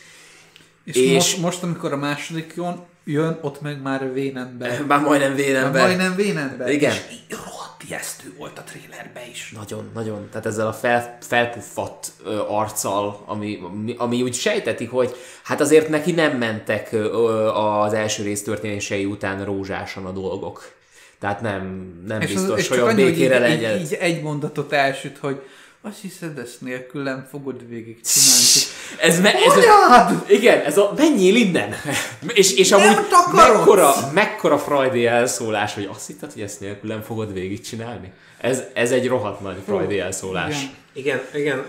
És, 0.84 0.96
És- 0.96 1.12
most, 1.14 1.38
most, 1.38 1.62
amikor 1.62 1.92
a 1.92 1.96
második 1.96 2.52
jön, 2.56 2.84
jön 3.04 3.38
ott 3.40 3.60
meg 3.60 3.82
már 3.82 4.12
vénember. 4.12 4.82
Már 4.88 5.00
majdnem 5.00 5.34
vénember. 5.34 5.82
Majdnem 5.82 6.14
vénember. 6.14 6.70
Igen. 6.70 6.92
És 6.92 7.36
rohadt 7.36 7.82
ijesztő 7.88 8.32
volt 8.38 8.58
a 8.58 8.62
trailerbe 8.62 9.26
is. 9.30 9.52
Nagyon, 9.56 9.90
nagyon. 9.94 10.28
Tehát 10.30 10.46
ezzel 10.46 10.66
a 10.66 10.72
fel, 10.72 11.18
felpuffadt 11.20 12.12
ö, 12.24 12.40
arccal, 12.48 13.22
ami, 13.26 13.60
ami, 13.62 13.94
ami 13.98 14.22
úgy 14.22 14.34
sejtetik, 14.34 14.90
hogy 14.90 15.14
hát 15.42 15.60
azért 15.60 15.88
neki 15.88 16.12
nem 16.12 16.38
mentek 16.38 16.92
ö, 16.92 17.48
az 17.54 17.92
első 17.92 18.22
rész 18.22 18.42
történései 18.42 19.04
után 19.04 19.44
rózsásan 19.44 20.04
a 20.06 20.10
dolgok. 20.12 20.72
Tehát 21.18 21.40
nem, 21.40 21.92
nem 22.06 22.20
És, 22.20 22.32
biztos, 22.32 22.50
az, 22.52 22.58
és 22.58 22.68
hogy 22.68 22.78
a 22.78 22.94
békére 22.94 23.48
így, 23.48 23.54
így, 23.54 23.60
legyen. 23.62 23.80
így, 23.80 23.92
egy 24.00 24.22
mondatot 24.22 24.72
elsüt, 24.72 25.18
hogy, 25.18 25.42
Azt 25.86 26.00
hiszed, 26.00 26.38
ezt 26.38 26.60
nélkülem 26.60 27.26
fogod 27.30 27.68
végig 27.68 28.00
csinálni. 28.00 28.72
Ez, 29.00 29.20
me, 29.20 29.34
ez 29.34 29.52
Anyád! 29.52 30.30
igen, 30.30 30.60
ez 30.60 30.78
a 30.78 30.92
menjél 30.96 31.36
innen! 31.36 31.74
és, 32.40 32.56
és 32.56 32.72
amúgy 32.72 32.98
mekkora, 33.32 33.92
mekkora 34.12 34.58
freudi 34.58 35.06
elszólás, 35.06 35.74
hogy 35.74 35.88
azt 35.90 36.06
hitted, 36.06 36.32
hogy 36.32 36.42
ezt 36.42 36.60
nélkülem 36.60 37.02
fogod 37.02 37.32
végigcsinálni? 37.32 38.12
Ez, 38.40 38.62
ez 38.72 38.90
egy 38.90 39.08
rohadt 39.08 39.40
nagy 39.40 39.56
freudi 39.64 39.98
elszólás. 39.98 40.56
Igen. 40.92 41.20
Igen, 41.32 41.42
igen, 41.42 41.64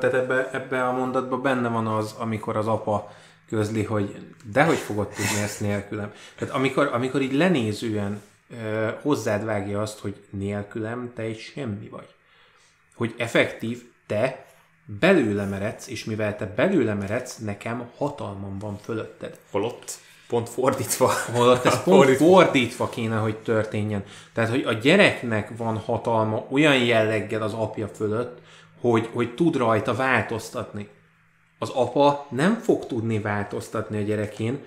tehát 0.00 0.14
ebbe, 0.14 0.50
ebbe 0.52 0.84
a 0.84 0.92
mondatban 0.92 1.42
benne 1.42 1.68
van 1.68 1.86
az, 1.86 2.14
amikor 2.18 2.56
az 2.56 2.66
apa 2.66 3.12
közli, 3.48 3.82
hogy 3.82 4.16
dehogy 4.52 4.76
fogod 4.76 5.08
tudni 5.08 5.42
ezt 5.42 5.60
nélkülem. 5.60 6.12
Tehát 6.38 6.54
amikor, 6.54 6.90
amikor 6.92 7.20
így 7.20 7.32
lenézően 7.32 8.22
hozzád 9.02 9.44
vágja 9.44 9.80
azt, 9.80 9.98
hogy 9.98 10.14
nélkülem 10.30 11.12
te 11.14 11.22
egy 11.22 11.38
semmi 11.38 11.88
vagy. 11.88 12.06
Hogy 12.94 13.14
effektív 13.18 13.82
te 14.06 14.44
belőlem 14.84 15.52
eredsz, 15.52 15.88
és 15.88 16.04
mivel 16.04 16.36
te 16.36 16.46
belőlem 16.46 17.00
eredsz, 17.00 17.36
nekem 17.36 17.90
hatalmam 17.96 18.58
van 18.58 18.78
fölötted. 18.78 19.38
Holott 19.50 19.98
pont 20.28 20.48
fordítva. 20.48 21.10
Holott 21.32 21.64
ez 21.64 21.82
pont 21.84 22.16
fordítva 22.16 22.88
kéne, 22.88 23.16
hogy 23.16 23.36
történjen. 23.36 24.04
Tehát, 24.32 24.50
hogy 24.50 24.62
a 24.62 24.72
gyereknek 24.72 25.56
van 25.56 25.78
hatalma 25.78 26.46
olyan 26.50 26.78
jelleggel 26.78 27.42
az 27.42 27.52
apja 27.52 27.88
fölött, 27.88 28.38
hogy, 28.80 29.08
hogy 29.12 29.34
tud 29.34 29.56
rajta 29.56 29.94
változtatni. 29.94 30.88
Az 31.58 31.70
apa 31.70 32.26
nem 32.30 32.54
fog 32.54 32.86
tudni 32.86 33.18
változtatni 33.18 33.96
a 33.96 34.02
gyerekén, 34.02 34.64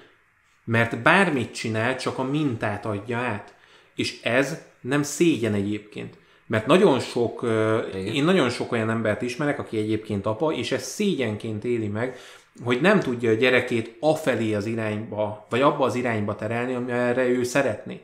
mert 0.64 1.02
bármit 1.02 1.54
csinál, 1.54 1.96
csak 1.96 2.18
a 2.18 2.24
mintát 2.24 2.86
adja 2.86 3.18
át. 3.18 3.54
És 3.96 4.22
ez 4.22 4.62
nem 4.82 5.04
szégyen 5.04 5.54
egyébként. 5.54 6.18
Mert 6.48 6.66
nagyon 6.66 7.00
sok, 7.00 7.42
ö, 7.42 7.78
én 7.90 8.24
nagyon 8.24 8.50
sok 8.50 8.72
olyan 8.72 8.90
embert 8.90 9.22
ismerek, 9.22 9.60
aki 9.60 9.78
egyébként 9.78 10.26
apa, 10.26 10.52
és 10.52 10.72
ez 10.72 10.84
szégyenként 10.84 11.64
éli 11.64 11.88
meg, 11.88 12.18
hogy 12.64 12.82
nem 12.82 13.00
tudja 13.00 13.30
a 13.30 13.34
gyerekét 13.34 13.98
afelé 14.00 14.54
az 14.54 14.66
irányba, 14.66 15.46
vagy 15.50 15.62
abba 15.62 15.86
az 15.86 15.96
irányba 15.96 16.36
terelni, 16.36 16.74
amire 16.74 17.28
ő 17.28 17.44
szeretné. 17.44 18.02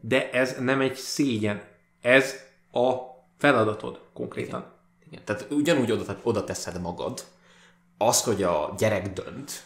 De 0.00 0.30
ez 0.30 0.56
nem 0.60 0.80
egy 0.80 0.94
szégyen. 0.94 1.62
Ez 2.00 2.34
a 2.72 2.94
feladatod 3.38 4.00
konkrétan. 4.12 4.72
Igen. 5.10 5.24
Tehát 5.24 5.46
ugyanúgy 5.50 5.92
oda, 5.92 6.16
oda 6.22 6.44
teszed 6.44 6.80
magad, 6.80 7.24
az, 7.98 8.22
hogy 8.22 8.42
a 8.42 8.74
gyerek 8.78 9.12
dönt, 9.12 9.62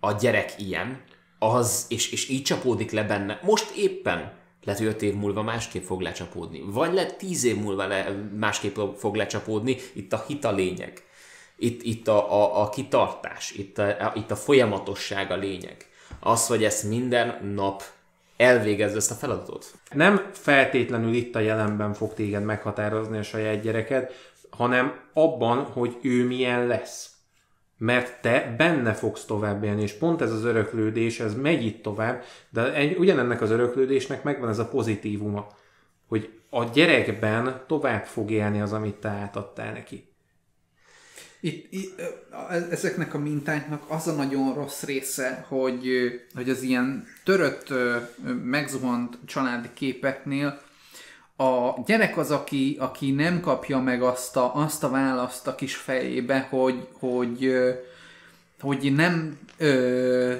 a 0.00 0.12
gyerek 0.12 0.54
ilyen, 0.58 1.02
az, 1.38 1.86
és, 1.88 2.12
és 2.12 2.28
így 2.28 2.42
csapódik 2.42 2.90
le 2.90 3.02
benne. 3.02 3.40
Most 3.42 3.70
éppen 3.76 4.32
lehet, 4.64 4.80
hogy 4.80 4.90
öt 4.90 5.02
év 5.02 5.14
múlva 5.14 5.42
másképp 5.42 5.82
fog 5.82 6.00
lecsapódni. 6.00 6.62
Vagy 6.66 6.92
lehet 6.92 7.18
tíz 7.18 7.44
év 7.44 7.56
múlva 7.56 7.86
le, 7.86 8.28
másképp 8.36 8.78
fog 8.96 9.14
lecsapódni. 9.14 9.76
Itt 9.92 10.12
a 10.12 10.24
hit 10.26 10.44
a 10.44 10.52
lényeg. 10.52 11.02
Itt, 11.56 11.82
itt 11.82 12.08
a, 12.08 12.32
a, 12.32 12.62
a 12.62 12.68
kitartás, 12.68 13.50
itt 13.50 13.78
a, 13.78 13.86
a, 13.88 14.12
itt 14.14 14.30
a 14.30 14.36
folyamatosság 14.36 15.30
a 15.30 15.36
lényeg. 15.36 15.76
Az, 16.20 16.46
hogy 16.46 16.64
ezt 16.64 16.84
minden 16.84 17.52
nap 17.54 17.82
elvégezd 18.36 18.96
ezt 18.96 19.10
a 19.10 19.14
feladatot. 19.14 19.74
Nem 19.92 20.30
feltétlenül 20.32 21.14
itt 21.14 21.34
a 21.34 21.40
jelenben 21.40 21.92
fog 21.94 22.14
téged 22.14 22.44
meghatározni 22.44 23.18
a 23.18 23.22
saját 23.22 23.60
gyereked, 23.60 24.10
hanem 24.50 25.00
abban, 25.12 25.64
hogy 25.64 25.96
ő 26.02 26.26
milyen 26.26 26.66
lesz. 26.66 27.09
Mert 27.82 28.20
te 28.20 28.54
benne 28.58 28.92
fogsz 28.92 29.24
tovább 29.24 29.64
élni, 29.64 29.82
és 29.82 29.92
pont 29.92 30.20
ez 30.20 30.32
az 30.32 30.44
öröklődés, 30.44 31.20
ez 31.20 31.34
megy 31.34 31.64
itt 31.64 31.82
tovább, 31.82 32.22
de 32.50 32.74
egy, 32.74 32.98
ugyanennek 32.98 33.40
az 33.40 33.50
öröklődésnek 33.50 34.22
megvan 34.22 34.48
ez 34.48 34.58
a 34.58 34.68
pozitívuma, 34.68 35.46
hogy 36.08 36.30
a 36.50 36.64
gyerekben 36.64 37.64
tovább 37.66 38.04
fog 38.04 38.30
élni 38.30 38.60
az, 38.60 38.72
amit 38.72 38.94
te 38.94 39.08
átadtál 39.08 39.72
neki. 39.72 40.08
Itt, 41.40 41.72
itt, 41.72 41.98
ö, 41.98 42.04
ezeknek 42.70 43.14
a 43.14 43.18
mintáknak 43.18 43.82
az 43.88 44.06
a 44.06 44.12
nagyon 44.12 44.54
rossz 44.54 44.82
része, 44.82 45.44
hogy, 45.48 45.88
hogy 46.34 46.50
az 46.50 46.62
ilyen 46.62 47.06
törött, 47.24 47.72
megzuhant 48.44 49.18
családi 49.24 49.68
képeknél 49.74 50.60
a 51.40 51.82
gyerek 51.86 52.16
az, 52.16 52.30
aki, 52.30 52.76
aki 52.80 53.10
nem 53.10 53.40
kapja 53.40 53.78
meg 53.78 54.02
azt 54.02 54.36
a, 54.36 54.54
azt 54.54 54.84
a 54.84 54.90
választ 54.90 55.46
a 55.46 55.54
kis 55.54 55.76
fejébe, 55.76 56.46
hogy, 56.50 56.88
hogy, 56.98 57.52
hogy 58.60 58.92
nem 58.94 59.38
ö, 59.56 60.34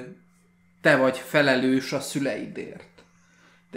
te 0.81 0.97
vagy 0.97 1.19
felelős 1.19 1.93
a 1.93 2.01
szüleidért. 2.01 2.85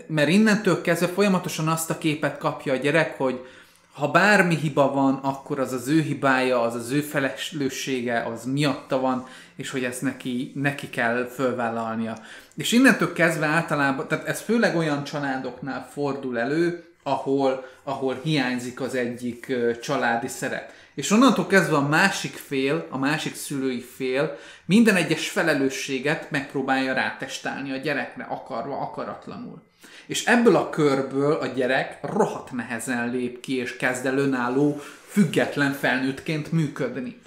Mert 0.08 0.30
innentől 0.30 0.82
kezdve 0.82 1.08
folyamatosan 1.08 1.68
azt 1.68 1.90
a 1.90 1.98
képet 1.98 2.38
kapja 2.38 2.74
a 2.74 2.78
gyerek, 2.78 3.18
hogy 3.18 3.46
ha 3.94 4.12
bármi 4.12 4.56
hiba 4.56 4.92
van, 4.92 5.14
akkor 5.16 5.60
az 5.60 5.74
az 5.74 5.88
ő 5.88 6.02
hibája, 6.02 6.62
az 6.62 6.76
az 6.76 6.92
ő 6.92 7.02
felelőssége, 7.02 8.24
az 8.24 8.46
miatta 8.46 9.00
van, 9.00 9.28
és 9.56 9.70
hogy 9.70 9.84
ezt 9.84 10.02
neki, 10.02 10.52
neki 10.56 10.90
kell 10.90 11.28
fölvállalnia. 11.34 12.18
És 12.56 12.72
innentől 12.72 13.14
kezdve 13.14 13.46
általában, 13.46 14.08
tehát 14.08 14.28
ez 14.28 14.42
főleg 14.42 14.76
olyan 14.76 15.04
családoknál 15.04 15.90
fordul 15.94 16.40
elő, 16.40 16.93
ahol, 17.04 17.66
ahol 17.84 18.20
hiányzik 18.24 18.82
az 18.82 18.96
egyik 18.96 19.54
családi 19.82 20.28
szerep. 20.28 20.72
És 20.94 21.12
onnantól 21.12 21.48
kezdve 21.48 21.76
a 21.76 21.88
másik 21.88 22.34
fél, 22.34 22.88
a 22.90 22.98
másik 22.98 23.36
szülői 23.36 23.82
fél 23.82 24.38
minden 24.66 24.96
egyes 24.96 25.30
felelősséget 25.30 26.32
megpróbálja 26.32 26.94
rátestálni 26.94 27.72
a 27.72 27.78
gyerekre, 27.78 28.24
akarva, 28.24 28.80
akaratlanul. 28.80 29.62
És 30.06 30.26
ebből 30.26 30.56
a 30.56 30.70
körből 30.70 31.34
a 31.34 31.46
gyerek 31.46 31.98
rohadt 32.02 32.52
nehezen 32.52 33.10
lép 33.10 33.40
ki, 33.40 33.56
és 33.58 33.76
kezd 33.76 34.06
el 34.06 34.18
önálló, 34.18 34.82
független 35.08 35.72
felnőttként 35.72 36.52
működni. 36.52 37.20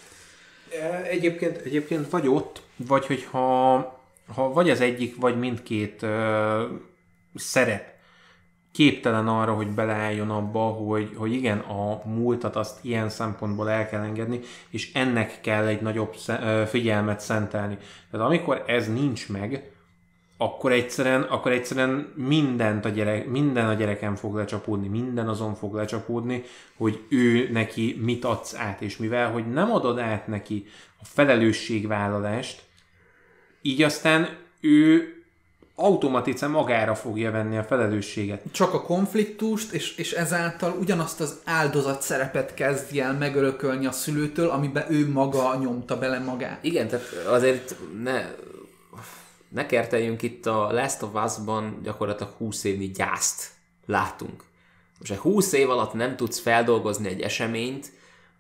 E, 0.81 1.03
Egyébként, 1.03 1.57
egyébként 1.57 2.11
vagy 2.11 2.29
ott, 2.29 2.63
vagy 2.77 3.07
hogyha 3.07 3.95
ha 4.35 4.53
vagy 4.53 4.71
az 4.71 4.81
egyik, 4.81 5.17
vagy 5.17 5.39
mindkét 5.39 6.03
ö, 6.03 6.65
szerep 7.35 7.96
képtelen 8.77 9.29
arra, 9.29 9.53
hogy 9.55 9.69
beleálljon 9.69 10.31
abba, 10.31 10.61
hogy, 10.61 11.13
hogy 11.17 11.33
igen, 11.33 11.59
a 11.59 12.03
múltat 12.05 12.57
azt 12.57 12.85
ilyen 12.85 13.09
szempontból 13.09 13.71
el 13.71 13.89
kell 13.89 14.03
engedni, 14.03 14.41
és 14.71 14.93
ennek 14.95 15.41
kell 15.41 15.67
egy 15.67 15.81
nagyobb 15.81 16.15
figyelmet 16.67 17.21
szentelni. 17.21 17.77
Tehát 18.11 18.27
amikor 18.27 18.65
ez 18.67 18.93
nincs 18.93 19.29
meg, 19.29 19.71
akkor 20.37 20.73
egyszerűen, 20.73 21.23
akkor 21.23 21.53
egyszerűen 21.53 22.13
mindent 22.15 22.85
a 22.85 22.89
gyerek, 22.89 23.27
minden 23.27 23.69
a 23.69 23.75
gyereken 23.75 24.17
fog 24.17 24.35
lecsapódni, 24.35 24.89
minden 24.89 25.29
azon 25.29 25.55
fog 25.55 25.75
lecsapódni, 25.75 26.43
hogy 26.77 27.05
ő 27.09 27.49
neki 27.53 28.01
mit 28.03 28.25
adsz 28.25 28.55
át, 28.55 28.81
és 28.83 28.97
mivel, 28.97 29.31
hogy 29.31 29.53
nem 29.53 29.73
adod 29.73 29.99
át 29.99 30.27
neki 30.27 30.67
a 31.01 31.05
felelősségvállalást, 31.05 32.63
így 33.63 33.83
aztán 33.83 34.29
ő 34.61 35.16
automatikusan 35.79 36.51
magára 36.51 36.95
fogja 36.95 37.31
venni 37.31 37.57
a 37.57 37.65
felelősséget. 37.65 38.43
Csak 38.51 38.75
a 38.75 38.83
konfliktust, 38.83 39.73
és, 39.73 39.97
és 39.97 40.13
ezáltal 40.13 40.77
ugyanazt 40.81 41.21
az 41.21 41.41
áldozat 41.45 42.03
szerepet 42.03 42.55
kezdi 42.55 43.01
el 43.01 43.13
megörökölni 43.13 43.87
a 43.87 43.93
szülőtől, 43.93 44.49
amiben 44.49 44.93
ő 44.93 45.11
maga 45.13 45.57
nyomta 45.61 45.99
bele 45.99 46.19
magát. 46.19 46.65
Igen, 46.65 46.89
tehát 46.89 47.07
azért 47.27 47.77
ne, 48.03 48.25
ne 49.49 49.67
kerteljünk 49.67 50.23
itt 50.23 50.47
a 50.47 50.73
Last 50.73 51.03
of 51.03 51.25
Us-ban 51.25 51.81
gyakorlatilag 51.83 52.33
20 52.33 52.65
évnyi 52.65 52.91
gyászt 52.91 53.51
látunk. 53.87 54.45
Most 54.99 55.13
ha 55.13 55.21
20 55.21 55.53
év 55.53 55.71
alatt 55.71 55.93
nem 55.93 56.17
tudsz 56.17 56.39
feldolgozni 56.39 57.09
egy 57.09 57.21
eseményt, 57.21 57.93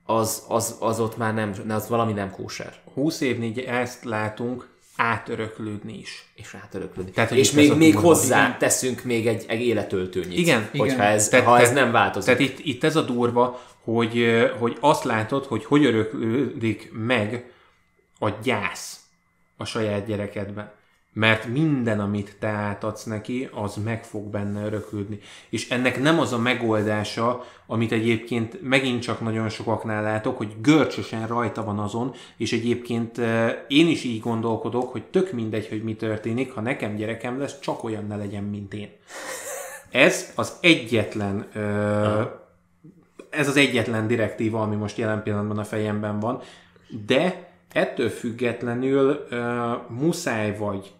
az, 0.04 0.42
az, 0.48 0.76
az 0.80 1.00
ott 1.00 1.16
már 1.16 1.34
nem, 1.34 1.54
az 1.68 1.88
valami 1.88 2.12
nem 2.12 2.30
kóser. 2.30 2.74
20 2.94 3.20
évnél 3.20 3.68
ezt 3.68 4.04
látunk 4.04 4.68
átöröklődni 4.96 5.98
is. 5.98 6.24
És 6.34 6.52
rátöröklődik. 6.52 7.14
Tehát, 7.14 7.30
és 7.30 7.50
még, 7.50 7.72
még 7.74 7.96
hozzá 7.96 8.38
Igen. 8.46 8.58
teszünk 8.58 9.04
még 9.04 9.26
egy, 9.26 9.44
egy 9.48 9.60
életöltőnyit. 9.60 10.38
Igen, 10.38 10.68
Hogyha 10.70 10.86
igen. 10.86 11.00
ez, 11.06 11.28
Tehát- 11.28 11.46
ha 11.46 11.58
ez 11.58 11.68
tehát- 11.68 11.82
nem 11.84 11.92
változik. 11.92 12.36
Tehát 12.36 12.50
itt, 12.52 12.64
itt 12.64 12.84
ez 12.84 12.96
a 12.96 13.02
durva, 13.02 13.62
hogy, 13.84 14.18
ö, 14.18 14.48
hogy 14.58 14.76
azt 14.80 15.04
látod, 15.04 15.44
hogy 15.44 15.64
hogy 15.64 15.84
öröklődik 15.84 16.90
meg 16.92 17.50
a 18.18 18.28
gyász 18.42 19.00
a 19.56 19.64
saját 19.64 20.06
gyerekedben. 20.06 20.72
Mert 21.18 21.46
minden, 21.46 22.00
amit 22.00 22.36
te 22.38 22.46
átadsz 22.46 23.04
neki, 23.04 23.48
az 23.52 23.76
meg 23.84 24.04
fog 24.04 24.30
benne 24.30 24.64
öröklődni. 24.64 25.18
És 25.48 25.70
ennek 25.70 26.02
nem 26.02 26.18
az 26.18 26.32
a 26.32 26.38
megoldása, 26.38 27.44
amit 27.66 27.92
egyébként 27.92 28.62
megint 28.62 29.02
csak 29.02 29.20
nagyon 29.20 29.48
sokaknál 29.48 30.02
látok, 30.02 30.36
hogy 30.36 30.54
görcsösen 30.60 31.26
rajta 31.26 31.64
van 31.64 31.78
azon, 31.78 32.14
és 32.36 32.52
egyébként 32.52 33.18
ö, 33.18 33.48
én 33.68 33.88
is 33.88 34.04
így 34.04 34.20
gondolkodok, 34.20 34.92
hogy 34.92 35.02
tök 35.04 35.32
mindegy, 35.32 35.68
hogy 35.68 35.82
mi 35.82 35.94
történik, 35.94 36.52
ha 36.52 36.60
nekem 36.60 36.94
gyerekem 36.94 37.38
lesz, 37.38 37.60
csak 37.60 37.84
olyan 37.84 38.06
ne 38.06 38.16
legyen, 38.16 38.44
mint 38.44 38.74
én. 38.74 38.88
Ez 39.90 40.32
az 40.34 40.58
egyetlen 40.60 41.46
ö, 41.52 42.22
ez 43.30 43.48
az 43.48 43.56
egyetlen 43.56 44.06
direktíva, 44.06 44.62
ami 44.62 44.76
most 44.76 44.98
jelen 44.98 45.22
pillanatban 45.22 45.58
a 45.58 45.64
fejemben 45.64 46.20
van, 46.20 46.40
de 47.06 47.50
ettől 47.72 48.08
függetlenül 48.08 49.26
ö, 49.30 49.72
muszáj 49.88 50.56
vagy 50.56 50.94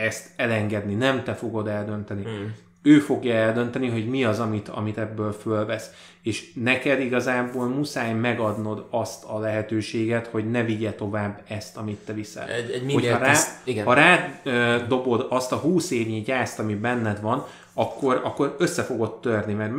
ezt 0.00 0.30
elengedni, 0.36 0.94
nem 0.94 1.22
te 1.24 1.34
fogod 1.34 1.66
eldönteni. 1.66 2.22
Mm. 2.28 2.46
ő 2.82 2.98
fogja 2.98 3.34
eldönteni, 3.34 3.88
hogy 3.88 4.08
mi 4.08 4.24
az, 4.24 4.38
amit, 4.38 4.68
amit 4.68 4.98
ebből 4.98 5.32
fölvesz. 5.32 5.90
És 6.22 6.52
neked 6.54 7.00
igazából 7.00 7.66
muszáj 7.66 8.12
megadnod 8.12 8.86
azt 8.90 9.24
a 9.24 9.38
lehetőséget, 9.38 10.26
hogy 10.26 10.50
ne 10.50 10.64
vigye 10.64 10.92
tovább 10.92 11.42
ezt, 11.48 11.76
amit 11.76 11.98
te 11.98 12.12
viszel. 12.12 12.48
Egy, 12.48 12.70
egy 12.70 12.92
Hogyha 12.92 13.18
rá, 13.18 13.30
tiszt, 13.30 13.50
igen. 13.64 13.84
ha 13.84 13.94
rád 13.94 14.40
ö, 14.42 14.76
dobod 14.88 15.26
azt 15.28 15.52
a 15.52 15.56
20 15.56 15.90
évnyi 15.90 16.20
gyászt, 16.20 16.58
ami 16.58 16.74
benned 16.74 17.20
van, 17.20 17.46
akkor, 17.72 18.20
akkor 18.24 18.56
össze 18.58 18.82
fogod 18.82 19.20
törni, 19.20 19.52
mert 19.52 19.72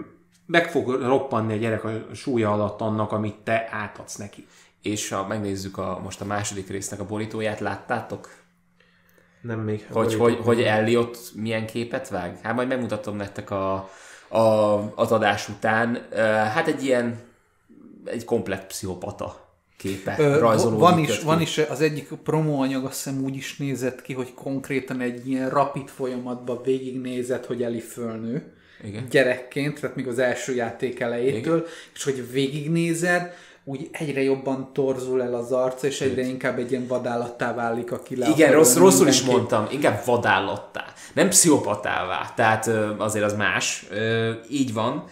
meg 0.45 0.71
fog 0.71 0.89
roppanni 0.89 1.53
a 1.53 1.57
gyerek 1.57 1.83
a 1.83 1.91
súlya 2.13 2.51
alatt 2.51 2.81
annak, 2.81 3.11
amit 3.11 3.35
te 3.43 3.67
átadsz 3.71 4.15
neki. 4.15 4.47
És 4.81 5.09
ha 5.09 5.27
megnézzük 5.27 5.77
a, 5.77 5.99
most 6.03 6.21
a 6.21 6.25
második 6.25 6.69
résznek 6.69 6.99
a 6.99 7.05
borítóját, 7.05 7.59
láttátok? 7.59 8.29
Nem 9.41 9.59
még. 9.59 9.87
Hogy, 9.91 10.13
hogy, 10.13 10.37
hogy 10.43 10.61
Elliot 10.61 11.17
milyen 11.35 11.65
képet 11.65 12.09
vág? 12.09 12.39
Hát 12.41 12.55
majd 12.55 12.67
megmutatom 12.67 13.15
nektek 13.15 13.49
a, 13.51 13.89
a, 14.27 14.39
az 14.95 15.11
adás 15.11 15.49
után. 15.49 16.07
Hát 16.53 16.67
egy 16.67 16.83
ilyen, 16.83 17.19
egy 18.05 18.25
komplett 18.25 18.67
pszichopata 18.67 19.49
képe 19.77 20.15
Ö, 20.19 20.39
rajzolódik. 20.39 20.79
van, 20.79 20.99
is, 20.99 21.17
ki. 21.17 21.25
van 21.25 21.41
is 21.41 21.57
az 21.57 21.81
egyik 21.81 22.07
promóanyag, 22.23 22.85
azt 22.85 23.03
hiszem 23.03 23.23
úgy 23.23 23.35
is 23.35 23.57
nézett 23.57 24.01
ki, 24.01 24.13
hogy 24.13 24.33
konkrétan 24.33 25.01
egy 25.01 25.29
ilyen 25.29 25.49
rapid 25.49 25.87
folyamatban 25.87 26.61
végignézett, 26.63 27.45
hogy 27.45 27.63
Eli 27.63 27.79
fölnő 27.79 28.53
Igen. 28.83 29.07
gyerekként, 29.09 29.79
tehát 29.79 29.95
még 29.95 30.07
az 30.07 30.19
első 30.19 30.55
játék 30.55 30.99
elejétől, 30.99 31.57
Igen. 31.57 31.69
és 31.93 32.03
hogy 32.03 32.31
végignézed, 32.31 33.33
úgy 33.63 33.89
egyre 33.91 34.21
jobban 34.21 34.73
torzul 34.73 35.21
el 35.21 35.33
az 35.33 35.51
arca, 35.51 35.87
és 35.87 36.01
egyre 36.01 36.21
inkább 36.21 36.57
egy 36.57 36.71
ilyen 36.71 36.87
vadállattá 36.87 37.53
válik, 37.53 37.91
aki 37.91 38.15
le 38.15 38.27
Igen, 38.29 38.51
rossz, 38.51 38.75
rosszul 38.75 39.07
is 39.07 39.21
mondtam, 39.21 39.67
inkább 39.71 40.05
vadállattá, 40.05 40.85
nem 41.13 41.29
pszichopatává, 41.29 42.33
tehát 42.35 42.67
azért 42.97 43.25
az 43.25 43.35
más, 43.35 43.85
így 44.49 44.73
van. 44.73 45.05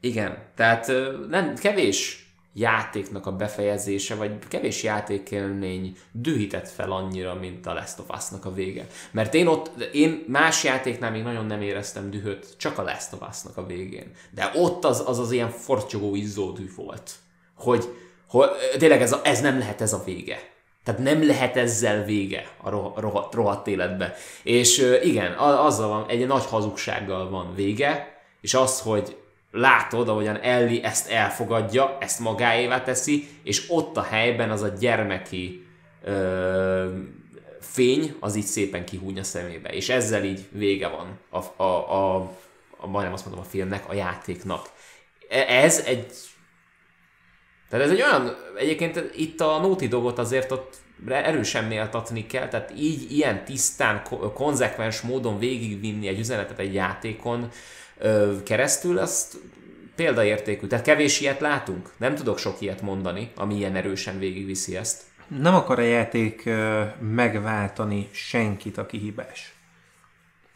Igen, 0.00 0.38
tehát 0.56 0.92
nem, 1.28 1.54
kevés 1.54 2.29
játéknak 2.54 3.26
a 3.26 3.36
befejezése, 3.36 4.14
vagy 4.14 4.38
kevés 4.48 4.82
játékélmény 4.82 5.96
dühített 6.12 6.68
fel 6.68 6.92
annyira, 6.92 7.34
mint 7.34 7.66
a 7.66 7.72
Last 7.72 7.98
of 7.98 8.16
Us-nak 8.16 8.44
a 8.44 8.52
vége. 8.52 8.86
Mert 9.10 9.34
én 9.34 9.46
ott, 9.46 9.82
én 9.92 10.24
más 10.26 10.64
játéknál 10.64 11.10
még 11.10 11.22
nagyon 11.22 11.46
nem 11.46 11.62
éreztem 11.62 12.10
dühöt, 12.10 12.54
csak 12.56 12.78
a 12.78 12.82
Last 12.82 13.12
of 13.12 13.28
Us-nak 13.28 13.56
a 13.56 13.66
végén. 13.66 14.12
De 14.30 14.50
ott 14.54 14.84
az 14.84 15.02
az, 15.06 15.18
az 15.18 15.32
ilyen 15.32 15.50
fortyogó 15.50 16.14
izzó 16.14 16.50
düh 16.50 16.74
volt, 16.76 17.12
hogy, 17.54 17.84
hogy 18.28 18.48
tényleg 18.78 19.02
ez, 19.02 19.12
a, 19.12 19.20
ez 19.24 19.40
nem 19.40 19.58
lehet 19.58 19.80
ez 19.80 19.92
a 19.92 20.02
vége. 20.04 20.48
Tehát 20.84 21.00
nem 21.00 21.26
lehet 21.26 21.56
ezzel 21.56 22.04
vége 22.04 22.50
a 22.62 22.70
roh- 22.70 22.98
rohadt, 22.98 23.34
rohadt 23.34 23.66
életbe. 23.66 24.14
És 24.42 24.98
igen, 25.02 25.32
azzal 25.32 25.88
van, 25.88 26.08
egy 26.08 26.26
nagy 26.26 26.44
hazugsággal 26.44 27.30
van 27.30 27.54
vége, 27.54 28.18
és 28.40 28.54
az, 28.54 28.80
hogy 28.80 29.16
látod, 29.50 30.08
ahogyan 30.08 30.40
Ellie 30.40 30.82
ezt 30.82 31.10
elfogadja, 31.10 31.96
ezt 32.00 32.20
magáévá 32.20 32.82
teszi, 32.82 33.28
és 33.42 33.64
ott 33.68 33.96
a 33.96 34.02
helyben 34.02 34.50
az 34.50 34.62
a 34.62 34.68
gyermeki 34.68 35.66
ö, 36.04 36.94
fény, 37.60 38.16
az 38.20 38.36
így 38.36 38.44
szépen 38.44 38.84
kihúny 38.84 39.18
a 39.18 39.22
szemébe. 39.22 39.68
És 39.68 39.88
ezzel 39.88 40.24
így 40.24 40.48
vége 40.50 40.88
van 40.88 41.18
a, 41.30 41.62
a, 41.62 41.92
a, 41.94 42.16
a 42.76 42.86
majdnem 42.86 43.12
azt 43.12 43.24
mondom 43.24 43.44
a 43.44 43.48
filmnek, 43.48 43.88
a 43.88 43.94
játéknak. 43.94 44.66
E- 45.28 45.46
Ez 45.62 45.84
egy 45.86 46.06
tehát 47.68 47.84
ez 47.84 47.90
egy 47.90 48.02
olyan, 48.02 48.36
egyébként 48.58 49.10
itt 49.16 49.40
a 49.40 49.58
Naughty 49.58 49.86
Dogot 49.88 50.18
azért 50.18 50.52
ott 50.52 50.76
erősen 51.08 51.64
méltatni 51.64 52.26
kell, 52.26 52.48
tehát 52.48 52.72
így 52.76 53.12
ilyen 53.12 53.44
tisztán, 53.44 54.02
ko- 54.02 54.32
konzekvens 54.32 55.00
módon 55.00 55.38
végigvinni 55.38 56.08
egy 56.08 56.18
üzenetet 56.18 56.58
egy 56.58 56.74
játékon 56.74 57.48
keresztül, 58.44 58.98
azt 58.98 59.36
példaértékű. 59.96 60.66
Tehát 60.66 60.84
kevés 60.84 61.20
ilyet 61.20 61.40
látunk. 61.40 61.90
Nem 61.96 62.14
tudok 62.14 62.38
sok 62.38 62.60
ilyet 62.60 62.82
mondani, 62.82 63.30
ami 63.36 63.56
ilyen 63.56 63.76
erősen 63.76 64.18
végigviszi 64.18 64.76
ezt. 64.76 65.02
Nem 65.26 65.54
akar 65.54 65.78
a 65.78 65.82
játék 65.82 66.48
megváltani 67.00 68.08
senkit, 68.12 68.78
aki 68.78 68.98
hibás. 68.98 69.54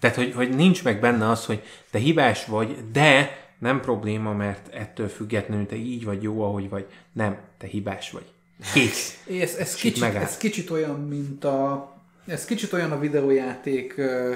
Tehát, 0.01 0.17
hogy, 0.17 0.33
hogy 0.35 0.55
nincs 0.55 0.85
meg 0.85 1.01
benne 1.01 1.29
az, 1.29 1.45
hogy 1.45 1.63
te 1.91 1.99
hibás 1.99 2.45
vagy, 2.45 2.91
de 2.93 3.39
nem 3.59 3.81
probléma, 3.81 4.33
mert 4.33 4.75
ettől 4.75 5.09
függetlenül 5.09 5.67
te 5.67 5.77
így 5.77 6.05
vagy 6.05 6.23
jó, 6.23 6.43
ahogy 6.43 6.69
vagy. 6.69 6.87
Nem, 7.13 7.39
te 7.59 7.67
hibás 7.67 8.11
vagy. 8.11 8.25
Kész. 8.73 9.25
Ez, 9.41 9.55
ez, 9.55 9.75
kicsit, 9.75 10.03
ez 10.03 10.37
kicsit 10.37 10.71
olyan, 10.71 11.01
mint 11.01 11.45
a... 11.45 11.93
Ez 12.27 12.45
kicsit 12.45 12.73
olyan 12.73 12.93
a 12.93 12.99
videójáték 12.99 13.97
ö, 13.97 14.35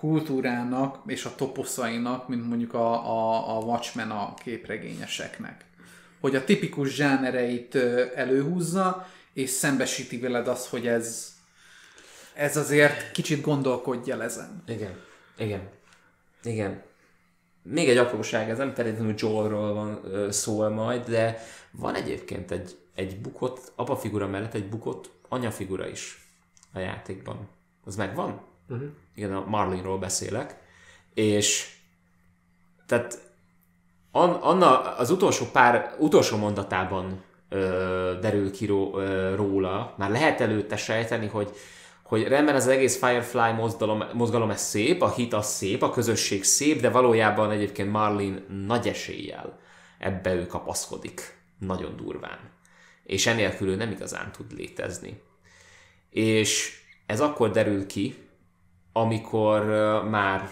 kultúrának 0.00 0.98
és 1.06 1.24
a 1.24 1.34
toposzainak, 1.34 2.28
mint 2.28 2.48
mondjuk 2.48 2.74
a, 2.74 2.92
a, 2.92 3.56
a 3.56 3.60
Watchmen 3.60 4.10
a 4.10 4.34
képregényeseknek. 4.34 5.64
Hogy 6.20 6.36
a 6.36 6.44
tipikus 6.44 6.94
zsánereit 6.94 7.74
előhúzza, 8.14 9.06
és 9.32 9.50
szembesíti 9.50 10.18
veled 10.18 10.48
az, 10.48 10.68
hogy 10.68 10.86
ez, 10.86 11.34
ez 12.34 12.56
azért 12.56 13.12
kicsit 13.12 13.40
gondolkodj 13.40 14.10
el 14.10 14.22
ezen. 14.22 14.62
Igen. 14.66 15.00
Igen. 15.38 15.68
Igen. 16.42 16.82
Még 17.62 17.88
egy 17.88 17.96
apróság, 17.96 18.50
ez 18.50 18.58
nem 18.58 18.74
feltétlenül 18.74 19.14
Joelról 19.16 19.74
van 19.74 20.00
szól 20.32 20.68
majd, 20.68 21.04
de 21.04 21.42
van 21.70 21.94
egyébként 21.94 22.50
egy, 22.50 22.76
egy 22.94 23.20
bukott, 23.20 23.72
apa 23.76 23.96
figura 23.96 24.26
mellett 24.26 24.54
egy 24.54 24.68
bukott 24.68 25.10
anyafigura 25.28 25.88
is 25.88 26.28
a 26.72 26.78
játékban. 26.78 27.48
Az 27.84 27.96
megvan? 27.96 28.49
Uh-huh. 28.70 28.88
Igen, 29.14 29.34
a 29.34 29.44
Marlinról 29.46 29.98
beszélek. 29.98 30.56
És 31.14 31.74
tehát 32.86 33.18
an, 34.10 34.30
Anna 34.30 34.96
az 34.96 35.10
utolsó 35.10 35.46
pár, 35.52 35.94
utolsó 35.98 36.36
mondatában 36.36 37.22
ö, 37.48 38.18
derül 38.20 38.50
ki 38.50 38.66
ró, 38.66 38.98
ö, 38.98 39.34
róla, 39.34 39.94
már 39.98 40.10
lehet 40.10 40.40
előtte 40.40 40.76
sejteni, 40.76 41.26
hogy 41.26 41.52
hogy 42.10 42.28
rendben 42.28 42.54
az 42.54 42.66
egész 42.66 42.98
Firefly 42.98 43.52
mozgalom, 43.56 44.04
mozgalom 44.12 44.50
ez 44.50 44.60
szép, 44.60 45.02
a 45.02 45.12
hit 45.12 45.32
az 45.32 45.46
szép, 45.46 45.82
a 45.82 45.90
közösség 45.90 46.44
szép, 46.44 46.80
de 46.80 46.90
valójában 46.90 47.50
egyébként 47.50 47.90
Marlin 47.90 48.44
nagy 48.66 48.88
eséllyel 48.88 49.58
ebbe 49.98 50.34
ő 50.34 50.46
kapaszkodik. 50.46 51.38
Nagyon 51.58 51.96
durván. 51.96 52.38
És 53.04 53.26
enélkül 53.26 53.68
ő 53.68 53.76
nem 53.76 53.90
igazán 53.90 54.32
tud 54.32 54.52
létezni. 54.52 55.22
És 56.10 56.80
ez 57.06 57.20
akkor 57.20 57.50
derül 57.50 57.86
ki, 57.86 58.29
amikor 59.00 59.64
már, 60.10 60.50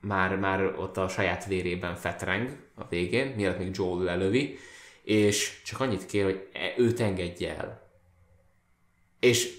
már, 0.00 0.36
már 0.36 0.64
ott 0.64 0.96
a 0.96 1.08
saját 1.08 1.44
vérében 1.44 1.94
fetreng 1.94 2.56
a 2.74 2.82
végén, 2.88 3.26
mielőtt 3.36 3.58
még 3.58 3.76
Joel 3.76 4.04
lelövi, 4.04 4.58
és 5.02 5.62
csak 5.64 5.80
annyit 5.80 6.06
kér, 6.06 6.24
hogy 6.24 6.48
e- 6.52 6.74
őt 6.76 7.00
engedje 7.00 7.56
el. 7.56 7.86
És 9.20 9.56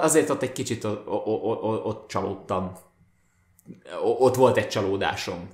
azért 0.00 0.30
ott 0.30 0.42
egy 0.42 0.52
kicsit 0.52 0.84
o- 0.84 1.06
o- 1.06 1.26
o- 1.26 1.62
o- 1.62 1.86
ott 1.86 2.08
csalódtam. 2.08 2.72
Ott 4.02 4.34
volt 4.34 4.56
egy 4.56 4.68
csalódásom. 4.68 5.48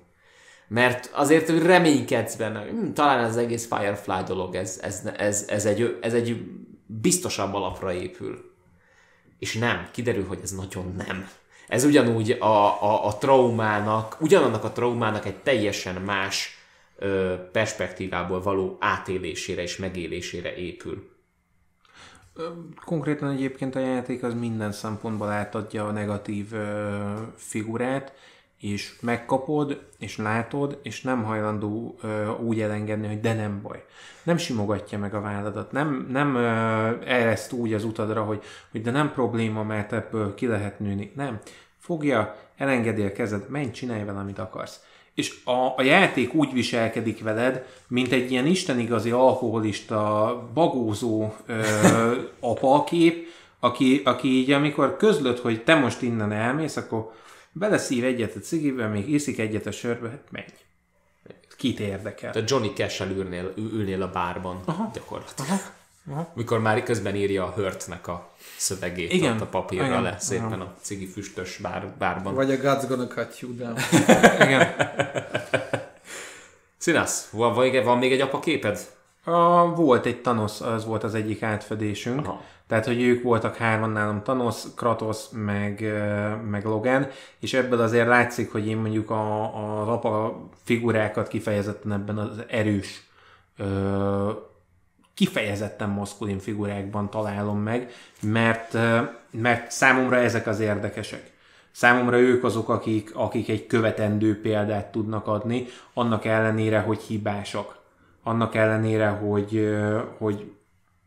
Mert 0.68 1.11
azért 1.12 1.48
reménykedsz 1.48 2.36
benne, 2.36 2.61
hogy 2.61 2.70
hm, 2.70 2.92
talán 2.92 3.24
az 3.24 3.36
egész 3.36 3.66
Firefly 3.66 4.22
dolog, 4.26 4.55
ez, 4.55 4.78
ez, 4.82 5.07
ez, 5.16 5.44
ez, 5.48 5.66
egy, 5.66 5.98
ez 6.01 6.14
egy 6.14 6.42
biztosabb 6.86 7.55
alapra 7.55 7.92
épül. 7.92 8.55
És 9.38 9.55
nem, 9.55 9.88
kiderül, 9.92 10.26
hogy 10.26 10.38
ez 10.42 10.51
nagyon 10.51 10.94
nem. 10.96 11.28
Ez 11.71 11.85
ugyanúgy 11.85 12.31
a, 12.31 12.83
a, 12.83 13.07
a 13.07 13.18
traumának, 13.18 14.16
ugyanannak 14.21 14.64
a 14.64 14.71
traumának 14.71 15.27
egy 15.27 15.37
teljesen 15.37 16.03
más 16.03 16.59
ö, 16.99 17.35
perspektívából 17.53 18.43
való 18.43 18.77
átélésére 18.81 19.62
és 19.62 19.77
megélésére 19.77 20.55
épül. 20.57 21.11
Konkrétan 22.85 23.31
egyébként 23.31 23.75
a 23.75 23.79
játék 23.79 24.23
az 24.23 24.35
minden 24.35 24.73
szempontból 24.73 25.29
átadja 25.29 25.87
a 25.87 25.91
negatív 25.91 26.53
ö, 26.53 27.12
figurát, 27.37 28.12
és 28.61 28.93
megkapod, 29.01 29.81
és 29.99 30.17
látod, 30.17 30.79
és 30.83 31.03
nem 31.03 31.23
hajlandó 31.23 31.99
ö, 32.03 32.29
úgy 32.29 32.61
elengedni, 32.61 33.07
hogy 33.07 33.21
de 33.21 33.35
nem 33.35 33.61
baj. 33.63 33.85
Nem 34.23 34.37
simogatja 34.37 34.99
meg 34.99 35.15
a 35.15 35.21
válladat, 35.21 35.73
nem, 35.73 36.07
nem 36.11 36.35
ö, 36.35 36.41
ereszt 37.05 37.53
úgy 37.53 37.73
az 37.73 37.85
utadra, 37.85 38.23
hogy, 38.23 38.43
hogy 38.71 38.83
de 38.83 38.91
nem 38.91 39.13
probléma, 39.13 39.63
mert 39.63 39.93
ebből 39.93 40.35
ki 40.35 40.47
lehet 40.47 40.81
nőni. 40.81 41.13
Nem. 41.17 41.39
Fogja, 41.79 42.37
elengedi 42.57 43.03
a 43.03 43.13
kezed, 43.13 43.49
menj, 43.49 43.71
csinálj 43.71 44.05
vele, 44.05 44.19
amit 44.19 44.39
akarsz. 44.39 44.81
És 45.15 45.41
a, 45.45 45.75
a 45.77 45.83
játék 45.83 46.35
úgy 46.35 46.53
viselkedik 46.53 47.23
veled, 47.23 47.67
mint 47.89 48.13
egy 48.13 48.31
ilyen 48.31 48.47
istenigazi 48.47 49.11
alkoholista, 49.11 50.51
bagózó 50.55 51.35
ö, 51.47 51.63
apakép, 52.41 53.27
aki, 53.61 54.01
aki 54.05 54.29
így 54.29 54.51
amikor 54.51 54.97
közlöd, 54.97 55.39
hogy 55.39 55.63
te 55.65 55.75
most 55.75 56.03
innen 56.03 56.33
elmész, 56.33 56.77
akkor 56.77 57.13
beleszív 57.53 58.05
egyet 58.05 58.36
a 58.36 58.40
cigibe, 58.40 58.86
még 58.86 59.09
iszik 59.09 59.38
egyet 59.38 59.66
a 59.66 59.70
sörbe, 59.70 60.09
hát 60.09 60.30
menj. 60.30 60.46
Kit 61.57 61.80
érdekel? 61.80 62.32
Tehát 62.32 62.51
Johnny 62.51 62.72
Cash-el 62.74 63.11
ülnél, 63.11 63.53
ülnél 63.57 64.03
a 64.03 64.11
bárban 64.11 64.61
Aha. 64.64 64.90
gyakorlatilag. 64.94 65.51
Aha. 65.51 65.61
Aha. 66.11 66.32
Mikor 66.34 66.61
már 66.61 66.82
közben 66.82 67.16
írja 67.16 67.44
a 67.44 67.53
Hörtnek 67.57 68.09
a 68.09 68.30
szövegét 68.57 69.12
Igen. 69.12 69.34
ott 69.34 69.40
a 69.40 69.46
papírra 69.46 69.84
Igen. 69.84 70.03
le, 70.03 70.16
szépen 70.18 70.46
Igen. 70.46 70.61
a 70.61 70.74
cigi 70.80 71.07
füstös 71.07 71.57
bár, 71.57 71.94
bárban. 71.98 72.34
Vagy 72.34 72.51
a 72.51 72.57
God's 72.57 72.84
gonna 72.88 73.07
cut 73.07 73.40
you 73.40 73.55
down. 73.55 73.76
Igen. 74.46 74.74
Színász, 76.76 77.28
van, 77.30 77.55
van, 77.55 77.84
van 77.84 77.98
még 77.98 78.12
egy 78.12 78.20
apa 78.20 78.38
képed? 78.38 78.78
A, 79.24 79.74
volt 79.74 80.07
egy 80.07 80.20
Thanos, 80.20 80.61
az 80.61 80.84
volt 80.84 81.05
az 81.05 81.14
egyik 81.14 81.42
átfedésünk. 81.42 82.26
Aha. 82.26 82.42
Tehát, 82.71 82.87
hogy 82.87 83.03
ők 83.03 83.23
voltak 83.23 83.57
hárman 83.57 83.91
nálam, 83.91 84.23
Thanos, 84.23 84.62
Kratos, 84.77 85.18
meg, 85.33 85.93
meg 86.51 86.64
Logan, 86.64 87.07
és 87.41 87.55
ebből 87.55 87.81
azért 87.81 88.07
látszik, 88.07 88.53
hogy 88.53 88.66
én 88.66 88.77
mondjuk 88.77 89.11
a, 89.11 89.43
a 89.43 89.93
apa 89.93 90.41
figurákat 90.64 91.29
kifejezetten 91.29 91.93
ebben 91.93 92.18
az 92.18 92.43
erős, 92.49 93.03
ö, 93.57 94.31
kifejezetten 95.14 95.89
maszkulin 95.89 96.39
figurákban 96.39 97.11
találom 97.11 97.59
meg, 97.59 97.93
mert, 98.23 98.77
mert 99.31 99.71
számomra 99.71 100.16
ezek 100.16 100.47
az 100.47 100.61
érdekesek. 100.61 101.33
Számomra 101.71 102.18
ők 102.18 102.45
azok, 102.45 102.68
akik, 102.68 103.11
akik 103.14 103.49
egy 103.49 103.66
követendő 103.66 104.41
példát 104.41 104.93
tudnak 104.93 105.27
adni, 105.27 105.66
annak 105.95 106.25
ellenére, 106.25 106.81
hogy 106.81 107.01
hibásak. 107.01 107.79
Annak 108.23 108.55
ellenére, 108.55 109.09
hogy, 109.09 109.77
hogy 110.18 110.53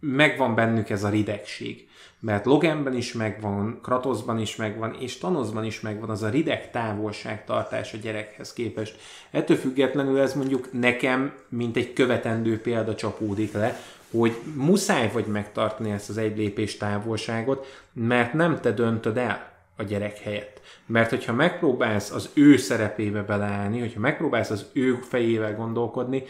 megvan 0.05 0.55
bennük 0.55 0.89
ez 0.89 1.03
a 1.03 1.09
ridegség. 1.09 1.87
Mert 2.19 2.45
Loganben 2.45 2.95
is 2.95 3.13
megvan, 3.13 3.79
Kratosban 3.81 4.39
is 4.39 4.55
megvan, 4.55 4.95
és 4.99 5.17
Thanosban 5.17 5.65
is 5.65 5.81
megvan 5.81 6.09
az 6.09 6.23
a 6.23 6.29
rideg 6.29 6.71
távolságtartás 6.71 7.93
a 7.93 7.97
gyerekhez 7.97 8.53
képest. 8.53 8.99
Ettől 9.31 9.57
függetlenül 9.57 10.19
ez 10.19 10.33
mondjuk 10.33 10.67
nekem, 10.71 11.33
mint 11.49 11.77
egy 11.77 11.93
követendő 11.93 12.61
példa 12.61 12.95
csapódik 12.95 13.53
le, 13.53 13.79
hogy 14.11 14.35
muszáj 14.55 15.11
vagy 15.11 15.25
megtartani 15.25 15.91
ezt 15.91 16.09
az 16.09 16.17
egy 16.17 16.37
lépés 16.37 16.77
távolságot, 16.77 17.83
mert 17.93 18.33
nem 18.33 18.61
te 18.61 18.71
döntöd 18.71 19.17
el 19.17 19.51
a 19.77 19.83
gyerek 19.83 20.17
helyett. 20.17 20.61
Mert 20.85 21.09
hogyha 21.09 21.33
megpróbálsz 21.33 22.11
az 22.11 22.29
ő 22.33 22.57
szerepébe 22.57 23.21
beleállni, 23.21 23.79
hogyha 23.79 23.99
megpróbálsz 23.99 24.49
az 24.49 24.65
ő 24.73 24.99
fejével 25.09 25.55
gondolkodni, 25.55 26.23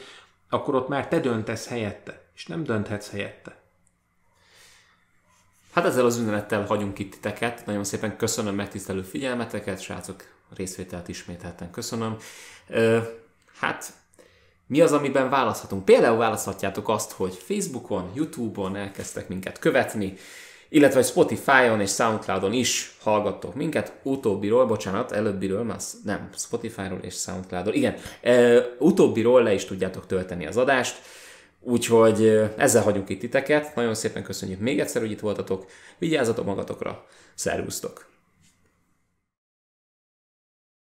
akkor 0.50 0.76
ott 0.76 0.88
már 0.88 1.08
te 1.08 1.20
döntesz 1.20 1.68
helyette, 1.68 2.22
és 2.36 2.46
nem 2.46 2.64
dönthetsz 2.64 3.12
helyette. 3.12 3.63
Hát 5.74 5.86
ezzel 5.86 6.06
az 6.06 6.18
üzenettel 6.18 6.66
hagyunk 6.66 7.00
itt 7.00 7.12
titeket. 7.12 7.66
Nagyon 7.66 7.84
szépen 7.84 8.18
köszönöm 8.18 8.56
megtisztelő 8.56 9.02
figyelmeteket, 9.02 9.82
srácok, 9.82 10.24
részvételt 10.56 11.08
ismételten 11.08 11.72
köszönöm. 11.72 12.18
Ö, 12.70 12.98
hát 13.60 13.94
mi 14.68 14.82
az, 14.82 14.92
amiben 14.92 15.30
választhatunk? 15.30 15.86
Például 15.86 16.18
választhatjátok 16.18 16.90
azt, 16.90 17.12
hogy 17.12 17.34
Facebookon, 17.34 18.12
Youtube-on 18.14 18.76
elkezdtek 18.76 19.28
minket 19.28 19.60
követni, 19.60 20.14
illetve 20.70 21.02
Spotify-on 21.02 21.82
és 21.82 21.92
Soundcloud-on 21.92 22.54
is 22.54 22.96
hallgattok 23.02 23.56
minket. 23.56 23.94
Utóbbiról, 24.04 24.66
bocsánat, 24.66 25.12
előbbiről, 25.12 25.64
más, 25.64 25.84
nem, 26.04 26.30
Spotify-ról 26.36 27.00
és 27.02 27.14
Soundcloud-on, 27.14 27.74
igen, 27.74 27.96
e, 28.22 28.60
utóbbiról 28.80 29.44
le 29.44 29.54
is 29.54 29.66
tudjátok 29.66 30.06
tölteni 30.06 30.46
az 30.46 30.58
adást. 30.58 31.02
Úgyhogy 31.64 32.50
ezzel 32.58 32.84
hagyjuk 32.84 33.10
itt 33.10 33.20
titeket. 33.20 33.76
Nagyon 33.76 33.94
szépen 33.94 34.24
köszönjük 34.24 34.60
még 34.60 34.80
egyszer, 34.80 35.02
hogy 35.02 35.12
itt 35.12 35.20
voltatok. 35.20 35.66
Vigyázzatok 35.98 36.46
magatokra. 36.46 37.06
Szervusztok! 37.36 38.13